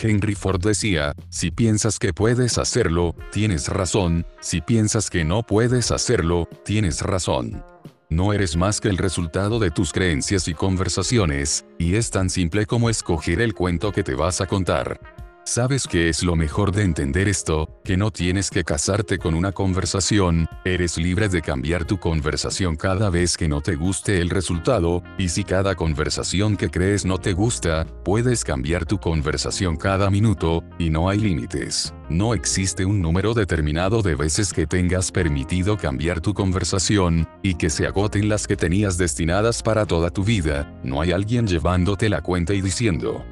Henry 0.00 0.34
Ford 0.34 0.60
decía, 0.60 1.14
si 1.28 1.50
piensas 1.50 1.98
que 1.98 2.12
puedes 2.12 2.58
hacerlo, 2.58 3.14
tienes 3.32 3.68
razón, 3.68 4.26
si 4.40 4.60
piensas 4.60 5.10
que 5.10 5.24
no 5.24 5.42
puedes 5.42 5.90
hacerlo, 5.90 6.48
tienes 6.64 7.02
razón. 7.02 7.64
No 8.10 8.32
eres 8.32 8.56
más 8.56 8.80
que 8.80 8.88
el 8.88 8.96
resultado 8.96 9.58
de 9.58 9.70
tus 9.70 9.92
creencias 9.92 10.48
y 10.48 10.54
conversaciones, 10.54 11.66
y 11.78 11.96
es 11.96 12.10
tan 12.10 12.30
simple 12.30 12.64
como 12.64 12.88
escoger 12.88 13.40
el 13.40 13.54
cuento 13.54 13.92
que 13.92 14.02
te 14.02 14.14
vas 14.14 14.40
a 14.40 14.46
contar. 14.46 15.27
¿Sabes 15.48 15.86
qué 15.88 16.10
es 16.10 16.22
lo 16.22 16.36
mejor 16.36 16.72
de 16.72 16.82
entender 16.82 17.26
esto? 17.26 17.80
Que 17.82 17.96
no 17.96 18.10
tienes 18.10 18.50
que 18.50 18.64
casarte 18.64 19.16
con 19.16 19.34
una 19.34 19.50
conversación, 19.50 20.46
eres 20.62 20.98
libre 20.98 21.30
de 21.30 21.40
cambiar 21.40 21.86
tu 21.86 21.98
conversación 21.98 22.76
cada 22.76 23.08
vez 23.08 23.38
que 23.38 23.48
no 23.48 23.62
te 23.62 23.74
guste 23.74 24.20
el 24.20 24.28
resultado, 24.28 25.02
y 25.16 25.30
si 25.30 25.44
cada 25.44 25.74
conversación 25.74 26.58
que 26.58 26.68
crees 26.68 27.06
no 27.06 27.16
te 27.16 27.32
gusta, 27.32 27.86
puedes 28.04 28.44
cambiar 28.44 28.84
tu 28.84 28.98
conversación 28.98 29.78
cada 29.78 30.10
minuto, 30.10 30.62
y 30.78 30.90
no 30.90 31.08
hay 31.08 31.18
límites. 31.18 31.94
No 32.10 32.34
existe 32.34 32.84
un 32.84 33.00
número 33.00 33.32
determinado 33.32 34.02
de 34.02 34.16
veces 34.16 34.52
que 34.52 34.66
tengas 34.66 35.10
permitido 35.10 35.78
cambiar 35.78 36.20
tu 36.20 36.34
conversación, 36.34 37.26
y 37.42 37.54
que 37.54 37.70
se 37.70 37.86
agoten 37.86 38.28
las 38.28 38.46
que 38.46 38.56
tenías 38.56 38.98
destinadas 38.98 39.62
para 39.62 39.86
toda 39.86 40.10
tu 40.10 40.24
vida, 40.24 40.70
no 40.84 41.00
hay 41.00 41.12
alguien 41.12 41.46
llevándote 41.46 42.10
la 42.10 42.20
cuenta 42.20 42.52
y 42.52 42.60
diciendo, 42.60 43.24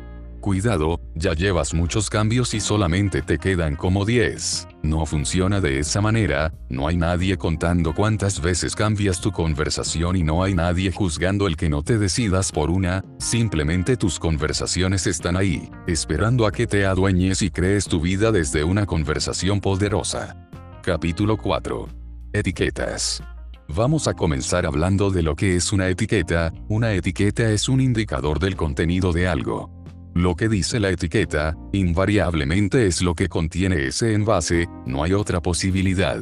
cuidado, 0.47 1.01
ya 1.17 1.35
llevas 1.35 1.75
muchos 1.75 2.09
cambios 2.09 2.55
y 2.55 2.61
solamente 2.61 3.21
te 3.21 3.37
quedan 3.37 3.75
como 3.75 4.05
10. 4.05 4.69
No 4.85 5.05
funciona 5.05 5.61
de 5.61 5.81
esa 5.81 6.01
manera, 6.01 6.53
no 6.69 6.87
hay 6.87 6.97
nadie 6.97 7.37
contando 7.37 7.93
cuántas 7.93 8.41
veces 8.41 8.77
cambias 8.77 9.21
tu 9.21 9.33
conversación 9.33 10.15
y 10.15 10.23
no 10.23 10.45
hay 10.45 10.55
nadie 10.55 10.93
juzgando 10.93 11.49
el 11.49 11.57
que 11.57 11.69
no 11.69 11.83
te 11.83 11.99
decidas 11.99 12.53
por 12.53 12.71
una, 12.71 13.05
simplemente 13.19 13.97
tus 13.97 14.21
conversaciones 14.21 15.09
están 15.09 15.37
ahí, 15.37 15.69
esperando 15.89 16.47
a 16.47 16.53
que 16.53 16.69
te 16.69 16.87
adueñes 16.87 17.43
y 17.43 17.51
crees 17.51 17.87
tu 17.87 18.01
vida 18.01 18.31
desde 18.31 18.63
una 18.63 18.87
conversación 18.87 19.61
poderosa. 19.61 20.49
Capítulo 20.81 21.39
4. 21.39 21.89
Etiquetas. 22.33 23.21
Vamos 23.67 24.07
a 24.07 24.15
comenzar 24.15 24.65
hablando 24.65 25.11
de 25.11 25.25
lo 25.25 25.35
que 25.35 25.57
es 25.57 25.73
una 25.73 25.89
etiqueta. 25.89 26.53
Una 26.69 26.93
etiqueta 26.93 27.51
es 27.51 27.69
un 27.69 27.81
indicador 27.81 28.39
del 28.39 28.55
contenido 28.55 29.13
de 29.13 29.27
algo. 29.27 29.76
Lo 30.17 30.35
que 30.35 30.49
dice 30.49 30.81
la 30.81 30.89
etiqueta, 30.89 31.55
invariablemente 31.73 32.87
es 32.87 33.03
lo 33.03 33.15
que 33.15 33.29
contiene 33.29 33.89
ese 33.89 34.15
envase, 34.15 34.67
no 34.87 35.05
hay 35.05 35.13
otra 35.13 35.43
posibilidad. 35.43 36.19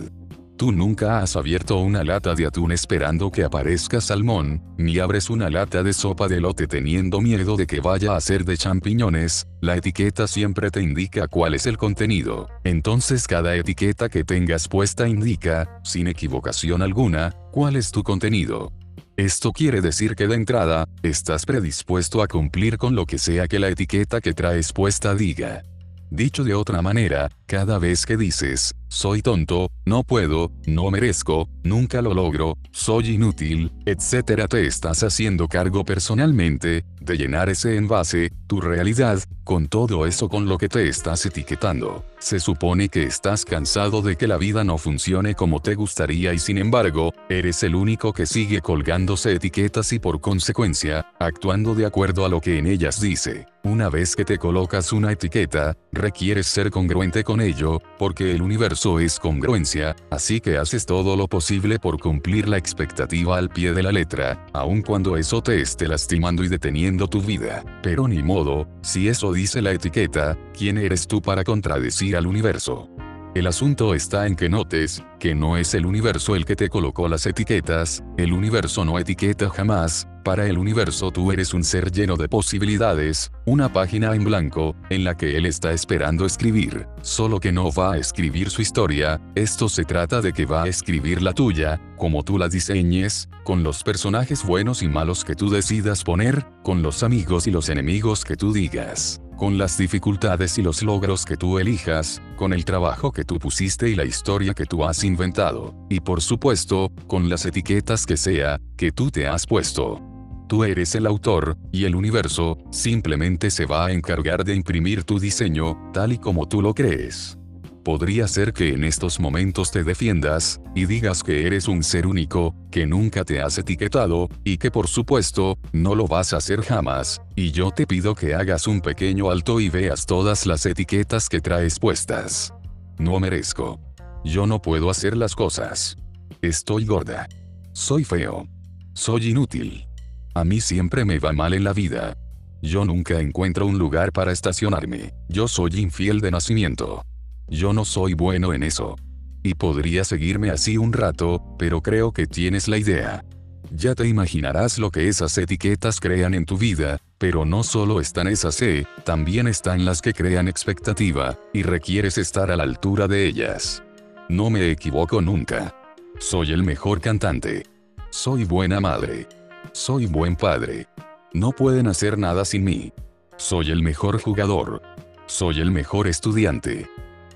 Tú 0.57 0.72
nunca 0.72 1.20
has 1.20 1.37
abierto 1.37 1.78
una 1.78 2.02
lata 2.02 2.35
de 2.35 2.44
atún 2.44 2.72
esperando 2.72 3.30
que 3.30 3.44
aparezca 3.44 4.00
salmón, 4.00 4.64
ni 4.76 4.98
abres 4.98 5.30
una 5.30 5.48
lata 5.48 5.85
de 5.85 5.92
sopa 5.92 6.26
de 6.26 6.40
lote 6.40 6.66
teniendo 6.66 7.20
miedo 7.20 7.57
de 7.57 7.68
que 7.68 7.78
vaya 7.78 8.16
a 8.16 8.20
ser 8.20 8.44
de 8.44 8.57
champiñones, 8.57 9.46
la 9.61 9.76
etiqueta 9.76 10.26
siempre 10.26 10.72
te 10.72 10.83
indica 10.83 11.28
cuál 11.28 11.54
es 11.54 11.64
el 11.66 11.76
contenido. 11.76 12.48
Entonces 12.64 13.28
cada 13.28 13.54
etiqueta 13.54 14.09
que 14.09 14.24
tengas 14.24 14.66
puesta 14.66 15.07
indica, 15.07 15.80
sin 15.85 16.09
equivocación 16.09 16.83
alguna, 16.83 17.33
cuál 17.52 17.76
es 17.76 17.92
tu 17.92 18.02
contenido. 18.02 18.72
Esto 19.16 19.53
quiere 19.53 19.81
decir 19.81 20.16
que 20.16 20.27
de 20.27 20.35
entrada, 20.35 20.88
estás 21.05 21.46
predispuesto 21.46 22.20
a 22.20 22.27
cumplir 22.27 22.79
con 22.79 22.96
lo 22.96 23.07
que 23.07 23.18
sea 23.18 23.46
que 23.46 23.61
la 23.61 23.68
etiqueta 23.68 24.20
que 24.20 24.33
traes 24.33 24.72
puesta 24.72 25.14
diga. 25.14 25.62
Dicho 26.11 26.42
de 26.42 26.55
otra 26.55 26.83
manera, 26.83 27.31
cada 27.46 27.79
vez 27.79 28.07
que 28.07 28.16
dices, 28.16 28.74
soy 28.94 29.22
tonto, 29.22 29.72
no 29.85 30.04
puedo, 30.04 30.52
no 30.66 30.88
merezco, 30.92 31.48
nunca 31.64 32.00
lo 32.00 32.14
logro, 32.14 32.57
soy 32.70 33.11
inútil, 33.11 33.72
etc. 33.87 34.46
te 34.48 34.66
estás 34.66 35.02
haciendo 35.02 35.48
cargo 35.48 35.85
personalmente, 35.85 36.85
de 37.00 37.16
llenar 37.16 37.48
ese 37.48 37.76
envase, 37.76 38.30
tu 38.46 38.61
realidad, 38.61 39.18
con 39.42 39.66
todo 39.66 40.07
eso 40.07 40.28
con 40.28 40.46
lo 40.46 40.59
que 40.59 40.68
te 40.68 40.88
estás 40.88 41.26
etiquetando. 41.26 42.04
Se 42.18 42.38
supone 42.38 42.88
que 42.88 43.02
estás 43.02 43.44
cansado 43.44 44.00
de 44.00 44.16
que 44.16 44.28
la 44.28 44.38
vida 44.38 44.62
no 44.62 44.78
funcione 44.78 45.35
como 45.35 45.61
te 45.61 45.74
gustaría 45.74 46.33
y 46.33 46.38
sin 46.38 46.57
embargo, 46.57 47.12
eres 47.28 47.62
el 47.64 47.74
único 47.74 48.12
que 48.12 48.26
sigue 48.26 48.61
colgándose 48.61 49.33
etiquetas 49.33 49.92
y 49.92 49.98
por 49.98 50.20
consecuencia, 50.20 51.07
actuando 51.18 51.74
de 51.74 51.85
acuerdo 51.85 52.24
a 52.24 52.28
lo 52.28 52.40
que 52.40 52.59
en 52.59 52.66
ellas 52.68 53.00
dice. 53.00 53.46
Una 53.64 53.88
vez 53.88 54.14
que 54.14 54.26
te 54.26 54.37
colocas 54.37 54.92
una 54.92 55.11
etiqueta, 55.12 55.74
requieres 55.90 56.46
ser 56.46 56.70
congruente 56.70 57.24
con 57.24 57.40
ello, 57.40 57.80
porque 57.98 58.33
el 58.33 58.42
universo 58.42 58.84
es 58.85 59.18
congruencia, 59.18 59.97
así 60.11 60.40
que 60.40 60.59
haces 60.59 60.85
todo 60.85 61.16
lo 61.16 61.27
posible 61.27 61.79
por 61.79 61.99
cumplir 61.99 62.49
la 62.49 62.59
expectativa 62.59 63.38
al 63.38 63.49
pie 63.49 63.73
de 63.73 63.83
la 63.83 63.92
letra, 63.92 64.47
aun 64.53 64.83
cuando 64.83 65.16
eso 65.16 65.42
te 65.42 65.61
esté 65.61 65.88
lastimando 65.88 66.44
y 66.44 66.49
deteniendo 66.49 67.09
tu 67.09 67.23
vida. 67.23 67.64
Pero 67.83 68.07
ni 68.09 68.23
modo, 68.23 68.68
si 68.83 69.09
eso 69.09 69.33
dice 69.33 69.62
la 69.62 69.73
etiqueta, 69.73 70.37
¿quién 70.57 70.79
eres 70.79 71.07
tú 71.07 71.23
para 71.23 71.44
contradecir 71.44 72.16
al 72.16 72.27
universo? 72.27 72.88
El 73.35 73.49
asunto 73.49 73.97
está 73.97 74.29
en 74.29 74.37
que 74.37 74.49
notes, 74.49 75.03
que 75.18 75.35
no 75.35 75.57
es 75.57 75.75
el 75.75 75.87
universo 75.87 76.37
el 76.37 76.44
que 76.44 76.55
te 76.55 76.68
colocó 76.68 77.09
las 77.09 77.27
etiquetas, 77.27 78.01
el 78.16 78.33
universo 78.33 78.85
no 78.85 78.97
etiqueta 78.97 79.51
jamás, 79.51 80.07
para 80.23 80.47
el 80.47 80.57
universo 80.57 81.11
tú 81.11 81.33
eres 81.33 81.53
un 81.53 81.64
ser 81.64 81.90
lleno 81.90 82.16
de 82.16 82.29
posibilidades, 82.29 83.33
una 83.44 83.73
página 83.73 84.14
en 84.14 84.23
blanco, 84.23 84.77
en 84.88 85.03
la 85.03 85.16
que 85.16 85.37
él 85.37 85.47
está 85.47 85.73
esperando 85.73 86.27
escribir, 86.27 86.87
solo 87.03 87.40
que 87.40 87.51
no 87.51 87.73
va 87.73 87.94
a 87.94 87.99
escribir 87.99 88.51
su 88.51 88.62
historia, 88.62 89.20
esto 89.35 89.68
se 89.68 89.85
trata 89.85 90.20
de 90.20 90.33
que 90.33 90.47
va 90.47 90.62
a 90.62 90.68
escribir 90.68 91.20
la 91.20 91.33
tuya, 91.33 91.81
como 91.97 92.23
tú 92.23 92.38
la 92.38 92.49
diseñes, 92.49 93.29
con 93.42 93.64
los 93.64 93.83
personajes 93.83 94.44
buenos 94.44 94.81
y 94.81 94.87
malos 94.87 95.25
que 95.25 95.35
tú 95.35 95.51
decidas 95.51 96.05
poner, 96.05 96.47
con 96.62 96.83
los 96.83 97.03
amigos 97.03 97.49
y 97.49 97.51
los 97.51 97.68
enemigos 97.68 98.25
que 98.25 98.37
tú 98.37 98.53
digas 98.53 99.23
con 99.37 99.59
las 99.59 99.79
dificultades 99.79 100.59
y 100.59 100.62
los 100.62 100.83
logros 100.83 101.25
que 101.25 101.37
tú 101.37 101.59
elijas, 101.59 102.23
con 102.37 102.53
el 102.53 102.64
trabajo 102.64 103.12
que 103.12 103.25
tú 103.25 103.38
pusiste 103.38 103.88
y 103.88 103.94
la 103.94 104.05
historia 104.05 104.55
que 104.55 104.66
tú 104.66 104.85
has 104.85 105.05
inventado, 105.05 105.75
y 105.88 106.01
por 106.01 106.23
supuesto, 106.23 106.90
con 107.07 107.29
las 107.29 107.47
etiquetas 107.47 108.07
que 108.07 108.16
sea, 108.16 108.61
que 108.77 108.92
tú 108.92 109.11
te 109.11 109.27
has 109.27 109.47
puesto. 109.47 110.01
Tú 110.49 110.64
eres 110.64 110.94
el 110.94 111.07
autor, 111.07 111.57
y 111.73 111.85
el 111.85 111.97
universo, 111.97 112.59
simplemente 112.70 113.51
se 113.51 113.66
va 113.66 113.87
a 113.87 113.92
encargar 113.92 114.44
de 114.44 114.55
imprimir 114.55 115.05
tu 115.05 115.18
diseño, 115.18 115.90
tal 115.92 116.12
y 116.12 116.18
como 116.18 116.47
tú 116.49 116.61
lo 116.61 116.75
crees. 116.75 117.38
Podría 117.85 118.27
ser 118.29 118.55
que 118.55 118.70
en 118.70 118.83
estos 118.83 119.20
momentos 119.20 119.70
te 119.70 119.85
defiendas, 119.85 120.59
y 120.75 120.87
digas 120.87 121.23
que 121.23 121.47
eres 121.47 121.68
un 121.68 121.83
ser 121.83 122.07
único, 122.07 122.55
que 122.70 122.87
nunca 122.87 123.25
te 123.25 123.42
has 123.42 123.59
etiquetado, 123.59 124.31
y 124.42 124.57
que 124.57 124.70
por 124.70 124.88
supuesto, 124.88 125.59
no 125.73 125.94
lo 125.94 126.07
vas 126.07 126.33
a 126.33 126.38
hacer 126.38 126.62
jamás, 126.62 127.20
y 127.37 127.51
yo 127.51 127.73
te 127.73 127.87
pido 127.87 128.14
que 128.14 128.35
hagas 128.35 128.66
un 128.66 128.81
pequeño 128.81 129.31
alto 129.31 129.61
y 129.61 129.68
veas 129.68 130.07
todas 130.07 130.47
las 130.47 130.64
etiquetas 130.64 131.29
que 131.29 131.42
traes 131.42 131.79
puestas. 131.79 132.55
No 132.99 133.20
merezco. 133.20 133.79
Yo 134.25 134.47
no 134.47 134.62
puedo 134.62 134.88
hacer 134.88 135.14
las 135.14 135.35
cosas. 135.35 135.99
Estoy 136.40 136.87
gorda. 136.87 137.29
Soy 137.73 138.05
feo. 138.05 138.49
Soy 138.94 139.29
inútil. 139.29 139.87
A 140.35 140.42
mí 140.44 140.62
siempre 140.62 141.05
me 141.05 141.18
va 141.18 141.35
mal 141.35 141.53
en 141.53 141.64
la 141.64 141.75
vida. 141.75 142.16
Yo 142.62 142.87
nunca 142.87 143.20
encuentro 143.20 143.66
un 143.66 143.77
lugar 143.77 144.11
para 144.11 144.33
estacionarme. 144.33 145.12
Yo 145.29 145.49
soy 145.49 145.73
infiel 145.77 146.23
de 146.23 146.31
nacimiento. 146.31 147.05
Yo 147.48 147.72
no 147.72 147.85
soy 147.85 148.14
bueno 148.14 148.52
en 148.52 148.62
eso. 148.62 148.96
Y 149.42 149.54
podría 149.54 150.04
seguirme 150.04 150.50
así 150.50 150.78
un 150.78 150.92
rato, 150.92 151.42
pero 151.59 151.83
creo 151.83 152.12
que 152.12 152.26
tienes 152.26 152.68
la 152.68 152.78
idea. 152.78 153.24
Ya 153.70 153.94
te 153.94 154.07
imaginarás 154.07 154.78
lo 154.78 154.90
que 154.90 155.09
esas 155.09 155.37
etiquetas 155.37 156.00
crean 156.00 156.35
en 156.35 156.44
tu 156.44 156.57
vida, 156.57 156.98
pero 157.18 157.44
no 157.44 157.62
solo 157.62 158.00
están 158.00 158.28
esas 158.28 158.61
E, 158.62 158.87
también 159.04 159.48
están 159.48 159.85
las 159.85 160.00
que 160.00 160.12
crean 160.12 160.48
expectativa, 160.48 161.38
y 161.52 161.62
requieres 161.62 162.16
estar 162.18 162.50
a 162.50 162.57
la 162.57 162.62
altura 162.62 163.09
de 163.09 163.26
ellas. 163.26 163.83
No 164.28 164.48
me 164.48 164.70
equivoco 164.70 165.20
nunca. 165.20 165.74
Soy 166.18 166.52
el 166.52 166.62
mejor 166.62 167.00
cantante. 167.00 167.66
Soy 168.11 168.44
buena 168.44 168.80
madre. 168.80 169.26
Soy 169.72 170.07
buen 170.07 170.37
padre. 170.37 170.87
No 171.33 171.50
pueden 171.50 171.88
hacer 171.88 172.16
nada 172.16 172.44
sin 172.44 172.64
mí. 172.64 172.92
Soy 173.37 173.70
el 173.70 173.83
mejor 173.83 174.20
jugador. 174.20 174.80
Soy 175.26 175.61
el 175.61 175.72
mejor 175.72 176.07
estudiante. 176.07 176.88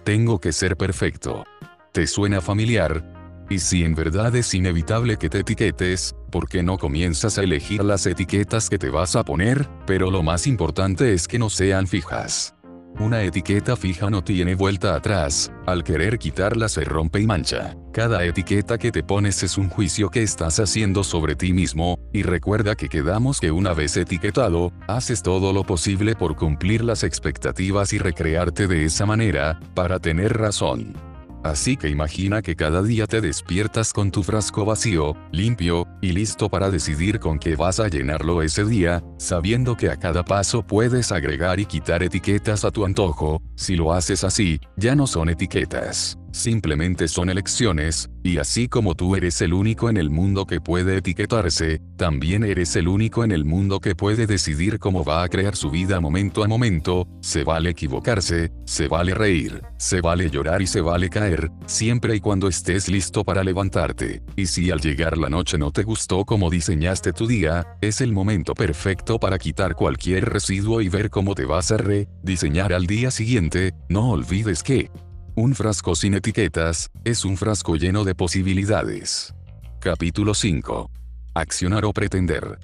Tengo 0.08 0.40
que 0.40 0.54
ser 0.54 0.78
perfecto. 0.78 1.44
¿Te 1.92 2.06
suena 2.06 2.40
familiar? 2.40 3.04
Y 3.50 3.58
si 3.58 3.84
en 3.84 3.94
verdad 3.94 4.34
es 4.36 4.54
inevitable 4.54 5.18
que 5.18 5.28
te 5.28 5.40
etiquetes, 5.40 6.14
¿por 6.30 6.48
qué 6.48 6.62
no 6.62 6.78
comienzas 6.78 7.36
a 7.36 7.42
elegir 7.42 7.84
las 7.84 8.06
etiquetas 8.06 8.70
que 8.70 8.78
te 8.78 8.88
vas 8.88 9.16
a 9.16 9.22
poner? 9.22 9.68
Pero 9.86 10.10
lo 10.10 10.22
más 10.22 10.46
importante 10.46 11.12
es 11.12 11.28
que 11.28 11.38
no 11.38 11.50
sean 11.50 11.86
fijas. 11.86 12.54
Una 13.00 13.22
etiqueta 13.22 13.76
fija 13.76 14.10
no 14.10 14.24
tiene 14.24 14.56
vuelta 14.56 14.96
atrás, 14.96 15.52
al 15.66 15.84
querer 15.84 16.18
quitarla 16.18 16.68
se 16.68 16.82
rompe 16.84 17.20
y 17.20 17.26
mancha. 17.26 17.76
Cada 17.92 18.24
etiqueta 18.24 18.76
que 18.76 18.90
te 18.90 19.04
pones 19.04 19.42
es 19.44 19.56
un 19.56 19.68
juicio 19.68 20.10
que 20.10 20.22
estás 20.22 20.58
haciendo 20.58 21.04
sobre 21.04 21.36
ti 21.36 21.52
mismo, 21.52 21.98
y 22.12 22.22
recuerda 22.22 22.74
que 22.74 22.88
quedamos 22.88 23.40
que 23.40 23.52
una 23.52 23.72
vez 23.72 23.96
etiquetado, 23.96 24.72
haces 24.88 25.22
todo 25.22 25.52
lo 25.52 25.62
posible 25.62 26.16
por 26.16 26.34
cumplir 26.34 26.82
las 26.82 27.04
expectativas 27.04 27.92
y 27.92 27.98
recrearte 27.98 28.66
de 28.66 28.84
esa 28.84 29.06
manera, 29.06 29.60
para 29.74 30.00
tener 30.00 30.36
razón. 30.36 30.94
Así 31.42 31.76
que 31.76 31.88
imagina 31.88 32.42
que 32.42 32.56
cada 32.56 32.82
día 32.82 33.06
te 33.06 33.20
despiertas 33.20 33.92
con 33.92 34.10
tu 34.10 34.22
frasco 34.22 34.64
vacío, 34.64 35.16
limpio, 35.32 35.86
y 36.00 36.12
listo 36.12 36.48
para 36.48 36.70
decidir 36.70 37.20
con 37.20 37.38
qué 37.38 37.56
vas 37.56 37.80
a 37.80 37.88
llenarlo 37.88 38.42
ese 38.42 38.64
día, 38.64 39.02
sabiendo 39.18 39.76
que 39.76 39.90
a 39.90 39.96
cada 39.96 40.24
paso 40.24 40.66
puedes 40.66 41.12
agregar 41.12 41.60
y 41.60 41.66
quitar 41.66 42.02
etiquetas 42.02 42.64
a 42.64 42.70
tu 42.70 42.84
antojo, 42.84 43.40
si 43.54 43.76
lo 43.76 43.92
haces 43.92 44.24
así, 44.24 44.60
ya 44.76 44.94
no 44.94 45.06
son 45.06 45.28
etiquetas 45.28 46.18
simplemente 46.38 47.08
son 47.08 47.28
elecciones, 47.28 48.08
y 48.22 48.38
así 48.38 48.68
como 48.68 48.94
tú 48.94 49.16
eres 49.16 49.40
el 49.42 49.52
único 49.52 49.90
en 49.90 49.96
el 49.96 50.10
mundo 50.10 50.46
que 50.46 50.60
puede 50.60 50.98
etiquetarse, 50.98 51.80
también 51.96 52.44
eres 52.44 52.76
el 52.76 52.88
único 52.88 53.24
en 53.24 53.32
el 53.32 53.44
mundo 53.44 53.80
que 53.80 53.94
puede 53.94 54.26
decidir 54.26 54.78
cómo 54.78 55.04
va 55.04 55.22
a 55.22 55.28
crear 55.28 55.56
su 55.56 55.70
vida 55.70 56.00
momento 56.00 56.44
a 56.44 56.48
momento, 56.48 57.06
se 57.20 57.44
vale 57.44 57.70
equivocarse, 57.70 58.52
se 58.64 58.88
vale 58.88 59.14
reír, 59.14 59.62
se 59.78 60.00
vale 60.00 60.30
llorar 60.30 60.62
y 60.62 60.66
se 60.66 60.80
vale 60.80 61.10
caer, 61.10 61.50
siempre 61.66 62.14
y 62.16 62.20
cuando 62.20 62.48
estés 62.48 62.88
listo 62.88 63.24
para 63.24 63.42
levantarte, 63.44 64.22
y 64.36 64.46
si 64.46 64.70
al 64.70 64.80
llegar 64.80 65.18
la 65.18 65.28
noche 65.28 65.58
no 65.58 65.70
te 65.70 65.82
gustó 65.82 66.24
como 66.24 66.50
diseñaste 66.50 67.12
tu 67.12 67.26
día, 67.26 67.66
es 67.80 68.00
el 68.00 68.12
momento 68.12 68.54
perfecto 68.54 69.18
para 69.18 69.38
quitar 69.38 69.74
cualquier 69.74 70.26
residuo 70.26 70.80
y 70.80 70.88
ver 70.88 71.10
cómo 71.10 71.34
te 71.34 71.44
vas 71.44 71.72
a 71.72 71.78
rediseñar 71.78 72.72
al 72.72 72.86
día 72.86 73.10
siguiente, 73.10 73.74
no 73.88 74.10
olvides 74.10 74.62
que, 74.62 74.90
un 75.38 75.54
frasco 75.54 75.94
sin 75.94 76.14
etiquetas, 76.14 76.90
es 77.04 77.24
un 77.24 77.36
frasco 77.36 77.76
lleno 77.76 78.02
de 78.02 78.14
posibilidades. 78.14 79.32
Capítulo 79.80 80.34
5. 80.34 80.90
Accionar 81.34 81.84
o 81.84 81.92
pretender. 81.92 82.58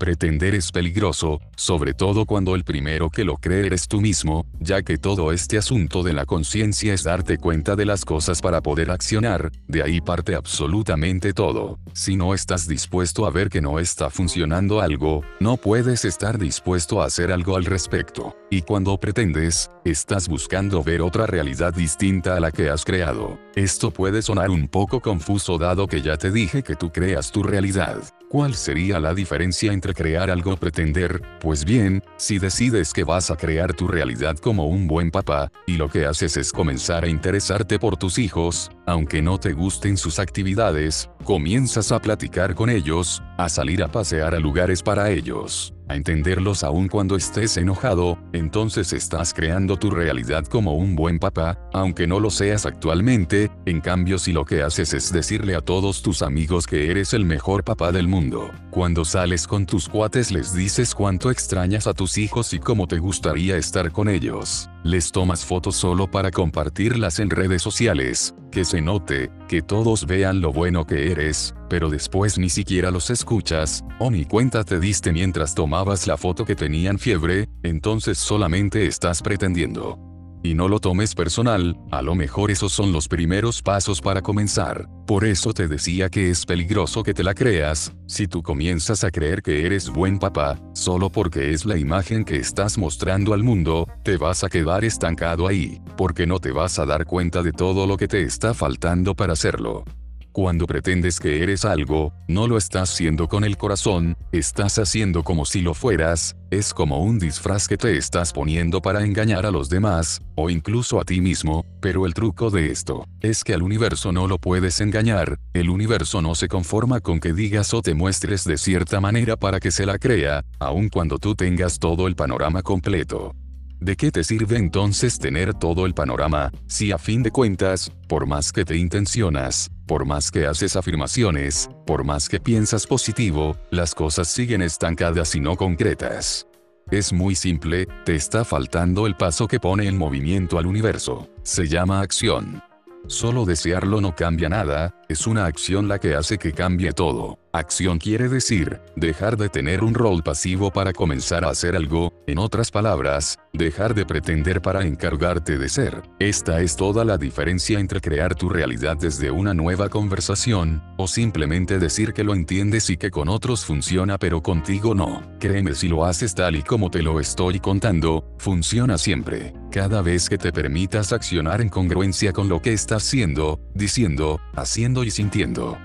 Pretender 0.00 0.54
es 0.54 0.72
peligroso, 0.72 1.42
sobre 1.56 1.92
todo 1.92 2.24
cuando 2.24 2.54
el 2.54 2.64
primero 2.64 3.10
que 3.10 3.22
lo 3.22 3.36
cree 3.36 3.66
eres 3.66 3.86
tú 3.86 4.00
mismo, 4.00 4.46
ya 4.58 4.80
que 4.80 4.96
todo 4.96 5.30
este 5.30 5.58
asunto 5.58 6.02
de 6.02 6.14
la 6.14 6.24
conciencia 6.24 6.94
es 6.94 7.02
darte 7.02 7.36
cuenta 7.36 7.76
de 7.76 7.84
las 7.84 8.06
cosas 8.06 8.40
para 8.40 8.62
poder 8.62 8.90
accionar, 8.90 9.52
de 9.68 9.82
ahí 9.82 10.00
parte 10.00 10.34
absolutamente 10.34 11.34
todo. 11.34 11.78
Si 11.92 12.16
no 12.16 12.32
estás 12.32 12.66
dispuesto 12.66 13.26
a 13.26 13.30
ver 13.30 13.50
que 13.50 13.60
no 13.60 13.78
está 13.78 14.08
funcionando 14.08 14.80
algo, 14.80 15.22
no 15.38 15.58
puedes 15.58 16.06
estar 16.06 16.38
dispuesto 16.38 17.02
a 17.02 17.04
hacer 17.04 17.30
algo 17.30 17.56
al 17.56 17.66
respecto. 17.66 18.34
Y 18.48 18.62
cuando 18.62 18.96
pretendes, 18.96 19.70
estás 19.84 20.28
buscando 20.28 20.82
ver 20.82 21.02
otra 21.02 21.26
realidad 21.26 21.74
distinta 21.74 22.38
a 22.38 22.40
la 22.40 22.52
que 22.52 22.70
has 22.70 22.86
creado. 22.86 23.38
Esto 23.54 23.90
puede 23.90 24.22
sonar 24.22 24.48
un 24.48 24.66
poco 24.66 25.00
confuso 25.00 25.58
dado 25.58 25.86
que 25.86 26.00
ya 26.00 26.16
te 26.16 26.30
dije 26.30 26.62
que 26.62 26.74
tú 26.74 26.90
creas 26.90 27.30
tu 27.30 27.42
realidad. 27.42 28.02
¿Cuál 28.30 28.54
sería 28.54 29.00
la 29.00 29.12
diferencia 29.12 29.72
entre 29.72 29.92
crear 29.92 30.30
algo 30.30 30.52
o 30.52 30.56
pretender? 30.56 31.20
Pues 31.40 31.64
bien, 31.64 32.00
si 32.16 32.38
decides 32.38 32.92
que 32.92 33.02
vas 33.02 33.28
a 33.32 33.36
crear 33.36 33.74
tu 33.74 33.88
realidad 33.88 34.36
como 34.36 34.66
un 34.66 34.86
buen 34.86 35.10
papá, 35.10 35.50
y 35.66 35.76
lo 35.76 35.88
que 35.88 36.06
haces 36.06 36.36
es 36.36 36.52
comenzar 36.52 37.02
a 37.02 37.08
interesarte 37.08 37.80
por 37.80 37.96
tus 37.96 38.18
hijos, 38.18 38.70
aunque 38.86 39.20
no 39.20 39.40
te 39.40 39.52
gusten 39.52 39.96
sus 39.96 40.20
actividades, 40.20 41.10
comienzas 41.24 41.90
a 41.90 41.98
platicar 41.98 42.54
con 42.54 42.70
ellos, 42.70 43.20
a 43.36 43.48
salir 43.48 43.82
a 43.82 43.88
pasear 43.88 44.36
a 44.36 44.38
lugares 44.38 44.80
para 44.80 45.10
ellos 45.10 45.74
a 45.90 45.96
entenderlos 45.96 46.62
aun 46.62 46.86
cuando 46.86 47.16
estés 47.16 47.56
enojado, 47.56 48.16
entonces 48.32 48.92
estás 48.92 49.34
creando 49.34 49.76
tu 49.76 49.90
realidad 49.90 50.44
como 50.44 50.76
un 50.76 50.94
buen 50.94 51.18
papá, 51.18 51.58
aunque 51.72 52.06
no 52.06 52.20
lo 52.20 52.30
seas 52.30 52.64
actualmente, 52.64 53.50
en 53.66 53.80
cambio 53.80 54.18
si 54.18 54.32
lo 54.32 54.44
que 54.44 54.62
haces 54.62 54.94
es 54.94 55.12
decirle 55.12 55.56
a 55.56 55.60
todos 55.60 56.00
tus 56.00 56.22
amigos 56.22 56.68
que 56.68 56.92
eres 56.92 57.12
el 57.12 57.24
mejor 57.24 57.64
papá 57.64 57.90
del 57.90 58.06
mundo, 58.06 58.52
cuando 58.70 59.04
sales 59.04 59.48
con 59.48 59.66
tus 59.66 59.88
cuates 59.88 60.30
les 60.30 60.54
dices 60.54 60.94
cuánto 60.94 61.28
extrañas 61.28 61.88
a 61.88 61.92
tus 61.92 62.18
hijos 62.18 62.54
y 62.54 62.60
cómo 62.60 62.86
te 62.86 62.98
gustaría 62.98 63.56
estar 63.56 63.90
con 63.90 64.08
ellos, 64.08 64.70
les 64.82 65.12
tomas 65.12 65.44
fotos 65.44 65.76
solo 65.76 66.10
para 66.10 66.30
compartirlas 66.30 67.18
en 67.18 67.30
redes 67.30 67.62
sociales, 67.62 68.34
que 68.50 68.64
se 68.64 68.80
note, 68.80 69.30
que 69.48 69.62
todos 69.62 70.06
vean 70.06 70.40
lo 70.40 70.52
bueno 70.52 70.86
que 70.86 71.10
eres, 71.12 71.54
pero 71.68 71.90
después 71.90 72.38
ni 72.38 72.50
siquiera 72.50 72.90
los 72.90 73.10
escuchas, 73.10 73.84
o 73.98 74.10
ni 74.10 74.24
cuenta 74.24 74.64
te 74.64 74.80
diste 74.80 75.12
mientras 75.12 75.54
tomabas 75.54 76.06
la 76.06 76.16
foto 76.16 76.44
que 76.44 76.56
tenían 76.56 76.98
fiebre, 76.98 77.48
entonces 77.62 78.18
solamente 78.18 78.86
estás 78.86 79.22
pretendiendo. 79.22 80.09
Y 80.42 80.54
no 80.54 80.68
lo 80.68 80.80
tomes 80.80 81.14
personal, 81.14 81.76
a 81.90 82.00
lo 82.00 82.14
mejor 82.14 82.50
esos 82.50 82.72
son 82.72 82.92
los 82.92 83.08
primeros 83.08 83.62
pasos 83.62 84.00
para 84.00 84.22
comenzar. 84.22 84.88
Por 85.06 85.24
eso 85.24 85.52
te 85.52 85.68
decía 85.68 86.08
que 86.08 86.30
es 86.30 86.46
peligroso 86.46 87.02
que 87.02 87.12
te 87.12 87.22
la 87.22 87.34
creas, 87.34 87.92
si 88.06 88.26
tú 88.26 88.42
comienzas 88.42 89.04
a 89.04 89.10
creer 89.10 89.42
que 89.42 89.66
eres 89.66 89.90
buen 89.90 90.18
papá, 90.18 90.58
solo 90.72 91.10
porque 91.10 91.52
es 91.52 91.66
la 91.66 91.76
imagen 91.76 92.24
que 92.24 92.36
estás 92.36 92.78
mostrando 92.78 93.34
al 93.34 93.42
mundo, 93.42 93.86
te 94.02 94.16
vas 94.16 94.42
a 94.42 94.48
quedar 94.48 94.84
estancado 94.84 95.46
ahí, 95.46 95.80
porque 95.96 96.26
no 96.26 96.38
te 96.38 96.52
vas 96.52 96.78
a 96.78 96.86
dar 96.86 97.04
cuenta 97.04 97.42
de 97.42 97.52
todo 97.52 97.86
lo 97.86 97.96
que 97.96 98.08
te 98.08 98.22
está 98.22 98.54
faltando 98.54 99.14
para 99.14 99.34
hacerlo. 99.34 99.84
Cuando 100.32 100.66
pretendes 100.66 101.18
que 101.18 101.42
eres 101.42 101.64
algo, 101.64 102.12
no 102.28 102.46
lo 102.46 102.56
estás 102.56 102.92
haciendo 102.92 103.26
con 103.26 103.42
el 103.42 103.56
corazón, 103.56 104.16
estás 104.30 104.78
haciendo 104.78 105.24
como 105.24 105.44
si 105.44 105.60
lo 105.60 105.74
fueras, 105.74 106.36
es 106.52 106.72
como 106.72 107.02
un 107.02 107.18
disfraz 107.18 107.66
que 107.66 107.76
te 107.76 107.96
estás 107.96 108.32
poniendo 108.32 108.80
para 108.80 109.04
engañar 109.04 109.44
a 109.44 109.50
los 109.50 109.68
demás, 109.68 110.20
o 110.36 110.48
incluso 110.48 111.00
a 111.00 111.04
ti 111.04 111.20
mismo, 111.20 111.66
pero 111.80 112.06
el 112.06 112.14
truco 112.14 112.50
de 112.50 112.70
esto, 112.70 113.08
es 113.20 113.42
que 113.42 113.54
al 113.54 113.62
universo 113.62 114.12
no 114.12 114.28
lo 114.28 114.38
puedes 114.38 114.80
engañar, 114.80 115.36
el 115.52 115.68
universo 115.68 116.22
no 116.22 116.36
se 116.36 116.46
conforma 116.46 117.00
con 117.00 117.18
que 117.18 117.32
digas 117.32 117.74
o 117.74 117.82
te 117.82 117.94
muestres 117.94 118.44
de 118.44 118.56
cierta 118.56 119.00
manera 119.00 119.36
para 119.36 119.58
que 119.58 119.72
se 119.72 119.84
la 119.84 119.98
crea, 119.98 120.44
aun 120.60 120.90
cuando 120.90 121.18
tú 121.18 121.34
tengas 121.34 121.80
todo 121.80 122.06
el 122.06 122.14
panorama 122.14 122.62
completo. 122.62 123.34
¿De 123.80 123.96
qué 123.96 124.10
te 124.10 124.24
sirve 124.24 124.58
entonces 124.58 125.18
tener 125.18 125.54
todo 125.54 125.86
el 125.86 125.94
panorama, 125.94 126.52
si 126.66 126.92
a 126.92 126.98
fin 126.98 127.22
de 127.22 127.30
cuentas, 127.30 127.90
por 128.08 128.26
más 128.26 128.52
que 128.52 128.66
te 128.66 128.76
intencionas, 128.76 129.70
por 129.90 130.06
más 130.06 130.30
que 130.30 130.46
haces 130.46 130.76
afirmaciones, 130.76 131.68
por 131.84 132.04
más 132.04 132.28
que 132.28 132.38
piensas 132.38 132.86
positivo, 132.86 133.56
las 133.72 133.92
cosas 133.92 134.28
siguen 134.28 134.62
estancadas 134.62 135.34
y 135.34 135.40
no 135.40 135.56
concretas? 135.56 136.46
Es 136.92 137.12
muy 137.12 137.34
simple, 137.34 137.88
te 138.04 138.14
está 138.14 138.44
faltando 138.44 139.08
el 139.08 139.16
paso 139.16 139.48
que 139.48 139.58
pone 139.58 139.88
en 139.88 139.98
movimiento 139.98 140.60
al 140.60 140.66
universo. 140.66 141.28
Se 141.42 141.66
llama 141.66 142.02
acción. 142.02 142.62
Solo 143.08 143.44
desearlo 143.44 144.00
no 144.00 144.14
cambia 144.14 144.48
nada, 144.48 144.94
es 145.10 145.26
una 145.26 145.46
acción 145.46 145.88
la 145.88 145.98
que 145.98 146.14
hace 146.14 146.38
que 146.38 146.52
cambie 146.52 146.92
todo. 146.92 147.40
Acción 147.52 147.98
quiere 147.98 148.28
decir, 148.28 148.80
dejar 148.94 149.36
de 149.36 149.48
tener 149.48 149.82
un 149.82 149.92
rol 149.92 150.22
pasivo 150.22 150.70
para 150.70 150.92
comenzar 150.92 151.44
a 151.44 151.48
hacer 151.48 151.74
algo, 151.74 152.12
en 152.28 152.38
otras 152.38 152.70
palabras, 152.70 153.40
dejar 153.52 153.92
de 153.92 154.06
pretender 154.06 154.62
para 154.62 154.86
encargarte 154.86 155.58
de 155.58 155.68
ser. 155.68 156.00
Esta 156.20 156.60
es 156.60 156.76
toda 156.76 157.04
la 157.04 157.18
diferencia 157.18 157.80
entre 157.80 158.00
crear 158.00 158.36
tu 158.36 158.48
realidad 158.48 158.96
desde 158.96 159.32
una 159.32 159.52
nueva 159.52 159.88
conversación, 159.88 160.80
o 160.96 161.08
simplemente 161.08 161.80
decir 161.80 162.12
que 162.12 162.22
lo 162.22 162.34
entiendes 162.34 162.88
y 162.88 162.96
que 162.96 163.10
con 163.10 163.28
otros 163.28 163.64
funciona 163.64 164.16
pero 164.16 164.44
contigo 164.44 164.94
no. 164.94 165.20
Créeme 165.40 165.74
si 165.74 165.88
lo 165.88 166.04
haces 166.04 166.36
tal 166.36 166.54
y 166.54 166.62
como 166.62 166.88
te 166.88 167.02
lo 167.02 167.18
estoy 167.18 167.58
contando, 167.58 168.32
funciona 168.38 168.96
siempre. 168.96 169.54
Cada 169.72 170.02
vez 170.02 170.28
que 170.28 170.38
te 170.38 170.52
permitas 170.52 171.12
accionar 171.12 171.60
en 171.60 171.68
congruencia 171.68 172.32
con 172.32 172.48
lo 172.48 172.62
que 172.62 172.72
estás 172.72 173.04
haciendo, 173.04 173.58
diciendo, 173.74 174.40
haciendo 174.54 174.99
y 175.04 175.10
sintiendo 175.10 175.76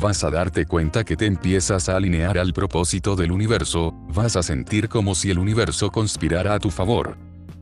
vas 0.00 0.24
a 0.24 0.30
darte 0.30 0.66
cuenta 0.66 1.04
que 1.04 1.16
te 1.16 1.26
empiezas 1.26 1.88
a 1.88 1.96
alinear 1.96 2.38
al 2.38 2.52
propósito 2.52 3.16
del 3.16 3.32
universo, 3.32 3.94
vas 4.08 4.36
a 4.36 4.42
sentir 4.42 4.88
como 4.88 5.14
si 5.14 5.30
el 5.30 5.38
universo 5.38 5.90
conspirara 5.90 6.54
a 6.54 6.58
tu 6.58 6.70
favor. 6.70 7.16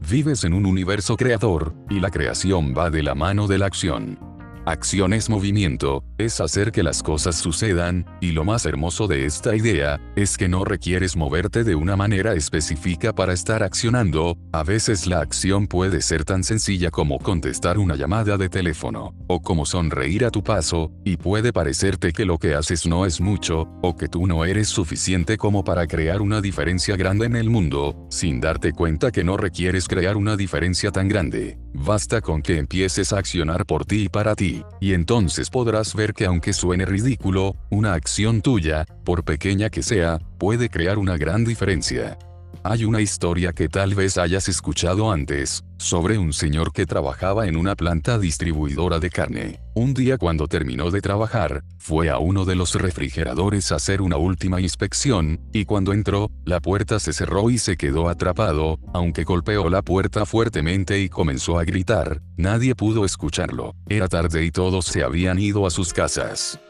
Vives 0.09 0.45
en 0.45 0.55
un 0.55 0.67
universo 0.67 1.17
creador, 1.17 1.75
y 1.91 2.01
la 2.01 2.11
creación 2.11 2.75
va 2.77 2.91
de 2.91 3.03
la 3.03 3.15
mano 3.15 3.47
de 3.47 3.59
la 3.59 3.67
acción. 3.67 4.30
Acción 4.71 5.13
es 5.15 5.29
movimiento, 5.29 6.05
es 6.17 6.41
hacer 6.41 6.71
que 6.71 6.85
las 6.85 7.03
cosas 7.03 7.35
sucedan, 7.35 8.07
y 8.21 8.31
lo 8.31 8.45
más 8.45 8.67
hermoso 8.67 9.09
de 9.09 9.27
esta 9.27 9.57
idea, 9.57 10.01
es 10.15 10.39
que 10.39 10.49
no 10.49 10.65
requieres 10.65 11.17
moverte 11.17 11.65
de 11.65 11.75
una 11.75 11.97
manera 11.97 12.35
específica 12.35 13.13
para 13.13 13.33
estar 13.33 13.65
accionando, 13.65 14.39
a 14.53 14.63
veces 14.63 15.09
la 15.09 15.23
acción 15.23 15.67
puede 15.67 16.01
ser 16.03 16.25
tan 16.25 16.45
sencilla 16.45 16.93
como 16.93 17.19
contestar 17.19 17.79
una 17.79 17.97
llamada 17.97 18.39
de 18.39 18.49
teléfono, 18.49 19.13
o 19.27 19.43
como 19.43 19.67
sonreír 19.67 20.25
a 20.25 20.31
tu 20.31 20.45
paso, 20.45 20.93
y 21.05 21.17
puede 21.17 21.53
parecerte 21.53 22.13
que 22.13 22.25
lo 22.25 22.39
que 22.39 22.55
haces 22.55 22.87
no 22.87 23.07
es 23.07 23.21
mucho, 23.21 23.69
o 23.83 23.97
que 23.97 24.07
tú 24.07 24.29
no 24.29 24.45
eres 24.45 24.69
suficiente 24.69 25.37
como 25.37 25.65
para 25.65 25.89
crear 25.89 26.23
una 26.23 26.41
diferencia 26.41 26.95
grande 26.95 27.27
en 27.27 27.35
el 27.35 27.51
mundo, 27.51 28.07
sin 28.09 28.41
darte 28.41 28.71
cuenta 28.71 29.11
que 29.11 29.25
no 29.25 29.37
requieres 29.37 29.89
crear 29.89 30.17
una 30.17 30.37
diferencia 30.37 30.93
tan 30.93 31.09
grande. 31.09 31.59
Basta 31.73 32.21
con 32.21 32.43
que 32.43 32.59
empieces 32.59 33.13
a 33.13 33.19
accionar 33.19 33.65
por 33.67 33.85
ti 33.85 34.05
y 34.05 34.09
para 34.09 34.35
ti, 34.35 34.65
y 34.81 34.95
entonces 34.95 35.51
podrás 35.51 35.95
ver 35.95 36.15
que 36.15 36.27
aunque 36.27 36.53
suene 36.53 36.85
ridículo, 36.85 37.57
una 37.71 37.95
acción 37.95 38.43
tuya, 38.43 38.87
por 39.05 39.25
pequeña 39.25 39.71
que 39.71 39.83
sea, 39.83 40.19
puede 40.39 40.69
crear 40.69 40.99
una 40.99 41.17
gran 41.17 41.45
diferencia. 41.45 42.19
Hay 42.63 42.85
una 42.85 43.01
historia 43.01 43.53
que 43.53 43.69
tal 43.69 43.95
vez 43.95 44.19
hayas 44.19 44.49
escuchado 44.49 45.11
antes, 45.11 45.65
sobre 45.79 46.19
un 46.19 46.33
señor 46.33 46.73
que 46.73 46.85
trabajaba 46.85 47.47
en 47.47 47.57
una 47.57 47.75
planta 47.75 48.19
distribuidora 48.19 48.99
de 48.99 49.09
carne. 49.09 49.61
Un 49.75 49.95
día 49.95 50.19
cuando 50.19 50.47
terminó 50.47 50.91
de 50.91 51.01
trabajar, 51.01 51.65
fue 51.79 52.11
a 52.11 52.19
uno 52.19 52.45
de 52.45 52.57
los 52.57 52.75
refrigeradores 52.75 53.73
a 53.73 53.77
hacer 53.77 54.03
una 54.03 54.19
última 54.19 54.61
inspección, 54.61 55.41
y 55.53 55.65
cuando 55.65 55.95
entró, 55.95 56.31
la 56.45 56.61
puerta 56.61 57.01
se 57.01 57.15
cerró 57.15 57.49
y 57.49 57.59
se 57.59 57.77
quedó 57.77 58.09
atrapado, 58.09 58.79
aunque 58.93 59.25
golpeó 59.25 59.71
la 59.71 59.81
puerta 59.81 60.27
fuertemente 60.27 61.01
y 61.01 61.09
comenzó 61.09 61.59
a 61.59 61.65
gritar, 61.65 62.21
nadie 62.37 62.75
pudo 62.75 63.07
escucharlo. 63.07 63.75
Era 63.89 64.09
tarde 64.09 64.45
y 64.45 64.51
todos 64.51 64.85
se 64.85 65.03
habían 65.03 65.39
ido 65.39 65.67
a 65.67 65.71
sus 65.71 65.95
casas. 65.95 66.61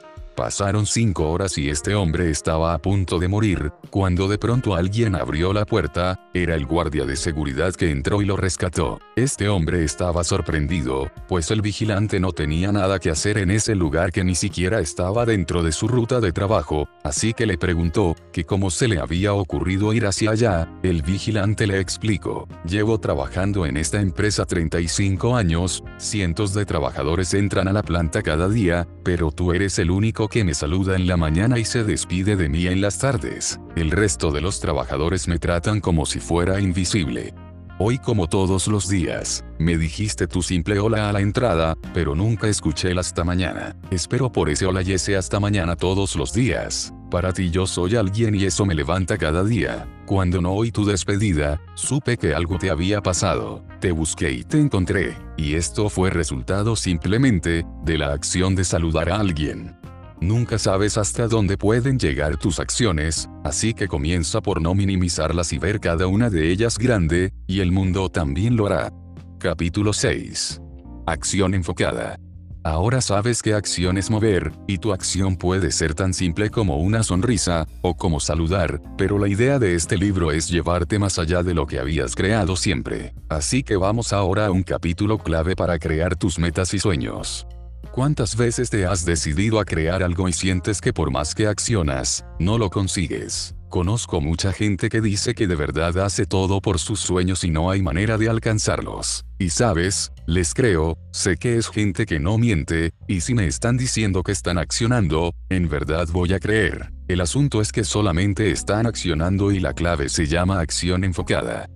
Pasaron 0.40 0.86
cinco 0.86 1.28
horas 1.28 1.58
y 1.58 1.68
este 1.68 1.94
hombre 1.94 2.30
estaba 2.30 2.72
a 2.72 2.78
punto 2.78 3.18
de 3.18 3.28
morir, 3.28 3.72
cuando 3.90 4.26
de 4.26 4.38
pronto 4.38 4.74
alguien 4.74 5.14
abrió 5.14 5.52
la 5.52 5.66
puerta, 5.66 6.18
era 6.32 6.54
el 6.54 6.64
guardia 6.64 7.04
de 7.04 7.16
seguridad 7.16 7.74
que 7.74 7.90
entró 7.90 8.22
y 8.22 8.24
lo 8.24 8.38
rescató. 8.38 9.00
Este 9.16 9.50
hombre 9.50 9.84
estaba 9.84 10.24
sorprendido, 10.24 11.10
pues 11.28 11.50
el 11.50 11.60
vigilante 11.60 12.20
no 12.20 12.32
tenía 12.32 12.72
nada 12.72 12.98
que 13.00 13.10
hacer 13.10 13.36
en 13.36 13.50
ese 13.50 13.74
lugar 13.74 14.12
que 14.12 14.24
ni 14.24 14.34
siquiera 14.34 14.80
estaba 14.80 15.26
dentro 15.26 15.62
de 15.62 15.72
su 15.72 15.88
ruta 15.88 16.20
de 16.20 16.32
trabajo, 16.32 16.88
así 17.04 17.34
que 17.34 17.44
le 17.44 17.58
preguntó, 17.58 18.16
que 18.32 18.44
cómo 18.44 18.70
se 18.70 18.88
le 18.88 18.98
había 18.98 19.34
ocurrido 19.34 19.92
ir 19.92 20.06
hacia 20.06 20.30
allá, 20.30 20.72
el 20.82 21.02
vigilante 21.02 21.66
le 21.66 21.80
explicó, 21.80 22.48
llevo 22.64 22.98
trabajando 22.98 23.66
en 23.66 23.76
esta 23.76 24.00
empresa 24.00 24.46
35 24.46 25.36
años, 25.36 25.84
cientos 25.98 26.54
de 26.54 26.64
trabajadores 26.64 27.34
entran 27.34 27.68
a 27.68 27.74
la 27.74 27.82
planta 27.82 28.22
cada 28.22 28.48
día, 28.48 28.88
pero 29.04 29.30
tú 29.32 29.52
eres 29.52 29.78
el 29.78 29.90
único 29.90 30.29
que 30.30 30.44
me 30.44 30.54
saluda 30.54 30.96
en 30.96 31.06
la 31.06 31.16
mañana 31.16 31.58
y 31.58 31.64
se 31.64 31.84
despide 31.84 32.36
de 32.36 32.48
mí 32.48 32.66
en 32.68 32.80
las 32.80 32.98
tardes. 32.98 33.60
El 33.76 33.90
resto 33.90 34.30
de 34.30 34.40
los 34.40 34.60
trabajadores 34.60 35.28
me 35.28 35.38
tratan 35.38 35.80
como 35.80 36.06
si 36.06 36.20
fuera 36.20 36.60
invisible. 36.60 37.34
Hoy 37.78 37.98
como 37.98 38.28
todos 38.28 38.68
los 38.68 38.88
días, 38.88 39.44
me 39.58 39.76
dijiste 39.76 40.26
tu 40.26 40.42
simple 40.42 40.78
hola 40.78 41.08
a 41.08 41.12
la 41.12 41.20
entrada, 41.20 41.76
pero 41.92 42.14
nunca 42.14 42.46
escuché 42.46 42.90
el 42.92 42.98
hasta 42.98 43.24
mañana. 43.24 43.74
Espero 43.90 44.30
por 44.30 44.50
ese 44.50 44.66
hola 44.66 44.82
y 44.82 44.92
ese 44.92 45.16
hasta 45.16 45.40
mañana 45.40 45.76
todos 45.76 46.14
los 46.14 46.32
días. 46.32 46.94
Para 47.10 47.32
ti 47.32 47.50
yo 47.50 47.66
soy 47.66 47.96
alguien 47.96 48.34
y 48.34 48.44
eso 48.44 48.64
me 48.64 48.74
levanta 48.74 49.18
cada 49.18 49.42
día. 49.42 49.88
Cuando 50.06 50.40
no 50.40 50.52
oí 50.52 50.70
tu 50.70 50.84
despedida, 50.84 51.60
supe 51.74 52.18
que 52.18 52.34
algo 52.34 52.58
te 52.58 52.70
había 52.70 53.02
pasado. 53.02 53.64
Te 53.80 53.90
busqué 53.90 54.30
y 54.30 54.44
te 54.44 54.60
encontré. 54.60 55.16
Y 55.36 55.54
esto 55.54 55.88
fue 55.88 56.10
resultado 56.10 56.76
simplemente 56.76 57.64
de 57.82 57.98
la 57.98 58.12
acción 58.12 58.54
de 58.54 58.64
saludar 58.64 59.10
a 59.10 59.18
alguien. 59.18 59.79
Nunca 60.20 60.58
sabes 60.58 60.98
hasta 60.98 61.28
dónde 61.28 61.56
pueden 61.56 61.98
llegar 61.98 62.36
tus 62.36 62.60
acciones, 62.60 63.28
así 63.42 63.72
que 63.72 63.88
comienza 63.88 64.42
por 64.42 64.60
no 64.60 64.74
minimizarlas 64.74 65.52
y 65.54 65.58
ver 65.58 65.80
cada 65.80 66.06
una 66.06 66.28
de 66.28 66.50
ellas 66.50 66.76
grande, 66.76 67.32
y 67.46 67.60
el 67.60 67.72
mundo 67.72 68.10
también 68.10 68.54
lo 68.54 68.66
hará. 68.66 68.92
Capítulo 69.38 69.94
6. 69.94 70.60
Acción 71.06 71.54
enfocada. 71.54 72.18
Ahora 72.62 73.00
sabes 73.00 73.40
qué 73.40 73.54
acción 73.54 73.96
es 73.96 74.10
mover, 74.10 74.52
y 74.66 74.76
tu 74.76 74.92
acción 74.92 75.36
puede 75.36 75.70
ser 75.72 75.94
tan 75.94 76.12
simple 76.12 76.50
como 76.50 76.76
una 76.76 77.02
sonrisa, 77.02 77.66
o 77.80 77.96
como 77.96 78.20
saludar, 78.20 78.82
pero 78.98 79.18
la 79.18 79.28
idea 79.28 79.58
de 79.58 79.74
este 79.74 79.96
libro 79.96 80.32
es 80.32 80.48
llevarte 80.48 80.98
más 80.98 81.18
allá 81.18 81.42
de 81.42 81.54
lo 81.54 81.66
que 81.66 81.78
habías 81.78 82.14
creado 82.14 82.56
siempre. 82.56 83.14
Así 83.30 83.62
que 83.62 83.76
vamos 83.76 84.12
ahora 84.12 84.46
a 84.46 84.50
un 84.50 84.64
capítulo 84.64 85.16
clave 85.16 85.56
para 85.56 85.78
crear 85.78 86.16
tus 86.16 86.38
metas 86.38 86.74
y 86.74 86.78
sueños. 86.78 87.46
¿Cuántas 87.92 88.36
veces 88.36 88.70
te 88.70 88.86
has 88.86 89.04
decidido 89.04 89.58
a 89.58 89.64
crear 89.64 90.02
algo 90.02 90.28
y 90.28 90.32
sientes 90.32 90.80
que 90.80 90.92
por 90.92 91.10
más 91.10 91.34
que 91.34 91.46
accionas, 91.46 92.24
no 92.38 92.56
lo 92.56 92.70
consigues? 92.70 93.54
Conozco 93.68 94.20
mucha 94.20 94.52
gente 94.52 94.88
que 94.88 95.00
dice 95.00 95.34
que 95.34 95.46
de 95.46 95.54
verdad 95.54 95.96
hace 95.98 96.26
todo 96.26 96.60
por 96.60 96.78
sus 96.78 96.98
sueños 96.98 97.44
y 97.44 97.50
no 97.50 97.70
hay 97.70 97.82
manera 97.82 98.18
de 98.18 98.28
alcanzarlos. 98.28 99.24
Y 99.38 99.50
sabes, 99.50 100.12
les 100.26 100.54
creo, 100.54 100.98
sé 101.12 101.36
que 101.36 101.56
es 101.56 101.68
gente 101.68 102.04
que 102.04 102.18
no 102.18 102.36
miente, 102.36 102.92
y 103.06 103.20
si 103.20 103.34
me 103.34 103.46
están 103.46 103.76
diciendo 103.76 104.22
que 104.22 104.32
están 104.32 104.58
accionando, 104.58 105.32
en 105.48 105.68
verdad 105.68 106.08
voy 106.12 106.32
a 106.32 106.40
creer. 106.40 106.92
El 107.06 107.20
asunto 107.20 107.60
es 107.60 107.70
que 107.70 107.84
solamente 107.84 108.50
están 108.50 108.86
accionando 108.86 109.52
y 109.52 109.60
la 109.60 109.72
clave 109.72 110.08
se 110.08 110.26
llama 110.26 110.60
acción 110.60 111.04
enfocada 111.04 111.68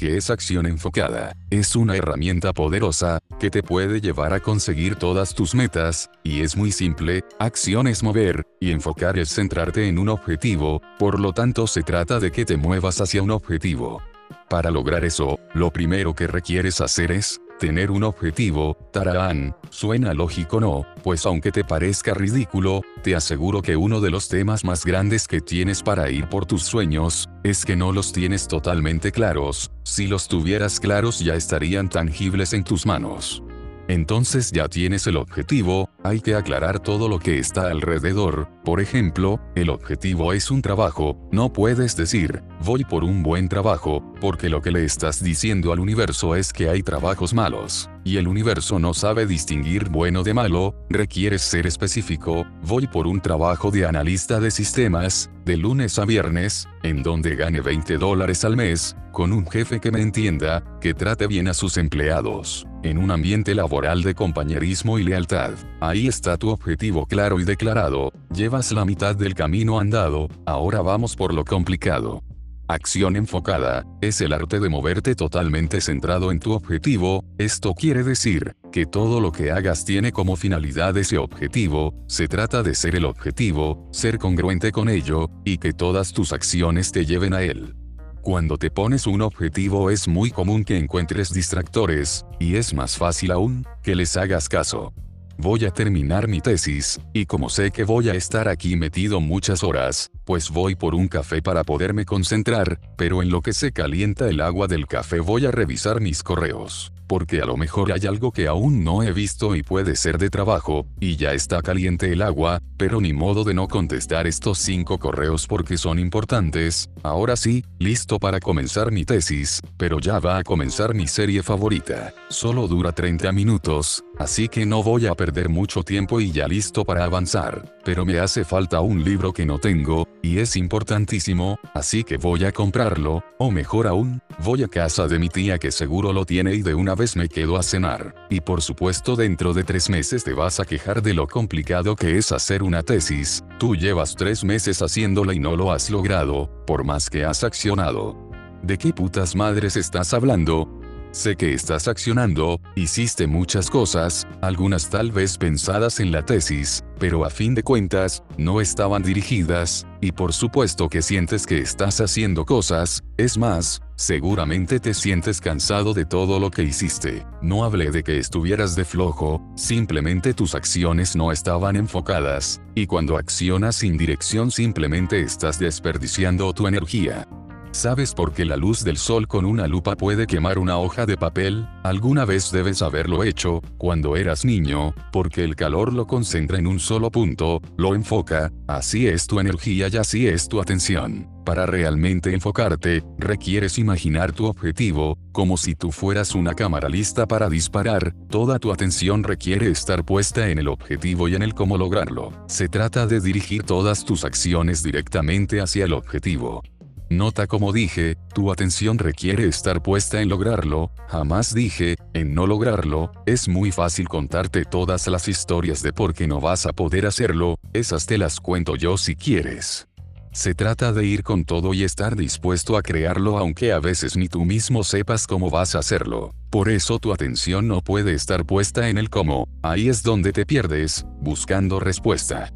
que 0.00 0.16
es 0.16 0.30
acción 0.30 0.64
enfocada. 0.64 1.36
Es 1.50 1.76
una 1.76 1.94
herramienta 1.94 2.54
poderosa, 2.54 3.18
que 3.40 3.50
te 3.50 3.64
puede 3.64 4.00
llevar 4.00 4.34
a 4.34 4.40
conseguir 4.40 4.94
todas 4.94 5.34
tus 5.34 5.54
metas, 5.54 6.10
y 6.22 6.42
es 6.42 6.56
muy 6.56 6.70
simple, 6.70 7.24
acción 7.40 7.88
es 7.88 8.02
mover, 8.04 8.46
y 8.60 8.70
enfocar 8.70 9.18
es 9.18 9.30
centrarte 9.30 9.88
en 9.88 9.98
un 9.98 10.10
objetivo, 10.10 10.80
por 10.98 11.18
lo 11.18 11.32
tanto 11.32 11.66
se 11.66 11.82
trata 11.82 12.20
de 12.20 12.30
que 12.30 12.44
te 12.44 12.56
muevas 12.56 13.00
hacia 13.00 13.22
un 13.22 13.30
objetivo. 13.30 14.02
Para 14.48 14.70
lograr 14.70 15.04
eso, 15.04 15.40
lo 15.54 15.72
primero 15.72 16.14
que 16.14 16.26
requieres 16.26 16.80
hacer 16.80 17.10
es, 17.10 17.40
Tener 17.60 17.90
un 17.90 18.04
objetivo, 18.04 18.74
tarán, 18.90 19.54
suena 19.68 20.14
lógico 20.14 20.62
no, 20.62 20.86
pues 21.04 21.26
aunque 21.26 21.52
te 21.52 21.62
parezca 21.62 22.14
ridículo, 22.14 22.80
te 23.02 23.14
aseguro 23.14 23.60
que 23.60 23.76
uno 23.76 24.00
de 24.00 24.08
los 24.10 24.30
temas 24.30 24.64
más 24.64 24.82
grandes 24.82 25.28
que 25.28 25.42
tienes 25.42 25.82
para 25.82 26.10
ir 26.10 26.26
por 26.30 26.46
tus 26.46 26.62
sueños, 26.62 27.28
es 27.44 27.66
que 27.66 27.76
no 27.76 27.92
los 27.92 28.14
tienes 28.14 28.48
totalmente 28.48 29.12
claros, 29.12 29.70
si 29.82 30.06
los 30.06 30.26
tuvieras 30.26 30.80
claros 30.80 31.18
ya 31.18 31.34
estarían 31.34 31.90
tangibles 31.90 32.54
en 32.54 32.64
tus 32.64 32.86
manos. 32.86 33.42
Entonces 33.90 34.52
ya 34.52 34.68
tienes 34.68 35.08
el 35.08 35.16
objetivo, 35.16 35.90
hay 36.04 36.20
que 36.20 36.36
aclarar 36.36 36.78
todo 36.78 37.08
lo 37.08 37.18
que 37.18 37.40
está 37.40 37.72
alrededor, 37.72 38.48
por 38.64 38.80
ejemplo, 38.80 39.40
el 39.56 39.68
objetivo 39.68 40.32
es 40.32 40.52
un 40.52 40.62
trabajo, 40.62 41.18
no 41.32 41.52
puedes 41.52 41.96
decir, 41.96 42.40
voy 42.64 42.84
por 42.84 43.02
un 43.02 43.24
buen 43.24 43.48
trabajo, 43.48 44.14
porque 44.20 44.48
lo 44.48 44.62
que 44.62 44.70
le 44.70 44.84
estás 44.84 45.24
diciendo 45.24 45.72
al 45.72 45.80
universo 45.80 46.36
es 46.36 46.52
que 46.52 46.68
hay 46.68 46.84
trabajos 46.84 47.34
malos, 47.34 47.90
y 48.04 48.16
el 48.16 48.28
universo 48.28 48.78
no 48.78 48.94
sabe 48.94 49.26
distinguir 49.26 49.88
bueno 49.88 50.22
de 50.22 50.34
malo, 50.34 50.74
requieres 50.88 51.42
ser 51.42 51.66
específico, 51.66 52.46
voy 52.62 52.86
por 52.86 53.06
un 53.06 53.20
trabajo 53.20 53.70
de 53.70 53.86
analista 53.86 54.40
de 54.40 54.50
sistemas, 54.50 55.30
de 55.44 55.56
lunes 55.56 55.98
a 55.98 56.04
viernes, 56.04 56.68
en 56.82 57.02
donde 57.02 57.36
gane 57.36 57.60
20 57.60 57.98
dólares 57.98 58.44
al 58.44 58.56
mes, 58.56 58.96
con 59.12 59.32
un 59.32 59.46
jefe 59.46 59.80
que 59.80 59.90
me 59.90 60.00
entienda, 60.00 60.62
que 60.80 60.94
trate 60.94 61.26
bien 61.26 61.48
a 61.48 61.54
sus 61.54 61.76
empleados, 61.76 62.66
en 62.82 62.98
un 62.98 63.10
ambiente 63.10 63.54
laboral 63.54 64.02
de 64.02 64.14
compañerismo 64.14 64.98
y 64.98 65.04
lealtad. 65.04 65.52
Ahí 65.80 66.06
está 66.06 66.36
tu 66.36 66.50
objetivo 66.50 67.06
claro 67.06 67.40
y 67.40 67.44
declarado, 67.44 68.12
llevas 68.32 68.72
la 68.72 68.84
mitad 68.84 69.16
del 69.16 69.34
camino 69.34 69.78
andado, 69.78 70.28
ahora 70.46 70.80
vamos 70.82 71.16
por 71.16 71.34
lo 71.34 71.44
complicado. 71.44 72.22
Acción 72.70 73.16
enfocada, 73.16 73.84
es 74.00 74.20
el 74.20 74.32
arte 74.32 74.60
de 74.60 74.68
moverte 74.68 75.16
totalmente 75.16 75.80
centrado 75.80 76.30
en 76.30 76.38
tu 76.38 76.52
objetivo, 76.52 77.24
esto 77.36 77.74
quiere 77.74 78.04
decir, 78.04 78.54
que 78.70 78.86
todo 78.86 79.20
lo 79.20 79.32
que 79.32 79.50
hagas 79.50 79.84
tiene 79.84 80.12
como 80.12 80.36
finalidad 80.36 80.96
ese 80.96 81.18
objetivo, 81.18 81.92
se 82.06 82.28
trata 82.28 82.62
de 82.62 82.76
ser 82.76 82.94
el 82.94 83.06
objetivo, 83.06 83.88
ser 83.90 84.18
congruente 84.18 84.70
con 84.70 84.88
ello, 84.88 85.28
y 85.44 85.58
que 85.58 85.72
todas 85.72 86.12
tus 86.12 86.32
acciones 86.32 86.92
te 86.92 87.04
lleven 87.04 87.34
a 87.34 87.42
él. 87.42 87.74
Cuando 88.22 88.56
te 88.56 88.70
pones 88.70 89.08
un 89.08 89.22
objetivo 89.22 89.90
es 89.90 90.06
muy 90.06 90.30
común 90.30 90.62
que 90.62 90.78
encuentres 90.78 91.32
distractores, 91.32 92.24
y 92.38 92.54
es 92.54 92.72
más 92.72 92.96
fácil 92.96 93.32
aún, 93.32 93.66
que 93.82 93.96
les 93.96 94.16
hagas 94.16 94.48
caso. 94.48 94.94
Voy 95.42 95.64
a 95.64 95.70
terminar 95.70 96.28
mi 96.28 96.42
tesis, 96.42 97.00
y 97.14 97.24
como 97.24 97.48
sé 97.48 97.70
que 97.70 97.84
voy 97.84 98.10
a 98.10 98.14
estar 98.14 98.46
aquí 98.46 98.76
metido 98.76 99.22
muchas 99.22 99.64
horas, 99.64 100.10
pues 100.26 100.50
voy 100.50 100.74
por 100.74 100.94
un 100.94 101.08
café 101.08 101.40
para 101.40 101.64
poderme 101.64 102.04
concentrar, 102.04 102.78
pero 102.98 103.22
en 103.22 103.30
lo 103.30 103.40
que 103.40 103.54
se 103.54 103.72
calienta 103.72 104.28
el 104.28 104.42
agua 104.42 104.66
del 104.66 104.86
café 104.86 105.18
voy 105.18 105.46
a 105.46 105.50
revisar 105.50 106.02
mis 106.02 106.22
correos 106.22 106.92
porque 107.10 107.40
a 107.40 107.44
lo 107.44 107.56
mejor 107.56 107.90
hay 107.90 108.06
algo 108.06 108.30
que 108.30 108.46
aún 108.46 108.84
no 108.84 109.02
he 109.02 109.12
visto 109.12 109.56
y 109.56 109.64
puede 109.64 109.96
ser 109.96 110.16
de 110.16 110.30
trabajo, 110.30 110.86
y 111.00 111.16
ya 111.16 111.32
está 111.32 111.60
caliente 111.60 112.12
el 112.12 112.22
agua, 112.22 112.62
pero 112.76 113.00
ni 113.00 113.12
modo 113.12 113.42
de 113.42 113.52
no 113.52 113.66
contestar 113.66 114.28
estos 114.28 114.58
cinco 114.58 114.96
correos 114.96 115.48
porque 115.48 115.76
son 115.76 115.98
importantes, 115.98 116.88
ahora 117.02 117.34
sí, 117.34 117.64
listo 117.80 118.20
para 118.20 118.38
comenzar 118.38 118.92
mi 118.92 119.04
tesis, 119.04 119.60
pero 119.76 119.98
ya 119.98 120.20
va 120.20 120.38
a 120.38 120.44
comenzar 120.44 120.94
mi 120.94 121.08
serie 121.08 121.42
favorita. 121.42 122.14
Solo 122.28 122.68
dura 122.68 122.92
30 122.92 123.32
minutos, 123.32 124.04
así 124.16 124.46
que 124.46 124.64
no 124.64 124.84
voy 124.84 125.08
a 125.08 125.16
perder 125.16 125.48
mucho 125.48 125.82
tiempo 125.82 126.20
y 126.20 126.30
ya 126.30 126.46
listo 126.46 126.84
para 126.84 127.02
avanzar, 127.02 127.76
pero 127.84 128.04
me 128.04 128.20
hace 128.20 128.44
falta 128.44 128.82
un 128.82 129.02
libro 129.02 129.32
que 129.32 129.44
no 129.44 129.58
tengo, 129.58 130.06
y 130.22 130.38
es 130.38 130.54
importantísimo, 130.54 131.58
así 131.74 132.04
que 132.04 132.18
voy 132.18 132.44
a 132.44 132.52
comprarlo, 132.52 133.24
o 133.36 133.50
mejor 133.50 133.88
aún, 133.88 134.22
voy 134.44 134.62
a 134.62 134.68
casa 134.68 135.08
de 135.08 135.18
mi 135.18 135.28
tía 135.28 135.58
que 135.58 135.72
seguro 135.72 136.12
lo 136.12 136.24
tiene 136.24 136.54
y 136.54 136.62
de 136.62 136.76
una 136.76 136.94
vez 137.00 137.16
me 137.16 137.28
quedo 137.28 137.56
a 137.56 137.64
cenar. 137.64 138.14
Y 138.30 138.40
por 138.40 138.62
supuesto 138.62 139.16
dentro 139.16 139.52
de 139.52 139.64
tres 139.64 139.90
meses 139.90 140.22
te 140.22 140.32
vas 140.32 140.60
a 140.60 140.64
quejar 140.64 141.02
de 141.02 141.14
lo 141.14 141.26
complicado 141.26 141.96
que 141.96 142.16
es 142.16 142.30
hacer 142.30 142.62
una 142.62 142.84
tesis, 142.84 143.42
tú 143.58 143.74
llevas 143.74 144.14
tres 144.14 144.44
meses 144.44 144.80
haciéndola 144.80 145.34
y 145.34 145.40
no 145.40 145.56
lo 145.56 145.72
has 145.72 145.90
logrado, 145.90 146.48
por 146.66 146.84
más 146.84 147.10
que 147.10 147.24
has 147.24 147.42
accionado. 147.42 148.16
¿De 148.62 148.78
qué 148.78 148.92
putas 148.92 149.34
madres 149.34 149.76
estás 149.76 150.14
hablando? 150.14 150.79
Sé 151.12 151.34
que 151.34 151.52
estás 151.52 151.88
accionando, 151.88 152.60
hiciste 152.76 153.26
muchas 153.26 153.68
cosas, 153.68 154.28
algunas 154.42 154.90
tal 154.90 155.10
vez 155.10 155.38
pensadas 155.38 155.98
en 155.98 156.12
la 156.12 156.24
tesis, 156.24 156.84
pero 157.00 157.24
a 157.24 157.30
fin 157.30 157.52
de 157.56 157.64
cuentas, 157.64 158.22
no 158.38 158.60
estaban 158.60 159.02
dirigidas, 159.02 159.88
y 160.00 160.12
por 160.12 160.32
supuesto 160.32 160.88
que 160.88 161.02
sientes 161.02 161.46
que 161.46 161.58
estás 161.58 162.00
haciendo 162.00 162.44
cosas, 162.44 163.02
es 163.16 163.36
más, 163.38 163.82
seguramente 163.96 164.78
te 164.78 164.94
sientes 164.94 165.40
cansado 165.40 165.94
de 165.94 166.04
todo 166.04 166.38
lo 166.38 166.52
que 166.52 166.62
hiciste. 166.62 167.26
No 167.42 167.64
hablé 167.64 167.90
de 167.90 168.04
que 168.04 168.18
estuvieras 168.18 168.76
de 168.76 168.84
flojo, 168.84 169.42
simplemente 169.56 170.32
tus 170.32 170.54
acciones 170.54 171.16
no 171.16 171.32
estaban 171.32 171.74
enfocadas, 171.74 172.60
y 172.76 172.86
cuando 172.86 173.16
accionas 173.16 173.74
sin 173.74 173.98
dirección 173.98 174.52
simplemente 174.52 175.20
estás 175.22 175.58
desperdiciando 175.58 176.52
tu 176.52 176.68
energía. 176.68 177.26
¿Sabes 177.72 178.14
por 178.14 178.32
qué 178.32 178.44
la 178.44 178.56
luz 178.56 178.82
del 178.82 178.96
sol 178.96 179.28
con 179.28 179.44
una 179.44 179.68
lupa 179.68 179.96
puede 179.96 180.26
quemar 180.26 180.58
una 180.58 180.76
hoja 180.78 181.06
de 181.06 181.16
papel? 181.16 181.68
Alguna 181.84 182.24
vez 182.24 182.50
debes 182.50 182.82
haberlo 182.82 183.22
hecho, 183.22 183.62
cuando 183.78 184.16
eras 184.16 184.44
niño, 184.44 184.92
porque 185.12 185.44
el 185.44 185.54
calor 185.54 185.92
lo 185.92 186.08
concentra 186.08 186.58
en 186.58 186.66
un 186.66 186.80
solo 186.80 187.12
punto, 187.12 187.62
lo 187.76 187.94
enfoca, 187.94 188.50
así 188.66 189.06
es 189.06 189.28
tu 189.28 189.38
energía 189.38 189.86
y 189.86 189.96
así 189.96 190.26
es 190.26 190.48
tu 190.48 190.60
atención. 190.60 191.28
Para 191.44 191.64
realmente 191.64 192.34
enfocarte, 192.34 193.04
requieres 193.18 193.78
imaginar 193.78 194.32
tu 194.32 194.46
objetivo, 194.46 195.16
como 195.30 195.56
si 195.56 195.76
tú 195.76 195.92
fueras 195.92 196.34
una 196.34 196.54
cámara 196.54 196.88
lista 196.88 197.26
para 197.26 197.48
disparar, 197.48 198.14
toda 198.30 198.58
tu 198.58 198.72
atención 198.72 199.22
requiere 199.22 199.70
estar 199.70 200.04
puesta 200.04 200.50
en 200.50 200.58
el 200.58 200.66
objetivo 200.66 201.28
y 201.28 201.36
en 201.36 201.42
el 201.42 201.54
cómo 201.54 201.78
lograrlo. 201.78 202.32
Se 202.48 202.68
trata 202.68 203.06
de 203.06 203.20
dirigir 203.20 203.62
todas 203.62 204.04
tus 204.04 204.24
acciones 204.24 204.82
directamente 204.82 205.60
hacia 205.60 205.84
el 205.84 205.92
objetivo. 205.92 206.62
Nota 207.10 207.48
como 207.48 207.72
dije, 207.72 208.16
tu 208.32 208.52
atención 208.52 208.96
requiere 208.96 209.48
estar 209.48 209.82
puesta 209.82 210.22
en 210.22 210.28
lograrlo, 210.28 210.92
jamás 211.08 211.52
dije, 211.52 211.96
en 212.14 212.34
no 212.36 212.46
lograrlo, 212.46 213.10
es 213.26 213.48
muy 213.48 213.72
fácil 213.72 214.08
contarte 214.08 214.64
todas 214.64 215.08
las 215.08 215.26
historias 215.26 215.82
de 215.82 215.92
por 215.92 216.14
qué 216.14 216.28
no 216.28 216.40
vas 216.40 216.66
a 216.66 216.72
poder 216.72 217.06
hacerlo, 217.06 217.58
esas 217.72 218.06
te 218.06 218.16
las 218.16 218.38
cuento 218.38 218.76
yo 218.76 218.96
si 218.96 219.16
quieres. 219.16 219.88
Se 220.30 220.54
trata 220.54 220.92
de 220.92 221.04
ir 221.04 221.24
con 221.24 221.44
todo 221.44 221.74
y 221.74 221.82
estar 221.82 222.14
dispuesto 222.14 222.76
a 222.76 222.82
crearlo 222.82 223.38
aunque 223.38 223.72
a 223.72 223.80
veces 223.80 224.16
ni 224.16 224.28
tú 224.28 224.44
mismo 224.44 224.84
sepas 224.84 225.26
cómo 225.26 225.50
vas 225.50 225.74
a 225.74 225.80
hacerlo. 225.80 226.32
Por 226.48 226.68
eso 226.68 227.00
tu 227.00 227.12
atención 227.12 227.66
no 227.66 227.80
puede 227.80 228.14
estar 228.14 228.46
puesta 228.46 228.88
en 228.88 228.98
el 228.98 229.10
cómo, 229.10 229.48
ahí 229.62 229.88
es 229.88 230.04
donde 230.04 230.30
te 230.30 230.46
pierdes, 230.46 231.04
buscando 231.20 231.80
respuesta. 231.80 232.52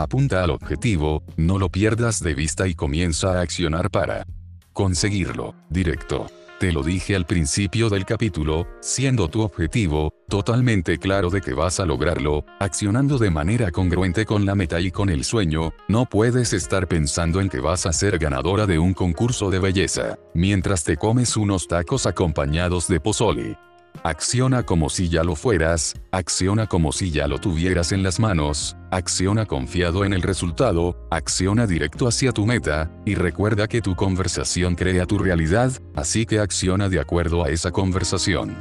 Apunta 0.00 0.44
al 0.44 0.50
objetivo, 0.50 1.24
no 1.36 1.58
lo 1.58 1.70
pierdas 1.70 2.20
de 2.20 2.32
vista 2.32 2.68
y 2.68 2.74
comienza 2.76 3.32
a 3.32 3.40
accionar 3.40 3.90
para 3.90 4.26
conseguirlo, 4.72 5.56
directo. 5.70 6.26
Te 6.60 6.72
lo 6.72 6.84
dije 6.84 7.16
al 7.16 7.26
principio 7.26 7.90
del 7.90 8.04
capítulo, 8.04 8.68
siendo 8.80 9.26
tu 9.26 9.42
objetivo, 9.42 10.12
totalmente 10.28 10.98
claro 10.98 11.30
de 11.30 11.40
que 11.40 11.52
vas 11.52 11.80
a 11.80 11.84
lograrlo, 11.84 12.44
accionando 12.60 13.18
de 13.18 13.30
manera 13.30 13.72
congruente 13.72 14.24
con 14.24 14.46
la 14.46 14.54
meta 14.54 14.78
y 14.80 14.92
con 14.92 15.08
el 15.08 15.24
sueño, 15.24 15.72
no 15.88 16.06
puedes 16.06 16.52
estar 16.52 16.86
pensando 16.86 17.40
en 17.40 17.48
que 17.48 17.58
vas 17.58 17.84
a 17.84 17.92
ser 17.92 18.18
ganadora 18.20 18.66
de 18.66 18.78
un 18.78 18.94
concurso 18.94 19.50
de 19.50 19.58
belleza, 19.58 20.16
mientras 20.32 20.84
te 20.84 20.96
comes 20.96 21.36
unos 21.36 21.66
tacos 21.66 22.06
acompañados 22.06 22.86
de 22.86 23.00
pozole. 23.00 23.58
Acciona 24.04 24.62
como 24.62 24.90
si 24.90 25.08
ya 25.08 25.24
lo 25.24 25.34
fueras, 25.34 25.94
acciona 26.12 26.66
como 26.66 26.92
si 26.92 27.10
ya 27.10 27.26
lo 27.26 27.38
tuvieras 27.38 27.92
en 27.92 28.02
las 28.02 28.20
manos, 28.20 28.76
acciona 28.90 29.44
confiado 29.44 30.04
en 30.04 30.12
el 30.12 30.22
resultado, 30.22 31.06
acciona 31.10 31.66
directo 31.66 32.06
hacia 32.06 32.32
tu 32.32 32.46
meta, 32.46 32.90
y 33.04 33.14
recuerda 33.14 33.66
que 33.66 33.82
tu 33.82 33.96
conversación 33.96 34.76
crea 34.76 35.06
tu 35.06 35.18
realidad, 35.18 35.72
así 35.96 36.26
que 36.26 36.38
acciona 36.38 36.88
de 36.88 37.00
acuerdo 37.00 37.44
a 37.44 37.50
esa 37.50 37.70
conversación. 37.70 38.56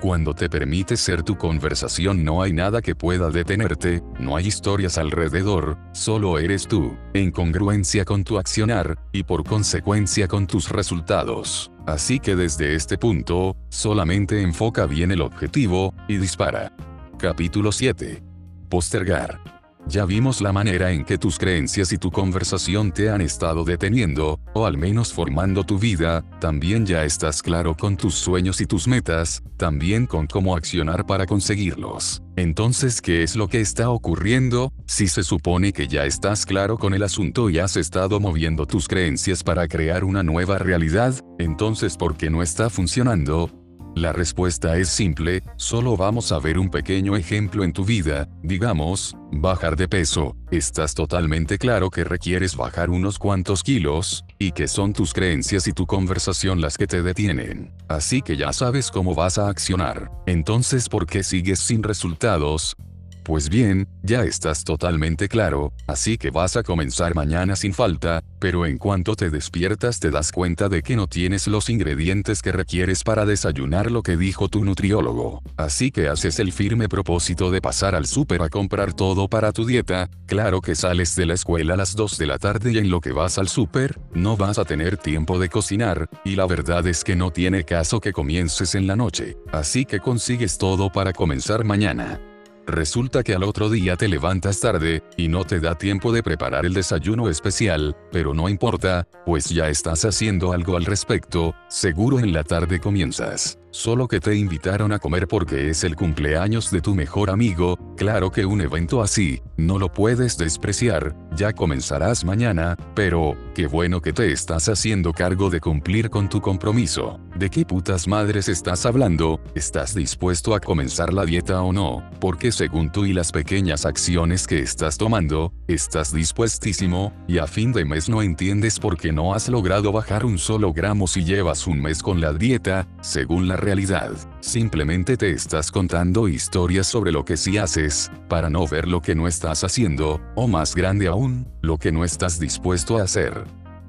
Cuando 0.00 0.34
te 0.34 0.50
permites 0.50 0.98
ser 0.98 1.22
tu 1.22 1.38
conversación 1.38 2.24
no 2.24 2.42
hay 2.42 2.52
nada 2.52 2.82
que 2.82 2.96
pueda 2.96 3.30
detenerte, 3.30 4.02
no 4.18 4.36
hay 4.36 4.48
historias 4.48 4.98
alrededor, 4.98 5.78
solo 5.92 6.40
eres 6.40 6.66
tú, 6.66 6.96
en 7.14 7.30
congruencia 7.30 8.04
con 8.04 8.24
tu 8.24 8.36
accionar, 8.36 8.98
y 9.12 9.22
por 9.22 9.44
consecuencia 9.44 10.26
con 10.26 10.48
tus 10.48 10.70
resultados. 10.70 11.71
Así 11.86 12.20
que 12.20 12.36
desde 12.36 12.74
este 12.74 12.96
punto, 12.96 13.56
solamente 13.68 14.40
enfoca 14.40 14.86
bien 14.86 15.10
el 15.10 15.20
objetivo, 15.20 15.94
y 16.08 16.16
dispara. 16.16 16.72
Capítulo 17.18 17.72
7. 17.72 18.22
Postergar. 18.68 19.61
Ya 19.86 20.04
vimos 20.04 20.40
la 20.40 20.52
manera 20.52 20.92
en 20.92 21.04
que 21.04 21.18
tus 21.18 21.38
creencias 21.38 21.92
y 21.92 21.98
tu 21.98 22.10
conversación 22.10 22.92
te 22.92 23.10
han 23.10 23.20
estado 23.20 23.64
deteniendo, 23.64 24.38
o 24.54 24.64
al 24.64 24.78
menos 24.78 25.12
formando 25.12 25.64
tu 25.64 25.78
vida, 25.78 26.24
también 26.40 26.86
ya 26.86 27.04
estás 27.04 27.42
claro 27.42 27.76
con 27.76 27.96
tus 27.96 28.14
sueños 28.14 28.60
y 28.60 28.66
tus 28.66 28.86
metas, 28.86 29.42
también 29.56 30.06
con 30.06 30.26
cómo 30.26 30.56
accionar 30.56 31.04
para 31.04 31.26
conseguirlos. 31.26 32.22
Entonces, 32.36 33.02
¿qué 33.02 33.22
es 33.22 33.36
lo 33.36 33.48
que 33.48 33.60
está 33.60 33.90
ocurriendo? 33.90 34.72
Si 34.86 35.08
se 35.08 35.22
supone 35.22 35.72
que 35.72 35.88
ya 35.88 36.06
estás 36.06 36.46
claro 36.46 36.78
con 36.78 36.94
el 36.94 37.02
asunto 37.02 37.50
y 37.50 37.58
has 37.58 37.76
estado 37.76 38.20
moviendo 38.20 38.66
tus 38.66 38.88
creencias 38.88 39.42
para 39.42 39.68
crear 39.68 40.04
una 40.04 40.22
nueva 40.22 40.58
realidad, 40.58 41.14
entonces 41.38 41.96
¿por 41.96 42.16
qué 42.16 42.30
no 42.30 42.42
está 42.42 42.70
funcionando? 42.70 43.61
La 43.94 44.12
respuesta 44.12 44.78
es 44.78 44.88
simple, 44.88 45.42
solo 45.56 45.98
vamos 45.98 46.32
a 46.32 46.38
ver 46.38 46.58
un 46.58 46.70
pequeño 46.70 47.14
ejemplo 47.14 47.62
en 47.62 47.74
tu 47.74 47.84
vida, 47.84 48.26
digamos, 48.42 49.14
bajar 49.30 49.76
de 49.76 49.86
peso, 49.86 50.34
estás 50.50 50.94
totalmente 50.94 51.58
claro 51.58 51.90
que 51.90 52.02
requieres 52.02 52.56
bajar 52.56 52.88
unos 52.88 53.18
cuantos 53.18 53.62
kilos, 53.62 54.24
y 54.38 54.52
que 54.52 54.66
son 54.66 54.94
tus 54.94 55.12
creencias 55.12 55.66
y 55.68 55.72
tu 55.72 55.86
conversación 55.86 56.62
las 56.62 56.78
que 56.78 56.86
te 56.86 57.02
detienen. 57.02 57.70
Así 57.86 58.22
que 58.22 58.38
ya 58.38 58.54
sabes 58.54 58.90
cómo 58.90 59.14
vas 59.14 59.36
a 59.36 59.48
accionar. 59.48 60.10
Entonces, 60.26 60.88
¿por 60.88 61.06
qué 61.06 61.22
sigues 61.22 61.58
sin 61.58 61.82
resultados? 61.82 62.74
Pues 63.22 63.48
bien, 63.48 63.86
ya 64.02 64.24
estás 64.24 64.64
totalmente 64.64 65.28
claro, 65.28 65.72
así 65.86 66.18
que 66.18 66.30
vas 66.30 66.56
a 66.56 66.64
comenzar 66.64 67.14
mañana 67.14 67.54
sin 67.54 67.72
falta, 67.72 68.24
pero 68.40 68.66
en 68.66 68.78
cuanto 68.78 69.14
te 69.14 69.30
despiertas 69.30 70.00
te 70.00 70.10
das 70.10 70.32
cuenta 70.32 70.68
de 70.68 70.82
que 70.82 70.96
no 70.96 71.06
tienes 71.06 71.46
los 71.46 71.70
ingredientes 71.70 72.42
que 72.42 72.50
requieres 72.50 73.04
para 73.04 73.24
desayunar 73.24 73.92
lo 73.92 74.02
que 74.02 74.16
dijo 74.16 74.48
tu 74.48 74.64
nutriólogo. 74.64 75.40
Así 75.56 75.92
que 75.92 76.08
haces 76.08 76.40
el 76.40 76.50
firme 76.50 76.88
propósito 76.88 77.52
de 77.52 77.60
pasar 77.60 77.94
al 77.94 78.06
súper 78.06 78.42
a 78.42 78.48
comprar 78.48 78.92
todo 78.92 79.28
para 79.28 79.52
tu 79.52 79.66
dieta, 79.66 80.10
claro 80.26 80.60
que 80.60 80.74
sales 80.74 81.14
de 81.14 81.26
la 81.26 81.34
escuela 81.34 81.74
a 81.74 81.76
las 81.76 81.94
2 81.94 82.18
de 82.18 82.26
la 82.26 82.38
tarde 82.38 82.72
y 82.72 82.78
en 82.78 82.90
lo 82.90 83.00
que 83.00 83.12
vas 83.12 83.38
al 83.38 83.46
súper, 83.46 84.00
no 84.14 84.36
vas 84.36 84.58
a 84.58 84.64
tener 84.64 84.96
tiempo 84.96 85.38
de 85.38 85.48
cocinar, 85.48 86.10
y 86.24 86.34
la 86.34 86.46
verdad 86.46 86.84
es 86.88 87.04
que 87.04 87.14
no 87.14 87.30
tiene 87.30 87.62
caso 87.62 88.00
que 88.00 88.12
comiences 88.12 88.74
en 88.74 88.88
la 88.88 88.96
noche, 88.96 89.36
así 89.52 89.84
que 89.84 90.00
consigues 90.00 90.58
todo 90.58 90.90
para 90.90 91.12
comenzar 91.12 91.64
mañana. 91.64 92.20
Resulta 92.66 93.22
que 93.22 93.34
al 93.34 93.42
otro 93.42 93.70
día 93.70 93.96
te 93.96 94.08
levantas 94.08 94.60
tarde, 94.60 95.02
y 95.16 95.28
no 95.28 95.44
te 95.44 95.60
da 95.60 95.76
tiempo 95.76 96.12
de 96.12 96.22
preparar 96.22 96.64
el 96.64 96.74
desayuno 96.74 97.28
especial, 97.28 97.96
pero 98.12 98.34
no 98.34 98.48
importa, 98.48 99.06
pues 99.26 99.46
ya 99.46 99.68
estás 99.68 100.04
haciendo 100.04 100.52
algo 100.52 100.76
al 100.76 100.84
respecto, 100.84 101.54
seguro 101.68 102.20
en 102.20 102.32
la 102.32 102.44
tarde 102.44 102.80
comienzas. 102.80 103.61
Solo 103.74 104.06
que 104.06 104.20
te 104.20 104.36
invitaron 104.36 104.92
a 104.92 104.98
comer 104.98 105.26
porque 105.26 105.70
es 105.70 105.82
el 105.82 105.96
cumpleaños 105.96 106.70
de 106.70 106.82
tu 106.82 106.94
mejor 106.94 107.30
amigo, 107.30 107.78
claro 107.96 108.30
que 108.30 108.44
un 108.44 108.60
evento 108.60 109.00
así, 109.00 109.40
no 109.56 109.78
lo 109.78 109.90
puedes 109.90 110.36
despreciar, 110.36 111.16
ya 111.34 111.54
comenzarás 111.54 112.22
mañana, 112.22 112.76
pero, 112.94 113.34
qué 113.54 113.66
bueno 113.66 114.02
que 114.02 114.12
te 114.12 114.30
estás 114.30 114.68
haciendo 114.68 115.14
cargo 115.14 115.48
de 115.48 115.60
cumplir 115.60 116.10
con 116.10 116.28
tu 116.28 116.42
compromiso. 116.42 117.18
¿De 117.34 117.48
qué 117.48 117.64
putas 117.64 118.06
madres 118.06 118.50
estás 118.50 118.84
hablando? 118.84 119.40
¿Estás 119.54 119.94
dispuesto 119.94 120.54
a 120.54 120.60
comenzar 120.60 121.14
la 121.14 121.24
dieta 121.24 121.62
o 121.62 121.72
no? 121.72 122.04
Porque 122.20 122.52
según 122.52 122.92
tú 122.92 123.06
y 123.06 123.14
las 123.14 123.32
pequeñas 123.32 123.86
acciones 123.86 124.46
que 124.46 124.58
estás 124.58 124.98
tomando, 124.98 125.50
estás 125.66 126.12
dispuestísimo, 126.12 127.14
y 127.26 127.38
a 127.38 127.46
fin 127.46 127.72
de 127.72 127.86
mes 127.86 128.10
no 128.10 128.20
entiendes 128.20 128.78
por 128.78 128.98
qué 128.98 129.12
no 129.12 129.32
has 129.32 129.48
logrado 129.48 129.92
bajar 129.92 130.26
un 130.26 130.36
solo 130.36 130.74
gramo 130.74 131.06
si 131.06 131.24
llevas 131.24 131.66
un 131.66 131.80
mes 131.80 132.02
con 132.02 132.20
la 132.20 132.34
dieta, 132.34 132.86
según 133.00 133.48
la 133.48 133.61
realidad. 133.62 134.12
Simplemente 134.40 135.16
te 135.16 135.30
estás 135.30 135.70
contando 135.70 136.28
historias 136.28 136.86
sobre 136.86 137.12
lo 137.12 137.24
que 137.24 137.38
sí 137.38 137.56
haces, 137.56 138.10
para 138.28 138.50
no 138.50 138.66
ver 138.66 138.86
lo 138.86 139.00
que 139.00 139.14
no 139.14 139.26
estás 139.26 139.64
haciendo, 139.64 140.20
o 140.34 140.46
más 140.46 140.74
grande 140.74 141.06
aún, 141.06 141.48
lo 141.62 141.78
que 141.78 141.92
no 141.92 142.04
estás 142.04 142.38
dispuesto 142.38 142.98
a 142.98 143.04
hacer. 143.04 143.44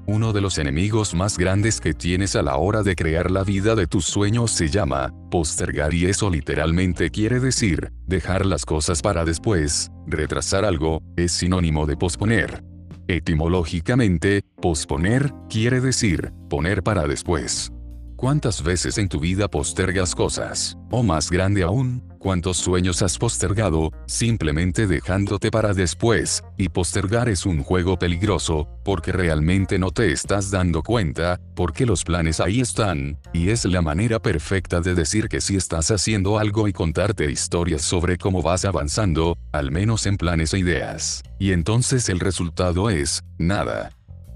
Uno 0.06 0.34
de 0.34 0.42
los 0.42 0.58
enemigos 0.58 1.14
más 1.14 1.38
grandes 1.38 1.80
que 1.80 1.94
tienes 1.94 2.36
a 2.36 2.42
la 2.42 2.56
hora 2.56 2.82
de 2.82 2.94
crear 2.94 3.30
la 3.30 3.42
vida 3.42 3.74
de 3.74 3.86
tus 3.86 4.04
sueños 4.04 4.50
se 4.50 4.68
llama 4.68 5.12
postergar 5.30 5.94
y 5.94 6.04
eso 6.04 6.28
literalmente 6.28 7.10
quiere 7.10 7.40
decir 7.40 7.90
dejar 8.06 8.44
las 8.44 8.66
cosas 8.66 9.00
para 9.00 9.24
después, 9.24 9.90
retrasar 10.06 10.66
algo, 10.66 11.00
es 11.16 11.32
sinónimo 11.32 11.86
de 11.86 11.96
posponer. 11.96 12.62
Etimológicamente, 13.08 14.42
posponer 14.60 15.32
quiere 15.48 15.80
decir 15.80 16.32
poner 16.50 16.82
para 16.82 17.06
después. 17.06 17.72
¿Cuántas 18.16 18.62
veces 18.62 18.98
en 18.98 19.08
tu 19.08 19.18
vida 19.18 19.48
postergas 19.48 20.14
cosas? 20.14 20.78
O 20.90 21.02
más 21.02 21.30
grande 21.30 21.64
aún, 21.64 22.02
¿cuántos 22.18 22.56
sueños 22.56 23.02
has 23.02 23.18
postergado, 23.18 23.90
simplemente 24.06 24.86
dejándote 24.86 25.50
para 25.50 25.74
después? 25.74 26.42
Y 26.56 26.68
postergar 26.68 27.28
es 27.28 27.44
un 27.44 27.62
juego 27.62 27.98
peligroso, 27.98 28.68
porque 28.84 29.10
realmente 29.10 29.78
no 29.78 29.90
te 29.90 30.12
estás 30.12 30.50
dando 30.50 30.82
cuenta, 30.82 31.40
porque 31.56 31.86
los 31.86 32.04
planes 32.04 32.38
ahí 32.38 32.60
están, 32.60 33.18
y 33.32 33.50
es 33.50 33.64
la 33.64 33.82
manera 33.82 34.20
perfecta 34.20 34.80
de 34.80 34.94
decir 34.94 35.28
que 35.28 35.40
si 35.40 35.56
estás 35.56 35.90
haciendo 35.90 36.38
algo 36.38 36.68
y 36.68 36.72
contarte 36.72 37.30
historias 37.30 37.82
sobre 37.82 38.16
cómo 38.16 38.42
vas 38.42 38.64
avanzando, 38.64 39.36
al 39.52 39.72
menos 39.72 40.06
en 40.06 40.16
planes 40.16 40.54
e 40.54 40.60
ideas. 40.60 41.22
Y 41.38 41.50
entonces 41.50 42.08
el 42.08 42.20
resultado 42.20 42.90
es, 42.90 43.22
nada. 43.38 43.90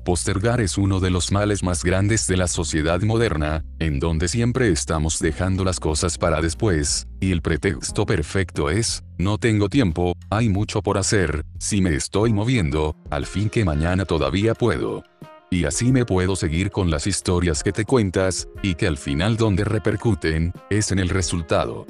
Postergar 0.04 0.60
es 0.60 0.78
uno 0.78 1.00
de 1.00 1.10
los 1.10 1.32
males 1.32 1.62
más 1.62 1.84
grandes 1.84 2.26
de 2.26 2.36
la 2.36 2.48
sociedad 2.48 3.00
moderna, 3.02 3.64
en 3.78 3.98
donde 3.98 4.28
siempre 4.28 4.70
estamos 4.70 5.18
dejando 5.18 5.64
las 5.64 5.80
cosas 5.80 6.16
para 6.16 6.40
después, 6.40 7.06
y 7.20 7.32
el 7.32 7.42
pretexto 7.42 8.06
perfecto 8.06 8.70
es, 8.70 9.04
no 9.18 9.38
tengo 9.38 9.68
tiempo, 9.68 10.14
hay 10.30 10.48
mucho 10.48 10.82
por 10.82 10.98
hacer, 10.98 11.44
si 11.58 11.80
me 11.80 11.94
estoy 11.94 12.32
moviendo, 12.32 12.96
al 13.10 13.26
fin 13.26 13.50
que 13.50 13.64
mañana 13.64 14.04
todavía 14.04 14.54
puedo. 14.54 15.02
Y 15.50 15.64
así 15.64 15.92
me 15.92 16.04
puedo 16.04 16.36
seguir 16.36 16.70
con 16.70 16.90
las 16.90 17.06
historias 17.06 17.62
que 17.62 17.72
te 17.72 17.84
cuentas, 17.84 18.48
y 18.62 18.74
que 18.74 18.86
al 18.86 18.98
final 18.98 19.36
donde 19.36 19.64
repercuten, 19.64 20.52
es 20.70 20.92
en 20.92 20.98
el 20.98 21.08
resultado. 21.08 21.86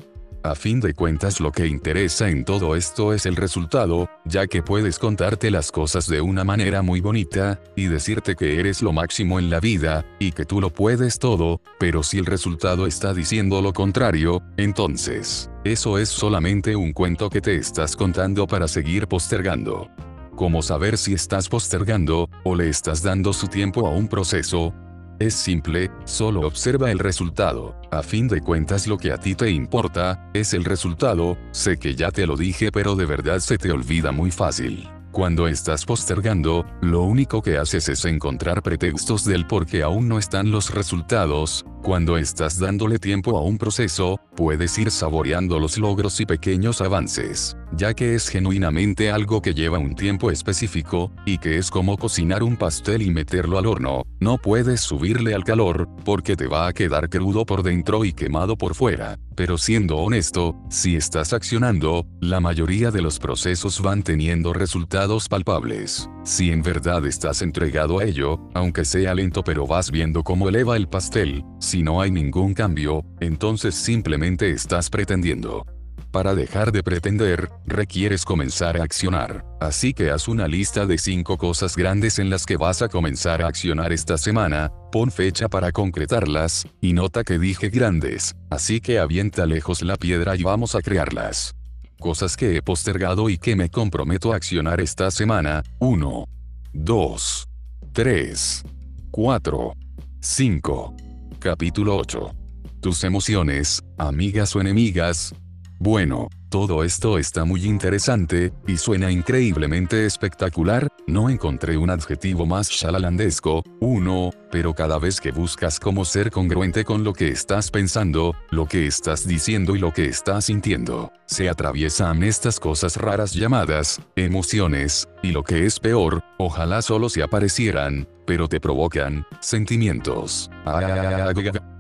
A 0.49 0.55
fin 0.55 0.81
de 0.81 0.95
cuentas 0.95 1.41
lo 1.41 1.53
que 1.53 1.67
interesa 1.67 2.31
en 2.31 2.43
todo 2.43 2.75
esto 2.75 3.13
es 3.13 3.27
el 3.27 3.37
resultado, 3.37 4.09
ya 4.25 4.47
que 4.47 4.63
puedes 4.63 4.99
contarte 4.99 5.51
las 5.51 5.71
cosas 5.71 6.09
de 6.09 6.23
una 6.23 6.43
manera 6.43 6.81
muy 6.81 7.03
bonita, 7.03 7.61
y 7.77 7.85
decirte 7.85 8.35
que 8.35 8.59
eres 8.59 8.81
lo 8.81 8.95
máximo 8.95 9.39
en 9.39 9.51
la 9.51 9.61
vida, 9.61 10.07
y 10.19 10.33
que 10.33 10.47
tú 10.47 10.63
lo 10.63 10.71
puedes 10.71 11.19
todo, 11.19 11.61
pero 11.79 12.03
si 12.03 12.17
el 12.17 12.25
resultado 12.25 12.87
está 12.87 13.13
diciendo 13.13 13.61
lo 13.61 13.75
contrario, 13.75 14.41
entonces, 14.57 15.51
eso 15.65 15.99
es 15.99 16.09
solamente 16.09 16.75
un 16.77 16.95
cuento 16.95 17.29
que 17.29 17.43
te 17.43 17.57
estás 17.57 17.95
contando 17.95 18.47
para 18.47 18.69
seguir 18.69 19.07
postergando. 19.07 19.91
¿Cómo 20.35 20.63
saber 20.63 20.97
si 20.97 21.13
estás 21.13 21.51
postergando, 21.51 22.31
o 22.43 22.55
le 22.55 22.71
estás 22.71 23.03
dando 23.03 23.35
su 23.35 23.49
tiempo 23.49 23.87
a 23.87 23.91
un 23.91 24.09
proceso, 24.09 24.73
es 25.19 25.35
simple, 25.35 25.91
solo 26.05 26.43
observa 26.43 26.91
el 26.91 26.99
resultado. 26.99 27.75
A 27.91 28.03
fin 28.03 28.29
de 28.29 28.41
cuentas 28.41 28.87
lo 28.87 28.99
que 28.99 29.13
a 29.13 29.19
ti 29.19 29.35
te 29.35 29.51
importa, 29.51 30.31
es 30.35 30.55
el 30.55 30.65
resultado, 30.65 31.37
sé 31.51 31.79
que 31.79 31.95
ya 31.95 32.11
te 32.11 32.27
lo 32.27 32.37
dije 32.37 32.71
pero 32.73 32.95
de 32.95 33.07
verdad 33.07 33.41
se 33.41 33.59
te 33.59 33.73
olvida 33.73 34.13
muy 34.13 34.31
fácil. 34.31 34.89
Cuando 35.11 35.49
estás 35.49 35.85
postergando, 35.85 36.65
lo 36.81 37.03
único 37.03 37.43
que 37.43 37.57
haces 37.57 37.89
es 37.89 38.05
encontrar 38.05 38.63
pretextos 38.63 39.25
del 39.25 39.47
por 39.47 39.67
qué 39.67 39.83
aún 39.83 40.07
no 40.07 40.19
están 40.19 40.51
los 40.51 40.73
resultados, 40.73 41.65
Cuando 41.83 42.19
estás 42.19 42.59
dándole 42.59 42.99
tiempo 42.99 43.39
a 43.39 43.43
un 43.43 43.57
proceso, 43.57 44.21
puedes 44.39 44.79
ir 44.79 44.93
saboreando 44.93 45.59
los 45.59 45.79
logros 45.79 46.21
y 46.21 46.25
pequeños 46.25 46.81
avances, 46.81 47.57
ya 47.73 47.93
que 47.93 48.15
es 48.15 48.29
genuinamente 48.29 49.11
algo 49.11 49.43
que 49.43 49.53
lleva 49.53 49.81
un 49.81 49.97
tiempo 49.97 50.31
específico, 50.31 51.11
y 51.27 51.39
que 51.39 51.59
es 51.59 51.73
como 51.73 51.97
cocinar 51.97 52.45
un 52.45 52.57
pastel 52.57 53.03
y 53.03 53.11
meterlo 53.11 53.59
al 53.59 53.67
horno, 53.67 54.05
no 54.21 54.39
puedes 54.39 54.81
subirle 54.81 55.35
al 55.35 55.43
calor, 55.43 55.89
porque 56.05 56.37
te 56.37 56.47
va 56.47 56.69
a 56.69 56.73
quedar 56.73 57.09
crudo 57.09 57.45
por 57.45 57.65
dentro 57.65 58.05
y 58.05 58.13
quemado 58.13 58.57
por 58.57 58.77
fuera. 58.77 59.19
Pero 59.35 59.59
siendo 59.59 59.97
honesto, 59.97 60.57
si 60.69 60.95
estás 60.95 61.33
accionando, 61.33 62.07
la 62.21 62.39
mayoría 62.39 62.93
de 62.93 63.03
los 63.03 63.19
procesos 63.19 63.81
van 63.81 64.05
teniendo 64.05 64.53
resultados 64.53 65.29
palpables. 65.29 66.09
Si 66.25 66.51
en 66.51 66.63
verdad 66.63 67.07
estás 67.07 67.43
entregado 67.43 68.01
a 68.01 68.05
ello, 68.05 68.39
aunque 68.55 68.85
sea 68.85 69.15
lento 69.15 69.43
pero 69.43 69.67
vas 69.67 69.91
viendo 69.91 70.23
cómo 70.23 70.49
eleva 70.49 70.77
el 70.77 70.89
pastel, 70.89 71.45
si 71.59 71.83
no 71.83 72.01
hay 72.01 72.11
ningún 72.11 72.55
cambio, 72.55 73.05
entonces 73.21 73.75
simplemente 73.75 74.51
estás 74.51 74.91
pretendiendo. 74.91 75.65
Para 76.11 76.35
dejar 76.35 76.73
de 76.73 76.83
pretender, 76.83 77.51
requieres 77.67 78.25
comenzar 78.25 78.81
a 78.81 78.85
accionar. 78.85 79.45
Así 79.61 79.93
que 79.93 80.11
haz 80.11 80.27
una 80.27 80.49
lista 80.49 80.87
de 80.87 80.97
5 80.97 81.37
cosas 81.37 81.77
grandes 81.77 82.19
en 82.19 82.31
las 82.31 82.47
que 82.47 82.57
vas 82.57 82.81
a 82.81 82.89
comenzar 82.89 83.43
a 83.43 83.49
accionar 83.49 83.93
esta 83.93 84.17
semana, 84.17 84.73
pon 84.91 85.11
fecha 85.11 85.49
para 85.49 85.71
concretarlas, 85.71 86.67
y 86.81 86.95
nota 86.95 87.25
que 87.25 87.39
dije 87.39 87.69
grandes, 87.69 88.35
así 88.49 88.81
que 88.81 88.99
avienta 88.99 89.45
lejos 89.45 89.83
la 89.83 89.97
piedra 89.97 90.35
y 90.35 90.43
vamos 90.43 90.75
a 90.75 90.81
crearlas. 90.81 91.55
Cosas 92.01 92.37
que 92.37 92.57
he 92.57 92.63
postergado 92.63 93.29
y 93.29 93.37
que 93.37 93.55
me 93.55 93.69
comprometo 93.69 94.33
a 94.33 94.37
accionar 94.37 94.81
esta 94.81 95.11
semana, 95.11 95.63
1, 95.81 96.25
2, 96.73 97.49
3, 97.93 98.65
4, 99.11 99.73
5. 100.21 101.08
Capítulo 101.41 101.97
8. 101.97 102.35
Tus 102.81 103.05
emociones, 103.05 103.81
amigas 103.97 104.57
o 104.57 104.61
enemigas, 104.61 105.33
bueno, 105.79 106.27
todo 106.49 106.83
esto 106.83 107.17
está 107.17 107.45
muy 107.45 107.65
interesante, 107.65 108.53
y 108.67 108.77
suena 108.77 109.13
increíblemente 109.13 110.05
espectacular, 110.05 110.89
no 111.07 111.31
encontré 111.31 111.77
un 111.77 111.91
adjetivo 111.91 112.45
más 112.45 112.71
shalalandesco, 112.71 113.63
uno, 113.81 114.31
pero 114.51 114.75
cada 114.75 114.99
vez 114.99 115.21
que 115.21 115.31
buscas 115.31 115.79
cómo 115.81 116.05
ser 116.05 116.31
congruente 116.31 116.85
con 116.85 117.05
lo 117.05 117.13
que 117.13 117.29
estás 117.29 117.71
pensando, 117.71 118.35
lo 118.51 118.67
que 118.67 118.87
estás 118.87 119.27
diciendo 119.27 119.77
y 119.77 119.79
lo 119.79 119.93
que 119.93 120.07
estás 120.07 120.47
sintiendo, 120.47 121.13
se 121.27 121.49
atraviesan 121.49 122.23
estas 122.23 122.59
cosas 122.61 122.97
raras 122.97 123.35
llamadas, 123.35 124.01
emociones, 124.17 125.09
y 125.23 125.33
lo 125.33 125.43
que 125.43 125.67
es 125.67 125.81
peor, 125.81 126.23
ojalá 126.39 126.83
solo 126.83 127.09
se 127.09 127.23
aparecieran, 127.23 128.09
pero 128.27 128.49
te 128.49 128.61
provocan, 128.61 129.27
sentimientos. 129.41 130.51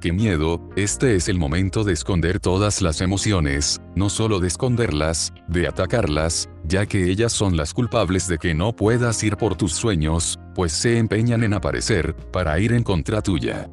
¡Qué 0.00 0.12
miedo! 0.12 0.60
Este 0.76 1.14
es 1.14 1.28
el 1.28 1.38
momento 1.38 1.84
de 1.84 1.92
esconder 1.92 2.40
todas 2.40 2.80
las 2.80 3.00
emociones, 3.00 3.80
no 3.94 4.08
solo 4.08 4.40
de 4.40 4.48
esconderlas, 4.48 5.32
de 5.46 5.68
atacarlas, 5.68 6.48
ya 6.68 6.86
que 6.86 7.10
ellas 7.10 7.32
son 7.32 7.56
las 7.56 7.72
culpables 7.72 8.28
de 8.28 8.38
que 8.38 8.54
no 8.54 8.76
puedas 8.76 9.22
ir 9.24 9.36
por 9.36 9.56
tus 9.56 9.72
sueños, 9.72 10.38
pues 10.54 10.72
se 10.72 10.98
empeñan 10.98 11.42
en 11.42 11.54
aparecer, 11.54 12.14
para 12.30 12.58
ir 12.60 12.72
en 12.72 12.82
contra 12.82 13.22
tuya. 13.22 13.68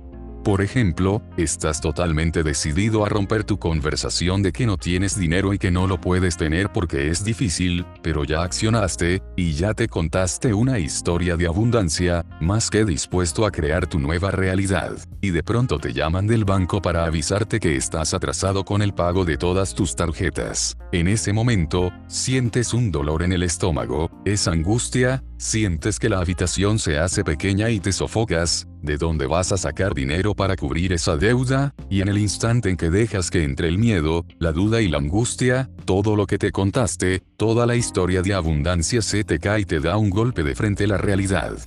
Por 0.46 0.62
ejemplo, 0.62 1.24
estás 1.38 1.82
totalmente 1.82 2.44
decidido 2.44 3.04
a 3.04 3.10
romper 3.10 3.46
tu 3.46 3.58
conversación 3.58 4.44
de 4.44 4.52
que 4.52 4.68
no 4.68 4.78
tienes 4.78 5.18
dinero 5.18 5.56
y 5.56 5.58
que 5.58 5.72
no 5.72 5.88
lo 5.88 6.00
puedes 6.00 6.38
tener 6.38 6.72
porque 6.72 7.10
es 7.10 7.24
difícil, 7.24 7.84
pero 8.04 8.26
ya 8.26 8.44
accionaste, 8.44 9.24
y 9.36 9.54
ya 9.54 9.74
te 9.74 9.88
contaste 9.88 10.54
una 10.54 10.78
historia 10.78 11.36
de 11.36 11.48
abundancia, 11.48 12.24
más 12.40 12.70
que 12.70 12.86
dispuesto 12.86 13.48
a 13.48 13.52
crear 13.52 13.88
tu 13.88 13.98
nueva 13.98 14.30
realidad. 14.30 14.92
Y 15.20 15.32
de 15.32 15.42
pronto 15.42 15.80
te 15.80 15.94
llaman 15.94 16.28
del 16.28 16.46
banco 16.46 16.80
para 16.80 17.06
avisarte 17.06 17.60
que 17.60 17.76
estás 17.76 18.14
atrasado 18.14 18.64
con 18.66 18.84
el 18.84 18.94
pago 18.94 19.26
de 19.26 19.38
todas 19.38 19.74
tus 19.74 19.96
tarjetas. 19.96 20.78
En 20.92 21.08
ese 21.08 21.34
momento, 21.34 21.92
sientes 22.06 22.72
un 22.72 22.92
dolor 22.92 23.24
en 23.24 23.34
el 23.34 23.42
estómago, 23.42 24.12
es 24.26 24.48
angustia, 24.48 25.24
sientes 25.40 25.98
que 25.98 26.10
la 26.10 26.20
habitación 26.20 26.78
se 26.78 27.00
hace 27.00 27.24
pequeña 27.24 27.72
y 27.72 27.80
te 27.80 27.92
sofocas, 27.92 28.68
de 28.86 28.98
dónde 28.98 29.26
vas 29.26 29.52
a 29.52 29.58
sacar 29.58 29.94
dinero 29.94 30.36
para 30.36 30.56
cubrir 30.56 30.94
esa 30.94 31.18
deuda, 31.18 31.74
y 31.90 32.02
en 32.02 32.08
el 32.08 32.18
instante 32.18 32.70
en 32.70 32.78
que 32.78 32.90
dejas 32.90 33.30
que 33.30 33.44
entre 33.44 33.68
el 33.68 33.78
miedo, 33.78 34.26
la 34.40 34.52
duda 34.52 34.82
y 34.82 34.88
la 34.88 35.00
angustia, 35.00 35.70
todo 35.86 36.16
lo 36.16 36.28
que 36.28 36.38
te 36.38 36.52
contaste, 36.52 37.22
toda 37.38 37.66
la 37.66 37.76
historia 37.76 38.22
de 38.22 38.34
abundancia 38.34 39.02
se 39.02 39.24
te 39.24 39.40
cae 39.40 39.62
y 39.62 39.66
te 39.66 39.80
da 39.80 39.98
un 39.98 40.10
golpe 40.10 40.44
de 40.44 40.56
frente 40.56 40.86
a 40.86 40.88
la 40.88 40.98
realidad. 40.98 41.58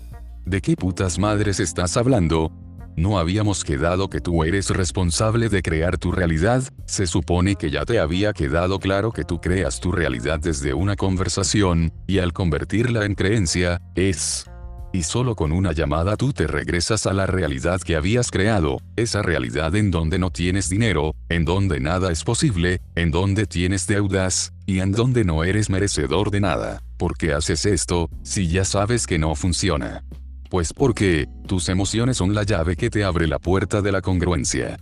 ¿De 0.46 0.60
qué 0.60 0.76
putas 0.76 1.18
madres 1.18 1.60
estás 1.60 1.96
hablando? 1.96 2.52
¿No 2.96 3.18
habíamos 3.18 3.62
quedado 3.62 4.10
que 4.10 4.20
tú 4.20 4.42
eres 4.42 4.70
responsable 4.70 5.48
de 5.48 5.62
crear 5.62 5.98
tu 5.98 6.10
realidad? 6.10 6.64
Se 6.86 7.06
supone 7.06 7.54
que 7.54 7.70
ya 7.70 7.84
te 7.84 8.00
había 8.00 8.32
quedado 8.32 8.80
claro 8.80 9.12
que 9.12 9.22
tú 9.22 9.40
creas 9.40 9.78
tu 9.78 9.92
realidad 9.92 10.40
desde 10.40 10.74
una 10.74 10.96
conversación, 10.96 11.92
y 12.08 12.18
al 12.18 12.32
convertirla 12.32 13.04
en 13.04 13.14
creencia, 13.14 13.80
es 13.94 14.50
y 14.93 15.03
solo 15.03 15.34
con 15.34 15.53
una 15.53 15.72
llamada 15.72 16.16
tú 16.16 16.32
te 16.32 16.47
regresas 16.47 17.07
a 17.07 17.12
la 17.12 17.26
realidad 17.26 17.80
que 17.80 17.97
habías 17.97 18.30
creado, 18.30 18.78
esa 18.97 19.22
realidad 19.22 19.74
en 19.76 19.91
donde 19.91 20.18
no 20.18 20.30
tienes 20.30 20.68
dinero, 20.68 21.14
en 21.28 21.45
donde 21.45 21.80
nada 21.80 22.11
es 22.11 22.24
posible, 22.24 22.80
en 22.95 23.11
donde 23.11 23.47
tienes 23.47 23.86
deudas, 23.86 24.53
y 24.66 24.80
en 24.80 24.93
donde 24.93 25.24
no 25.24 25.45
eres 25.45 25.70
merecedor 25.70 26.30
de 26.30 26.41
nada. 26.41 26.82
¿Por 26.97 27.16
qué 27.16 27.32
haces 27.32 27.64
esto, 27.66 28.11
si 28.22 28.49
ya 28.49 28.64
sabes 28.64 29.07
que 29.07 29.18
no 29.18 29.34
funciona? 29.34 30.03
Pues 30.51 30.72
porque, 30.72 31.26
tus 31.47 31.68
emociones 31.68 32.16
son 32.16 32.34
la 32.34 32.43
llave 32.43 32.76
que 32.76 32.91
te 32.91 33.05
abre 33.05 33.26
la 33.26 33.39
puerta 33.39 33.82
de 33.82 33.93
la 33.93 34.01
congruencia. 34.01 34.78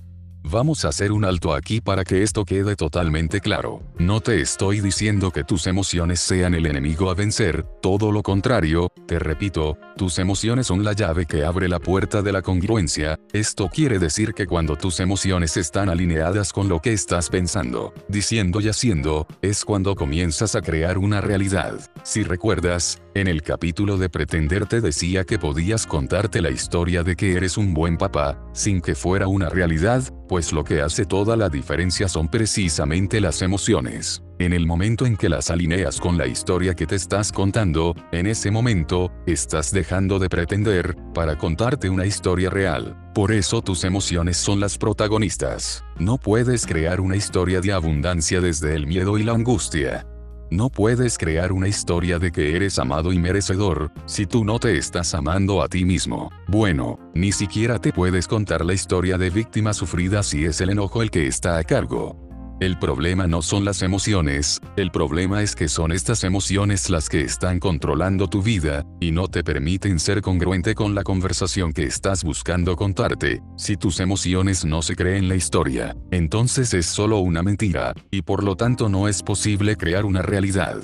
Vamos 0.49 0.85
a 0.85 0.89
hacer 0.91 1.11
un 1.11 1.25
alto 1.25 1.53
aquí 1.53 1.81
para 1.81 2.05
que 2.05 2.23
esto 2.23 2.45
quede 2.45 2.77
totalmente 2.77 3.41
claro. 3.41 3.83
No 3.99 4.21
te 4.21 4.41
estoy 4.41 4.81
diciendo 4.81 5.33
que 5.33 5.43
tus 5.43 5.67
emociones 5.67 6.21
sean 6.21 6.55
el 6.55 6.67
enemigo 6.67 7.11
a 7.11 7.15
vencer, 7.15 7.65
todo 7.83 8.13
lo 8.13 8.23
contrario, 8.23 8.93
te 9.09 9.19
repito, 9.19 9.77
tus 9.97 10.19
emociones 10.19 10.67
son 10.67 10.85
la 10.85 10.93
llave 10.93 11.25
que 11.25 11.45
abre 11.45 11.69
la 11.69 11.81
puerta 11.81 12.21
de 12.21 12.31
la 12.31 12.43
congruencia, 12.43 13.19
esto 13.33 13.71
quiere 13.73 13.99
decir 13.99 14.35
que 14.35 14.47
cuando 14.47 14.77
tus 14.77 15.01
emociones 15.01 15.57
están 15.57 15.89
alineadas 15.89 16.53
con 16.53 16.69
lo 16.69 16.81
que 16.81 16.93
estás 16.93 17.31
pensando, 17.31 17.95
diciendo 18.07 18.61
y 18.61 18.69
haciendo, 18.69 19.27
es 19.41 19.65
cuando 19.65 19.95
comienzas 19.95 20.55
a 20.55 20.61
crear 20.61 20.99
una 20.99 21.23
realidad. 21.23 21.81
Si 22.05 22.23
recuerdas, 22.23 23.01
en 23.15 23.27
el 23.27 23.43
capítulo 23.43 23.97
de 23.97 24.11
Pretender 24.11 24.67
te 24.67 24.83
decía 24.83 25.25
que 25.25 25.39
podías 25.39 25.87
contarte 25.87 26.43
la 26.43 26.51
historia 26.51 27.03
de 27.03 27.17
que 27.17 27.33
eres 27.33 27.57
un 27.57 27.73
buen 27.73 27.97
papá, 27.97 28.39
sin 28.53 28.83
que 28.83 28.95
fuera 28.95 29.29
una 29.29 29.49
realidad, 29.49 30.03
pues 30.29 30.53
lo 30.53 30.63
que 30.63 30.83
hace 30.83 31.07
toda 31.07 31.37
la 31.37 31.49
diferencia 31.49 32.09
son 32.09 32.29
precisamente 32.29 33.21
las 33.21 33.41
emociones. 33.41 34.23
En 34.39 34.53
el 34.53 34.67
momento 34.67 35.07
en 35.07 35.17
que 35.17 35.31
las 35.31 35.51
alineas 35.51 35.99
con 35.99 36.19
la 36.19 36.27
historia 36.27 36.75
que 36.75 36.87
te 36.87 36.95
estás 36.95 37.33
contando, 37.33 37.95
en 38.13 38.27
ese 38.27 38.51
momento, 38.51 39.11
estás 39.27 39.73
dejando 39.73 40.19
de 40.19 40.29
pretender, 40.29 40.95
para 41.15 41.39
contarte 41.39 41.89
una 41.89 42.05
historia 42.05 42.51
real. 42.51 42.97
Por 43.15 43.33
eso 43.33 43.63
tus 43.63 43.83
emociones 43.85 44.37
son 44.37 44.61
las 44.61 44.77
protagonistas. 44.77 45.83
No 45.99 46.19
puedes 46.19 46.67
crear 46.67 47.01
una 47.01 47.17
historia 47.17 47.63
de 47.63 47.73
abundancia 47.73 48.43
desde 48.43 48.75
el 48.75 48.87
miedo 48.87 49.17
y 49.17 49.23
la 49.23 49.33
angustia. 49.33 50.07
No 50.51 50.69
puedes 50.69 51.17
crear 51.17 51.51
una 51.51 51.67
historia 51.67 52.19
de 52.19 52.31
que 52.31 52.55
eres 52.55 52.79
amado 52.79 53.15
y 53.15 53.19
merecedor, 53.19 53.91
si 54.05 54.27
tú 54.27 54.45
no 54.45 54.59
te 54.59 54.77
estás 54.77 55.15
amando 55.15 55.63
a 55.63 55.69
ti 55.69 55.87
mismo. 55.87 56.31
Bueno, 56.47 57.01
ni 57.15 57.33
siquiera 57.33 57.81
te 57.81 57.91
puedes 57.91 58.29
contar 58.29 58.67
la 58.67 58.75
historia 58.75 59.17
de 59.17 59.31
víctima 59.31 59.73
sufrida 59.73 60.23
si 60.23 60.45
es 60.45 60.61
el 60.61 60.71
enojo 60.71 61.01
el 61.01 61.11
que 61.11 61.27
está 61.27 61.57
a 61.57 61.65
cargo. 61.65 62.26
El 62.59 62.79
problema 62.79 63.27
no 63.27 63.43
son 63.43 63.67
las 63.67 63.83
emociones, 63.83 64.63
el 64.79 64.91
problema 64.91 65.43
es 65.43 65.55
que 65.55 65.69
son 65.69 65.93
estas 65.93 66.25
emociones 66.25 66.89
las 66.89 67.11
que 67.11 67.21
están 67.21 67.59
controlando 67.59 68.29
tu 68.29 68.41
vida, 68.41 68.83
y 68.99 69.11
no 69.11 69.29
te 69.29 69.45
permiten 69.45 69.99
ser 69.99 70.23
congruente 70.23 70.75
con 70.75 70.95
la 70.95 71.03
conversación 71.03 71.75
que 71.75 71.85
estás 71.85 72.25
buscando 72.25 72.75
contarte. 72.75 73.43
Si 73.59 73.77
tus 73.77 74.01
emociones 74.01 74.65
no 74.65 74.81
se 74.81 74.97
creen 74.97 75.29
la 75.29 75.37
historia, 75.37 75.95
entonces 76.11 76.73
es 76.73 76.87
solo 76.87 77.19
una 77.19 77.43
mentira, 77.43 77.93
y 78.11 78.23
por 78.23 78.43
lo 78.43 78.57
tanto 78.57 78.89
no 78.89 79.07
es 79.07 79.23
posible 79.23 79.77
crear 79.77 80.07
una 80.07 80.23
realidad. 80.23 80.83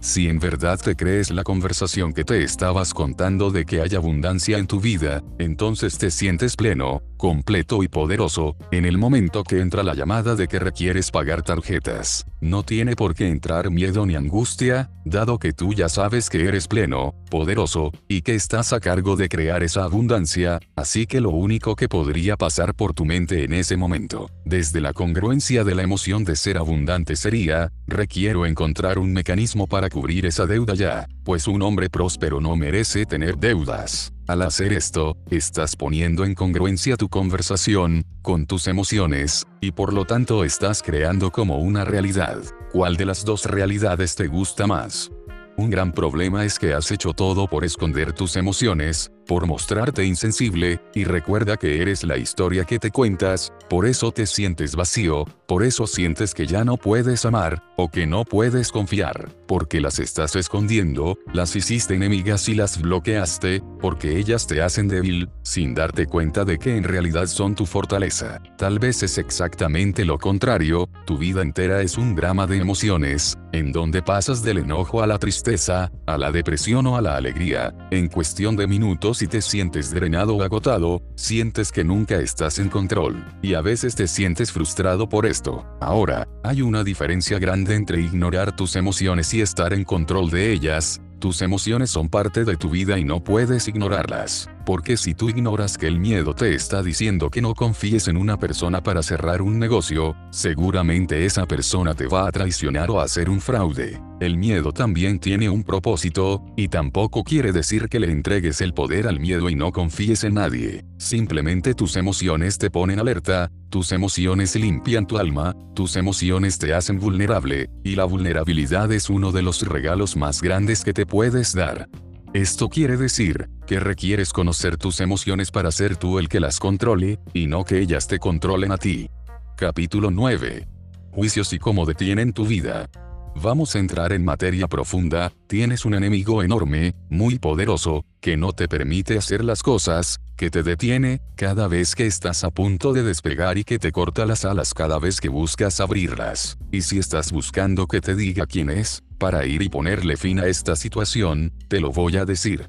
Si 0.00 0.26
en 0.26 0.38
verdad 0.38 0.80
te 0.82 0.96
crees 0.96 1.30
la 1.30 1.42
conversación 1.42 2.14
que 2.14 2.24
te 2.24 2.42
estabas 2.42 2.94
contando 2.94 3.50
de 3.50 3.66
que 3.66 3.82
hay 3.82 3.94
abundancia 3.94 4.56
en 4.56 4.66
tu 4.66 4.80
vida, 4.80 5.22
entonces 5.38 5.98
te 5.98 6.10
sientes 6.10 6.56
pleno, 6.56 7.02
completo 7.20 7.82
y 7.82 7.88
poderoso, 7.88 8.56
en 8.70 8.86
el 8.86 8.96
momento 8.96 9.44
que 9.44 9.60
entra 9.60 9.82
la 9.82 9.94
llamada 9.94 10.36
de 10.36 10.48
que 10.48 10.58
requieres 10.58 11.10
pagar 11.10 11.42
tarjetas. 11.42 12.24
No 12.40 12.62
tiene 12.62 12.96
por 12.96 13.14
qué 13.14 13.28
entrar 13.28 13.70
miedo 13.70 14.06
ni 14.06 14.14
angustia, 14.14 14.90
dado 15.04 15.38
que 15.38 15.52
tú 15.52 15.74
ya 15.74 15.90
sabes 15.90 16.30
que 16.30 16.46
eres 16.48 16.66
pleno, 16.66 17.14
poderoso, 17.30 17.92
y 18.08 18.22
que 18.22 18.34
estás 18.34 18.72
a 18.72 18.80
cargo 18.80 19.16
de 19.16 19.28
crear 19.28 19.62
esa 19.62 19.84
abundancia, 19.84 20.60
así 20.76 21.06
que 21.06 21.20
lo 21.20 21.28
único 21.28 21.76
que 21.76 21.90
podría 21.90 22.38
pasar 22.38 22.74
por 22.74 22.94
tu 22.94 23.04
mente 23.04 23.44
en 23.44 23.52
ese 23.52 23.76
momento, 23.76 24.30
desde 24.46 24.80
la 24.80 24.94
congruencia 24.94 25.62
de 25.62 25.74
la 25.74 25.82
emoción 25.82 26.24
de 26.24 26.36
ser 26.36 26.56
abundante 26.56 27.16
sería, 27.16 27.70
requiero 27.86 28.46
encontrar 28.46 28.98
un 28.98 29.12
mecanismo 29.12 29.66
para 29.66 29.90
cubrir 29.90 30.24
esa 30.24 30.46
deuda 30.46 30.72
ya, 30.72 31.06
pues 31.22 31.46
un 31.46 31.60
hombre 31.60 31.90
próspero 31.90 32.40
no 32.40 32.56
merece 32.56 33.04
tener 33.04 33.36
deudas. 33.36 34.10
Al 34.30 34.42
hacer 34.42 34.72
esto, 34.72 35.16
estás 35.28 35.74
poniendo 35.74 36.24
en 36.24 36.36
congruencia 36.36 36.96
tu 36.96 37.08
conversación, 37.08 38.04
con 38.22 38.46
tus 38.46 38.68
emociones, 38.68 39.44
y 39.60 39.72
por 39.72 39.92
lo 39.92 40.04
tanto 40.04 40.44
estás 40.44 40.84
creando 40.84 41.32
como 41.32 41.58
una 41.58 41.84
realidad. 41.84 42.38
¿Cuál 42.70 42.96
de 42.96 43.06
las 43.06 43.24
dos 43.24 43.44
realidades 43.46 44.14
te 44.14 44.28
gusta 44.28 44.68
más? 44.68 45.10
Un 45.56 45.68
gran 45.68 45.90
problema 45.90 46.44
es 46.44 46.60
que 46.60 46.74
has 46.74 46.92
hecho 46.92 47.12
todo 47.12 47.48
por 47.48 47.64
esconder 47.64 48.12
tus 48.12 48.36
emociones, 48.36 49.10
por 49.26 49.46
mostrarte 49.46 50.04
insensible, 50.04 50.80
y 50.94 51.04
recuerda 51.04 51.56
que 51.56 51.80
eres 51.80 52.04
la 52.04 52.16
historia 52.16 52.64
que 52.64 52.78
te 52.78 52.90
cuentas, 52.90 53.52
por 53.68 53.86
eso 53.86 54.12
te 54.12 54.26
sientes 54.26 54.76
vacío, 54.76 55.24
por 55.46 55.62
eso 55.62 55.86
sientes 55.86 56.34
que 56.34 56.46
ya 56.46 56.64
no 56.64 56.76
puedes 56.76 57.24
amar, 57.24 57.62
o 57.76 57.90
que 57.90 58.06
no 58.06 58.24
puedes 58.24 58.72
confiar, 58.72 59.30
porque 59.46 59.80
las 59.80 59.98
estás 59.98 60.36
escondiendo, 60.36 61.18
las 61.32 61.54
hiciste 61.56 61.94
enemigas 61.94 62.48
y 62.48 62.54
las 62.54 62.80
bloqueaste, 62.80 63.62
porque 63.80 64.18
ellas 64.18 64.46
te 64.46 64.62
hacen 64.62 64.88
débil, 64.88 65.28
sin 65.42 65.74
darte 65.74 66.06
cuenta 66.06 66.44
de 66.44 66.58
que 66.58 66.76
en 66.76 66.84
realidad 66.84 67.26
son 67.26 67.54
tu 67.54 67.66
fortaleza. 67.66 68.40
Tal 68.58 68.78
vez 68.78 69.02
es 69.02 69.18
exactamente 69.18 70.04
lo 70.04 70.18
contrario, 70.18 70.88
tu 71.06 71.18
vida 71.18 71.42
entera 71.42 71.82
es 71.82 71.96
un 71.98 72.14
drama 72.14 72.46
de 72.46 72.58
emociones, 72.58 73.36
en 73.52 73.72
donde 73.72 74.02
pasas 74.02 74.42
del 74.42 74.58
enojo 74.58 75.02
a 75.02 75.06
la 75.06 75.18
tristeza, 75.18 75.90
a 76.06 76.18
la 76.18 76.30
depresión 76.30 76.86
o 76.86 76.96
a 76.96 77.02
la 77.02 77.16
alegría, 77.16 77.74
en 77.90 78.08
cuestión 78.08 78.56
de 78.56 78.66
minutos 78.66 79.09
si 79.14 79.26
te 79.26 79.42
sientes 79.42 79.92
drenado 79.92 80.36
o 80.36 80.42
agotado, 80.42 81.02
sientes 81.14 81.72
que 81.72 81.84
nunca 81.84 82.16
estás 82.16 82.58
en 82.58 82.68
control, 82.68 83.24
y 83.42 83.54
a 83.54 83.60
veces 83.60 83.94
te 83.94 84.06
sientes 84.06 84.52
frustrado 84.52 85.08
por 85.08 85.26
esto. 85.26 85.66
Ahora, 85.80 86.28
hay 86.42 86.62
una 86.62 86.84
diferencia 86.84 87.38
grande 87.38 87.74
entre 87.74 88.00
ignorar 88.00 88.54
tus 88.54 88.76
emociones 88.76 89.32
y 89.34 89.40
estar 89.40 89.72
en 89.72 89.84
control 89.84 90.30
de 90.30 90.52
ellas, 90.52 91.00
tus 91.20 91.42
emociones 91.42 91.90
son 91.90 92.08
parte 92.08 92.44
de 92.46 92.56
tu 92.56 92.70
vida 92.70 92.98
y 92.98 93.04
no 93.04 93.22
puedes 93.22 93.68
ignorarlas. 93.68 94.48
Porque 94.70 94.96
si 94.96 95.14
tú 95.14 95.28
ignoras 95.28 95.76
que 95.76 95.88
el 95.88 95.98
miedo 95.98 96.32
te 96.32 96.54
está 96.54 96.80
diciendo 96.80 97.28
que 97.28 97.42
no 97.42 97.56
confíes 97.56 98.06
en 98.06 98.16
una 98.16 98.38
persona 98.38 98.80
para 98.80 99.02
cerrar 99.02 99.42
un 99.42 99.58
negocio, 99.58 100.14
seguramente 100.30 101.26
esa 101.26 101.44
persona 101.44 101.92
te 101.92 102.06
va 102.06 102.28
a 102.28 102.30
traicionar 102.30 102.88
o 102.88 103.00
a 103.00 103.02
hacer 103.02 103.28
un 103.28 103.40
fraude. 103.40 104.00
El 104.20 104.36
miedo 104.36 104.70
también 104.70 105.18
tiene 105.18 105.50
un 105.50 105.64
propósito, 105.64 106.44
y 106.56 106.68
tampoco 106.68 107.24
quiere 107.24 107.50
decir 107.50 107.88
que 107.88 107.98
le 107.98 108.12
entregues 108.12 108.60
el 108.60 108.72
poder 108.72 109.08
al 109.08 109.18
miedo 109.18 109.50
y 109.50 109.56
no 109.56 109.72
confíes 109.72 110.22
en 110.22 110.34
nadie. 110.34 110.84
Simplemente 110.98 111.74
tus 111.74 111.96
emociones 111.96 112.56
te 112.56 112.70
ponen 112.70 113.00
alerta, 113.00 113.50
tus 113.70 113.90
emociones 113.90 114.54
limpian 114.54 115.04
tu 115.04 115.18
alma, 115.18 115.56
tus 115.74 115.96
emociones 115.96 116.58
te 116.58 116.74
hacen 116.74 117.00
vulnerable, 117.00 117.70
y 117.82 117.96
la 117.96 118.04
vulnerabilidad 118.04 118.92
es 118.92 119.10
uno 119.10 119.32
de 119.32 119.42
los 119.42 119.66
regalos 119.66 120.16
más 120.16 120.40
grandes 120.40 120.84
que 120.84 120.92
te 120.92 121.06
puedes 121.06 121.56
dar. 121.56 121.88
Esto 122.32 122.68
quiere 122.68 122.96
decir, 122.96 123.50
que 123.66 123.80
requieres 123.80 124.32
conocer 124.32 124.76
tus 124.76 125.00
emociones 125.00 125.50
para 125.50 125.72
ser 125.72 125.96
tú 125.96 126.20
el 126.20 126.28
que 126.28 126.38
las 126.38 126.60
controle, 126.60 127.18
y 127.34 127.48
no 127.48 127.64
que 127.64 127.80
ellas 127.80 128.06
te 128.06 128.20
controlen 128.20 128.70
a 128.70 128.76
ti. 128.76 129.10
Capítulo 129.56 130.12
9. 130.12 130.68
Juicios 131.10 131.52
y 131.52 131.58
cómo 131.58 131.86
detienen 131.86 132.32
tu 132.32 132.46
vida. 132.46 132.88
Vamos 133.34 133.74
a 133.74 133.80
entrar 133.80 134.12
en 134.12 134.24
materia 134.24 134.68
profunda, 134.68 135.32
tienes 135.48 135.84
un 135.84 135.94
enemigo 135.94 136.44
enorme, 136.44 136.94
muy 137.08 137.40
poderoso, 137.40 138.04
que 138.20 138.36
no 138.36 138.52
te 138.52 138.68
permite 138.68 139.18
hacer 139.18 139.42
las 139.42 139.64
cosas, 139.64 140.20
que 140.36 140.50
te 140.50 140.62
detiene, 140.62 141.20
cada 141.34 141.66
vez 141.66 141.96
que 141.96 142.06
estás 142.06 142.44
a 142.44 142.50
punto 142.50 142.92
de 142.92 143.02
despegar 143.02 143.58
y 143.58 143.64
que 143.64 143.80
te 143.80 143.90
corta 143.90 144.24
las 144.24 144.44
alas 144.44 144.72
cada 144.72 145.00
vez 145.00 145.20
que 145.20 145.28
buscas 145.28 145.80
abrirlas. 145.80 146.58
Y 146.70 146.82
si 146.82 147.00
estás 147.00 147.32
buscando 147.32 147.88
que 147.88 148.00
te 148.00 148.14
diga 148.14 148.46
quién 148.46 148.70
es, 148.70 149.02
para 149.20 149.46
ir 149.46 149.62
y 149.62 149.68
ponerle 149.68 150.16
fin 150.16 150.40
a 150.40 150.46
esta 150.46 150.74
situación, 150.74 151.52
te 151.68 151.78
lo 151.78 151.92
voy 151.92 152.16
a 152.16 152.24
decir 152.24 152.68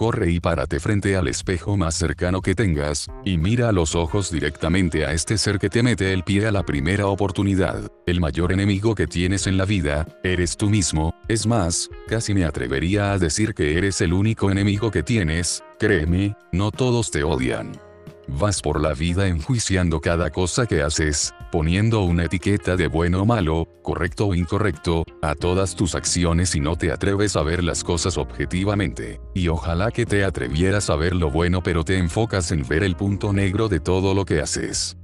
corre 0.00 0.30
y 0.30 0.40
párate 0.40 0.80
frente 0.80 1.14
al 1.14 1.28
espejo 1.28 1.76
más 1.76 1.94
cercano 1.94 2.40
que 2.40 2.54
tengas, 2.54 3.06
y 3.22 3.36
mira 3.36 3.68
a 3.68 3.72
los 3.72 3.94
ojos 3.94 4.30
directamente 4.30 5.04
a 5.04 5.12
este 5.12 5.36
ser 5.36 5.58
que 5.58 5.68
te 5.68 5.82
mete 5.82 6.14
el 6.14 6.22
pie 6.22 6.46
a 6.46 6.52
la 6.52 6.62
primera 6.62 7.06
oportunidad. 7.06 7.92
El 8.06 8.18
mayor 8.18 8.50
enemigo 8.50 8.94
que 8.94 9.06
tienes 9.06 9.46
en 9.46 9.58
la 9.58 9.66
vida, 9.66 10.06
eres 10.24 10.56
tú 10.56 10.70
mismo, 10.70 11.14
es 11.28 11.46
más, 11.46 11.90
casi 12.08 12.32
me 12.32 12.46
atrevería 12.46 13.12
a 13.12 13.18
decir 13.18 13.52
que 13.52 13.76
eres 13.76 14.00
el 14.00 14.14
único 14.14 14.50
enemigo 14.50 14.90
que 14.90 15.02
tienes, 15.02 15.62
créeme, 15.78 16.34
no 16.50 16.70
todos 16.70 17.10
te 17.10 17.22
odian. 17.22 17.89
Vas 18.38 18.62
por 18.62 18.80
la 18.80 18.94
vida 18.94 19.26
enjuiciando 19.26 20.00
cada 20.00 20.30
cosa 20.30 20.66
que 20.66 20.82
haces, 20.82 21.34
poniendo 21.50 22.02
una 22.02 22.24
etiqueta 22.24 22.76
de 22.76 22.86
bueno 22.86 23.22
o 23.22 23.26
malo, 23.26 23.66
correcto 23.82 24.28
o 24.28 24.34
incorrecto, 24.34 25.04
a 25.20 25.34
todas 25.34 25.74
tus 25.74 25.94
acciones 25.94 26.54
y 26.54 26.60
no 26.60 26.76
te 26.76 26.92
atreves 26.92 27.34
a 27.36 27.42
ver 27.42 27.64
las 27.64 27.82
cosas 27.82 28.16
objetivamente. 28.16 29.20
Y 29.34 29.48
ojalá 29.48 29.90
que 29.90 30.06
te 30.06 30.24
atrevieras 30.24 30.90
a 30.90 30.96
ver 30.96 31.14
lo 31.14 31.30
bueno 31.30 31.62
pero 31.62 31.84
te 31.84 31.98
enfocas 31.98 32.52
en 32.52 32.66
ver 32.66 32.84
el 32.84 32.94
punto 32.94 33.32
negro 33.32 33.68
de 33.68 33.80
todo 33.80 34.14
lo 34.14 34.24
que 34.24 34.40
haces. 34.40 34.96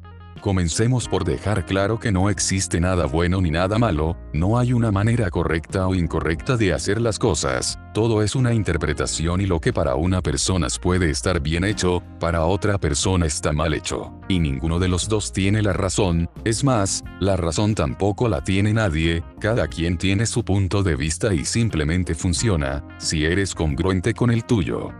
Comencemos 0.47 1.09
por 1.09 1.25
dejar 1.25 1.67
claro 1.67 1.99
que 1.99 2.13
no 2.13 2.31
existe 2.31 2.79
nada 2.79 3.07
bueno 3.07 3.41
ni 3.41 3.51
nada 3.51 3.81
malo, 3.81 4.17
no 4.33 4.61
hay 4.61 4.73
una 4.73 4.93
manera 4.93 5.29
correcta 5.29 5.89
o 5.89 5.97
incorrecta 5.97 6.57
de 6.57 6.73
hacer 6.73 7.01
las 7.01 7.19
cosas, 7.19 7.81
todo 7.93 8.23
es 8.23 8.37
una 8.37 8.55
interpretación 8.55 9.41
y 9.41 9.47
lo 9.47 9.59
que 9.59 9.73
para 9.73 9.97
una 9.97 10.23
persona 10.23 10.69
puede 10.81 11.11
estar 11.11 11.41
bien 11.41 11.65
hecho, 11.65 12.01
para 12.21 12.45
otra 12.45 12.79
persona 12.79 13.27
está 13.27 13.53
mal 13.53 13.75
hecho. 13.75 14.13
Y 14.29 14.39
ninguno 14.39 14.79
de 14.79 14.87
los 14.87 15.09
dos 15.09 15.33
tiene 15.33 15.63
la 15.63 15.73
razón, 15.73 16.31
es 16.45 16.63
más, 16.63 17.03
la 17.19 17.37
razón 17.37 17.75
tampoco 17.75 18.29
la 18.29 18.45
tiene 18.45 18.73
nadie, 18.73 19.25
cada 19.41 19.67
quien 19.67 19.99
tiene 19.99 20.27
su 20.27 20.45
punto 20.45 20.85
de 20.85 20.95
vista 20.95 21.35
y 21.35 21.45
simplemente 21.45 22.15
funciona, 22.15 22.85
si 22.99 23.25
eres 23.25 23.53
congruente 23.53 24.15
con 24.15 24.31
el 24.31 24.45
tuyo. 24.45 24.93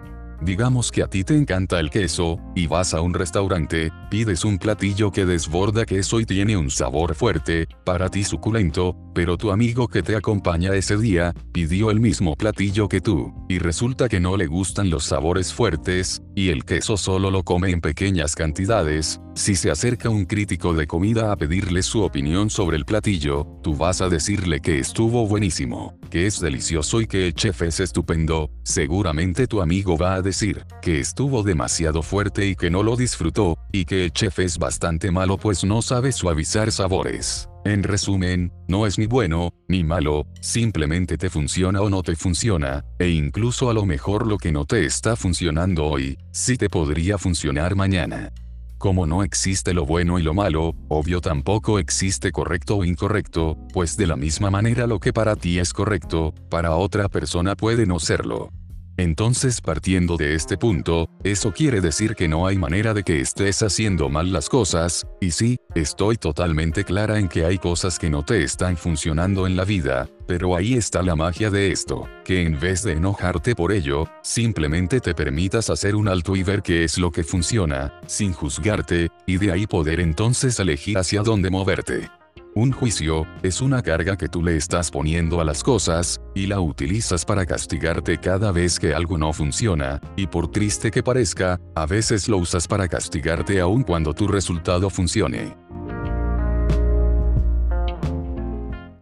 Digamos 0.43 0.93
que 0.93 1.03
a 1.03 1.09
ti 1.09 1.25
te 1.25 1.35
encanta 1.35 1.81
el 1.81 1.91
queso, 1.91 2.39
y 2.55 2.67
vas 2.67 2.93
a 2.93 3.01
un 3.01 3.15
restaurante, 3.15 3.91
pides 4.11 4.45
un 4.45 4.59
platillo 4.59 5.11
que 5.11 5.25
desborda 5.25 5.87
queso 5.87 6.21
y 6.21 6.27
tiene 6.27 6.57
un 6.57 6.71
sabor 6.71 7.15
fuerte, 7.15 7.69
para 7.85 8.11
ti 8.11 8.23
suculento, 8.23 8.97
pero 9.15 9.39
tu 9.39 9.51
amigo 9.51 9.89
que 9.89 10.03
te 10.03 10.15
acompaña 10.15 10.75
ese 10.75 10.99
día, 10.99 11.33
pidió 11.53 11.91
el 11.91 12.01
mismo 12.01 12.37
platillo 12.37 12.89
que 12.89 13.01
tú, 13.01 13.33
y 13.49 13.59
resulta 13.59 14.09
que 14.09 14.21
no 14.21 14.37
le 14.37 14.47
gustan 14.47 14.91
los 14.91 15.05
sabores 15.05 15.55
fuertes, 15.55 16.23
y 16.37 16.51
el 16.51 16.67
queso 16.67 16.99
solo 16.99 17.31
lo 17.31 17.45
come 17.45 17.71
en 17.71 17.81
pequeñas 17.81 18.35
cantidades, 18.35 19.23
si 19.35 19.57
se 19.57 19.71
acerca 19.71 20.11
un 20.11 20.27
crítico 20.27 20.75
de 20.75 20.87
comida 20.87 21.33
a 21.33 21.37
pedirle 21.37 21.83
su 21.83 22.03
opinión 22.03 22.51
sobre 22.51 22.77
el 22.77 22.85
platillo, 22.85 23.47
tú 23.63 23.75
vas 23.75 24.03
a 24.03 24.11
decirle 24.11 24.61
que 24.61 24.79
estuvo 24.79 25.27
buenísimo, 25.27 25.99
que 26.11 26.27
es 26.27 26.39
delicioso 26.39 27.01
y 27.01 27.07
que 27.07 27.29
el 27.29 27.35
chef 27.35 27.63
es 27.63 27.81
estupendo, 27.81 28.51
seguramente 28.65 29.47
tu 29.47 29.63
amigo 29.63 29.97
va 29.97 30.15
a 30.15 30.23
decir, 30.23 30.67
que 30.83 31.01
estuvo 31.01 31.43
demasiado 31.43 32.03
fuerte 32.03 32.47
y 32.47 32.55
que 32.55 32.71
no 32.71 32.83
lo 32.83 32.97
disfrutó, 32.97 33.57
y 33.73 33.87
que 33.87 34.05
el 34.05 34.13
chef 34.13 34.39
es 34.41 34.59
bastante 34.59 35.11
malo 35.11 35.39
pues 35.39 35.65
no 35.65 35.81
sabe 35.81 36.13
suavizar 36.13 36.71
sabores. 36.71 37.49
En 37.67 37.83
resumen, 37.83 38.53
no 38.69 38.87
es 38.87 38.97
ni 38.97 39.07
bueno, 39.07 39.53
ni 39.67 39.83
malo, 39.83 40.29
simplemente 40.41 41.19
te 41.19 41.29
funciona 41.29 41.81
o 41.81 41.91
no 41.91 42.05
te 42.05 42.15
funciona, 42.15 42.85
e 43.01 43.09
incluso 43.09 43.69
a 43.69 43.75
lo 43.75 43.85
mejor 43.85 44.25
lo 44.25 44.39
que 44.39 44.53
no 44.53 44.67
te 44.67 44.85
está 44.85 45.17
funcionando 45.17 45.85
hoy, 45.85 46.17
sí 46.31 46.57
te 46.57 46.71
podría 46.71 47.19
funcionar 47.19 47.75
mañana. 47.75 48.33
Como 48.79 49.05
no 49.09 49.25
existe 49.25 49.75
lo 49.75 49.85
bueno 49.85 50.21
y 50.21 50.23
lo 50.23 50.33
malo, 50.33 50.77
obvio 50.87 51.21
tampoco 51.21 51.81
existe 51.81 52.31
correcto 52.31 52.77
o 52.77 52.85
incorrecto, 52.85 53.59
pues 53.73 53.97
de 53.97 54.07
la 54.07 54.15
misma 54.15 54.49
manera 54.49 54.87
lo 54.87 55.01
que 55.01 55.13
para 55.13 55.35
ti 55.35 55.59
es 55.59 55.73
correcto, 55.73 56.35
para 56.49 56.77
otra 56.77 57.09
persona 57.09 57.57
puede 57.57 57.85
no 57.85 57.99
serlo. 57.99 58.53
Entonces 58.99 59.61
partiendo 59.61 60.17
de 60.17 60.35
este 60.35 60.57
punto, 60.57 61.11
eso 61.23 61.53
quiere 61.53 61.81
decir 61.83 62.15
que 62.15 62.29
no 62.29 62.47
hay 62.47 62.57
manera 62.57 62.95
de 62.95 63.03
que 63.03 63.21
estés 63.21 63.63
haciendo 63.63 64.09
mal 64.09 64.33
las 64.33 64.49
cosas, 64.49 65.07
y 65.21 65.33
sí, 65.33 65.59
estoy 65.75 66.17
totalmente 66.17 66.85
clara 66.85 67.19
en 67.19 67.29
que 67.29 67.45
hay 67.45 67.59
cosas 67.59 67.99
que 67.99 68.09
no 68.09 68.25
te 68.25 68.43
están 68.43 68.77
funcionando 68.79 69.47
en 69.47 69.55
la 69.55 69.65
vida, 69.65 70.09
pero 70.27 70.57
ahí 70.57 70.75
está 70.75 71.03
la 71.03 71.15
magia 71.15 71.51
de 71.51 71.71
esto, 71.73 72.09
que 72.25 72.43
en 72.43 72.59
vez 72.59 72.83
de 72.83 72.93
enojarte 72.93 73.55
por 73.55 73.73
ello, 73.73 74.09
simplemente 74.23 75.01
te 75.01 75.15
permitas 75.15 75.69
hacer 75.69 75.95
un 75.95 76.09
alto 76.09 76.35
y 76.35 76.43
ver 76.43 76.63
qué 76.63 76.85
es 76.85 76.97
lo 76.97 77.11
que 77.11 77.23
funciona, 77.23 78.01
sin 78.07 78.33
juzgarte, 78.33 79.11
y 79.27 79.37
de 79.37 79.53
ahí 79.53 79.67
poder 79.67 80.01
entonces 80.01 80.59
elegir 80.59 80.97
hacia 80.97 81.23
dónde 81.23 81.51
moverte. 81.51 82.09
Un 82.57 82.73
juicio, 82.73 83.27
es 83.43 83.61
una 83.61 83.83
carga 83.83 84.17
que 84.17 84.31
tú 84.31 84.43
le 84.43 84.57
estás 84.57 84.91
poniendo 84.91 85.43
a 85.43 85.45
las 85.45 85.63
cosas, 85.63 86.23
y 86.35 86.47
la 86.47 86.59
utilizas 86.59 87.23
para 87.23 87.45
castigarte 87.45 88.17
cada 88.17 88.51
vez 88.51 88.81
que 88.81 88.95
algo 88.95 89.19
no 89.19 89.35
funciona, 89.35 90.01
y 90.17 90.27
por 90.27 90.51
triste 90.51 90.91
que 90.91 91.03
parezca, 91.03 91.61
a 91.75 91.85
veces 91.85 92.31
lo 92.31 92.39
usas 92.39 92.67
para 92.67 92.89
castigarte 92.89 93.61
aun 93.61 93.83
cuando 93.83 94.15
tu 94.15 94.27
resultado 94.27 94.89
funcione. 94.89 95.55